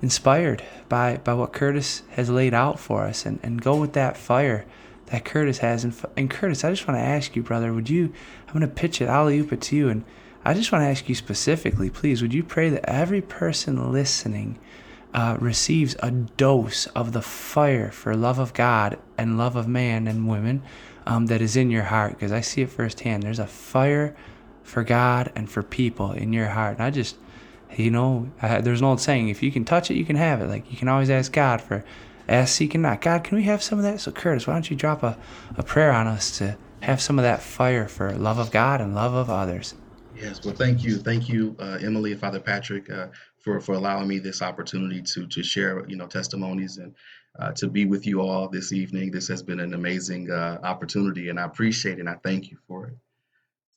inspired 0.00 0.62
by, 0.88 1.16
by 1.18 1.34
what 1.34 1.52
Curtis 1.52 2.02
has 2.10 2.28
laid 2.28 2.54
out 2.54 2.78
for 2.78 3.04
us 3.04 3.24
and, 3.24 3.38
and 3.42 3.62
go 3.62 3.76
with 3.76 3.92
that 3.92 4.16
fire 4.16 4.64
that 5.12 5.26
Curtis 5.26 5.58
has. 5.58 5.84
And, 5.84 5.94
and 6.16 6.30
Curtis, 6.30 6.64
I 6.64 6.70
just 6.70 6.88
want 6.88 6.98
to 6.98 7.04
ask 7.04 7.36
you, 7.36 7.42
brother, 7.42 7.74
would 7.74 7.90
you, 7.90 8.12
I'm 8.48 8.54
going 8.54 8.62
to 8.62 8.66
pitch 8.66 9.02
it, 9.02 9.10
oop 9.10 9.52
it 9.52 9.60
to 9.60 9.76
you. 9.76 9.90
And 9.90 10.04
I 10.42 10.54
just 10.54 10.72
want 10.72 10.82
to 10.82 10.88
ask 10.88 11.06
you 11.06 11.14
specifically, 11.14 11.90
please, 11.90 12.22
would 12.22 12.32
you 12.32 12.42
pray 12.42 12.70
that 12.70 12.88
every 12.88 13.20
person 13.20 13.92
listening 13.92 14.58
uh, 15.12 15.36
receives 15.38 15.94
a 16.02 16.10
dose 16.10 16.86
of 16.86 17.12
the 17.12 17.20
fire 17.20 17.90
for 17.90 18.16
love 18.16 18.38
of 18.38 18.54
God 18.54 18.98
and 19.18 19.36
love 19.36 19.54
of 19.54 19.68
man 19.68 20.08
and 20.08 20.26
women 20.26 20.62
um, 21.04 21.26
that 21.26 21.42
is 21.42 21.56
in 21.56 21.70
your 21.70 21.82
heart, 21.82 22.12
because 22.12 22.32
I 22.32 22.40
see 22.40 22.62
it 22.62 22.70
firsthand. 22.70 23.22
There's 23.22 23.38
a 23.38 23.46
fire 23.46 24.16
for 24.62 24.82
God 24.82 25.30
and 25.36 25.50
for 25.50 25.62
people 25.62 26.12
in 26.12 26.32
your 26.32 26.48
heart. 26.48 26.78
And 26.78 26.84
I 26.86 26.90
just, 26.90 27.18
you 27.76 27.90
know, 27.90 28.30
I, 28.40 28.62
there's 28.62 28.80
an 28.80 28.86
old 28.86 29.00
saying: 29.00 29.28
if 29.28 29.42
you 29.42 29.52
can 29.52 29.66
touch 29.66 29.90
it, 29.90 29.96
you 29.96 30.06
can 30.06 30.16
have 30.16 30.40
it. 30.40 30.48
Like 30.48 30.70
you 30.70 30.78
can 30.78 30.88
always 30.88 31.10
ask 31.10 31.30
God 31.30 31.60
for, 31.60 31.84
ask, 32.28 32.54
seek, 32.54 32.74
and 32.74 32.82
not. 32.82 33.00
God, 33.00 33.24
can 33.24 33.36
we 33.36 33.44
have 33.44 33.62
some 33.62 33.78
of 33.78 33.84
that? 33.84 34.00
So 34.00 34.12
Curtis, 34.12 34.46
why 34.46 34.54
don't 34.54 34.70
you 34.70 34.76
drop 34.76 35.02
a, 35.02 35.18
a 35.56 35.62
prayer 35.62 35.92
on 35.92 36.06
us 36.06 36.36
to 36.38 36.56
have 36.80 37.00
some 37.00 37.18
of 37.18 37.22
that 37.22 37.42
fire 37.42 37.88
for 37.88 38.12
love 38.12 38.38
of 38.38 38.50
God 38.50 38.80
and 38.80 38.94
love 38.94 39.14
of 39.14 39.30
others? 39.30 39.74
Yes, 40.14 40.44
well, 40.44 40.54
thank 40.54 40.84
you, 40.84 40.98
thank 40.98 41.28
you, 41.28 41.56
uh, 41.58 41.78
Emily 41.82 42.12
and 42.12 42.20
Father 42.20 42.40
Patrick, 42.40 42.90
uh, 42.90 43.08
for 43.38 43.60
for 43.60 43.74
allowing 43.74 44.08
me 44.08 44.18
this 44.18 44.42
opportunity 44.42 45.02
to 45.02 45.26
to 45.26 45.42
share, 45.42 45.84
you 45.88 45.96
know, 45.96 46.06
testimonies 46.06 46.78
and 46.78 46.94
uh, 47.38 47.52
to 47.52 47.68
be 47.68 47.86
with 47.86 48.06
you 48.06 48.20
all 48.20 48.48
this 48.48 48.72
evening. 48.72 49.10
This 49.10 49.28
has 49.28 49.42
been 49.42 49.60
an 49.60 49.74
amazing 49.74 50.30
uh, 50.30 50.58
opportunity, 50.62 51.28
and 51.28 51.40
I 51.40 51.44
appreciate 51.44 51.98
it. 51.98 52.00
and 52.00 52.08
I 52.08 52.16
thank 52.22 52.50
you 52.50 52.58
for 52.68 52.86
it. 52.86 52.96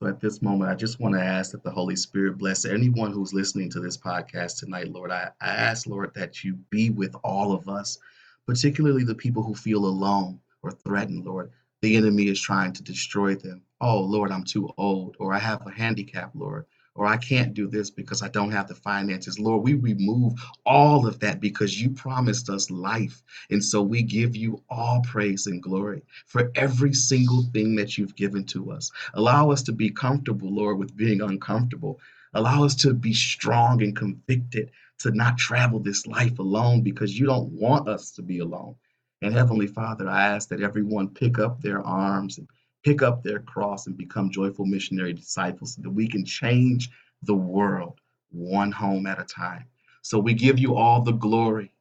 So 0.01 0.07
at 0.07 0.19
this 0.19 0.41
moment, 0.41 0.69
I 0.69 0.75
just 0.75 0.99
want 0.99 1.15
to 1.15 1.21
ask 1.21 1.51
that 1.51 1.63
the 1.63 1.71
Holy 1.71 1.95
Spirit 1.95 2.37
bless 2.37 2.65
anyone 2.65 3.13
who's 3.13 3.33
listening 3.33 3.69
to 3.71 3.79
this 3.79 3.97
podcast 3.97 4.59
tonight, 4.59 4.91
Lord. 4.91 5.09
I, 5.09 5.29
I 5.39 5.47
ask, 5.47 5.87
Lord, 5.87 6.11
that 6.15 6.43
you 6.43 6.55
be 6.69 6.89
with 6.89 7.15
all 7.23 7.53
of 7.53 7.69
us, 7.69 7.97
particularly 8.45 9.03
the 9.03 9.15
people 9.15 9.43
who 9.43 9.55
feel 9.55 9.85
alone 9.85 10.39
or 10.61 10.71
threatened, 10.71 11.25
Lord. 11.25 11.51
The 11.81 11.95
enemy 11.97 12.27
is 12.27 12.41
trying 12.41 12.73
to 12.73 12.83
destroy 12.83 13.35
them. 13.35 13.61
Oh, 13.81 13.99
Lord, 14.01 14.31
I'm 14.31 14.43
too 14.43 14.69
old, 14.77 15.17
or 15.19 15.33
I 15.33 15.39
have 15.39 15.65
a 15.67 15.71
handicap, 15.71 16.31
Lord 16.33 16.65
or 16.95 17.05
I 17.05 17.17
can't 17.17 17.53
do 17.53 17.67
this 17.67 17.89
because 17.89 18.23
I 18.23 18.29
don't 18.29 18.51
have 18.51 18.69
the 18.69 18.75
finances. 18.75 19.37
Lord, 19.37 19.63
we 19.63 19.73
remove 19.73 20.33
all 20.65 21.05
of 21.05 21.19
that 21.19 21.41
because 21.41 21.79
you 21.79 21.89
promised 21.89 22.49
us 22.49 22.71
life. 22.71 23.21
And 23.49 23.63
so 23.63 23.81
we 23.81 24.01
give 24.01 24.35
you 24.35 24.63
all 24.69 25.01
praise 25.01 25.45
and 25.45 25.61
glory 25.61 26.03
for 26.25 26.51
every 26.55 26.93
single 26.93 27.43
thing 27.53 27.75
that 27.75 27.97
you've 27.97 28.15
given 28.15 28.45
to 28.45 28.71
us. 28.71 28.91
Allow 29.13 29.51
us 29.51 29.61
to 29.63 29.73
be 29.73 29.89
comfortable, 29.89 30.53
Lord, 30.53 30.77
with 30.77 30.95
being 30.95 31.21
uncomfortable. 31.21 31.99
Allow 32.33 32.63
us 32.63 32.75
to 32.75 32.93
be 32.93 33.13
strong 33.13 33.83
and 33.83 33.95
convicted 33.95 34.71
to 34.99 35.11
not 35.11 35.37
travel 35.37 35.79
this 35.79 36.07
life 36.07 36.39
alone 36.39 36.81
because 36.81 37.17
you 37.17 37.25
don't 37.25 37.51
want 37.51 37.87
us 37.87 38.11
to 38.11 38.21
be 38.21 38.39
alone. 38.39 38.75
And 39.21 39.33
Heavenly 39.33 39.67
Father, 39.67 40.09
I 40.09 40.27
ask 40.27 40.49
that 40.49 40.61
everyone 40.61 41.09
pick 41.09 41.39
up 41.39 41.61
their 41.61 41.81
arms 41.81 42.37
and 42.37 42.47
pick 42.83 43.01
up 43.01 43.23
their 43.23 43.39
cross 43.39 43.87
and 43.87 43.97
become 43.97 44.31
joyful 44.31 44.65
missionary 44.65 45.13
disciples 45.13 45.75
so 45.75 45.83
that 45.83 45.91
we 45.91 46.07
can 46.07 46.25
change 46.25 46.89
the 47.23 47.35
world 47.35 47.99
one 48.31 48.71
home 48.71 49.07
at 49.07 49.21
a 49.21 49.25
time. 49.25 49.65
So 50.03 50.19
we 50.19 50.33
give 50.33 50.59
you 50.59 50.75
all 50.75 51.01
the 51.01 51.13
glory, 51.13 51.73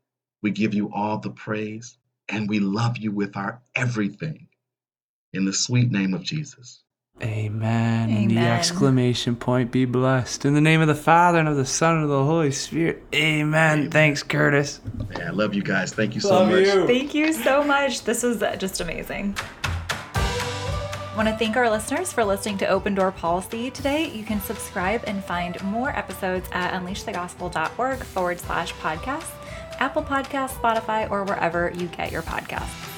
we 0.42 0.50
give 0.52 0.74
you 0.74 0.90
all 0.94 1.18
the 1.18 1.30
praise, 1.30 1.98
and 2.28 2.48
we 2.48 2.60
love 2.60 2.98
you 2.98 3.12
with 3.12 3.36
our 3.36 3.60
everything. 3.74 4.48
In 5.34 5.44
the 5.44 5.52
sweet 5.52 5.90
name 5.90 6.14
of 6.14 6.22
Jesus. 6.22 6.83
Amen. 7.22 8.10
Amen. 8.10 8.28
The 8.28 8.38
exclamation 8.38 9.36
point 9.36 9.70
be 9.70 9.84
blessed. 9.84 10.44
In 10.44 10.54
the 10.54 10.60
name 10.60 10.80
of 10.80 10.88
the 10.88 10.94
Father 10.96 11.38
and 11.38 11.48
of 11.48 11.56
the 11.56 11.64
Son 11.64 11.94
and 11.94 12.04
of 12.04 12.10
the 12.10 12.24
Holy 12.24 12.50
Spirit. 12.50 13.02
Amen. 13.14 13.78
Amen. 13.78 13.90
Thanks, 13.90 14.22
Curtis. 14.22 14.80
Yeah, 15.12 15.28
I 15.28 15.30
love 15.30 15.54
you 15.54 15.62
guys. 15.62 15.92
Thank 15.92 16.14
you 16.16 16.20
so 16.20 16.30
love 16.30 16.50
much. 16.50 16.66
You. 16.66 16.86
Thank 16.86 17.14
you 17.14 17.32
so 17.32 17.62
much. 17.62 18.02
This 18.02 18.24
was 18.24 18.40
just 18.58 18.80
amazing. 18.80 19.36
I 19.64 21.16
want 21.16 21.28
to 21.28 21.36
thank 21.36 21.56
our 21.56 21.70
listeners 21.70 22.12
for 22.12 22.24
listening 22.24 22.58
to 22.58 22.66
Open 22.66 22.96
Door 22.96 23.12
Policy 23.12 23.70
today. 23.70 24.10
You 24.10 24.24
can 24.24 24.40
subscribe 24.40 25.04
and 25.06 25.22
find 25.24 25.62
more 25.62 25.90
episodes 25.90 26.48
at 26.50 26.72
unleashthegospel.org 26.72 27.98
forward 28.02 28.40
slash 28.40 28.74
podcast, 28.74 29.30
Apple 29.78 30.02
Podcasts, 30.02 30.58
Spotify, 30.60 31.08
or 31.08 31.22
wherever 31.22 31.70
you 31.76 31.86
get 31.86 32.10
your 32.10 32.22
podcasts. 32.22 32.93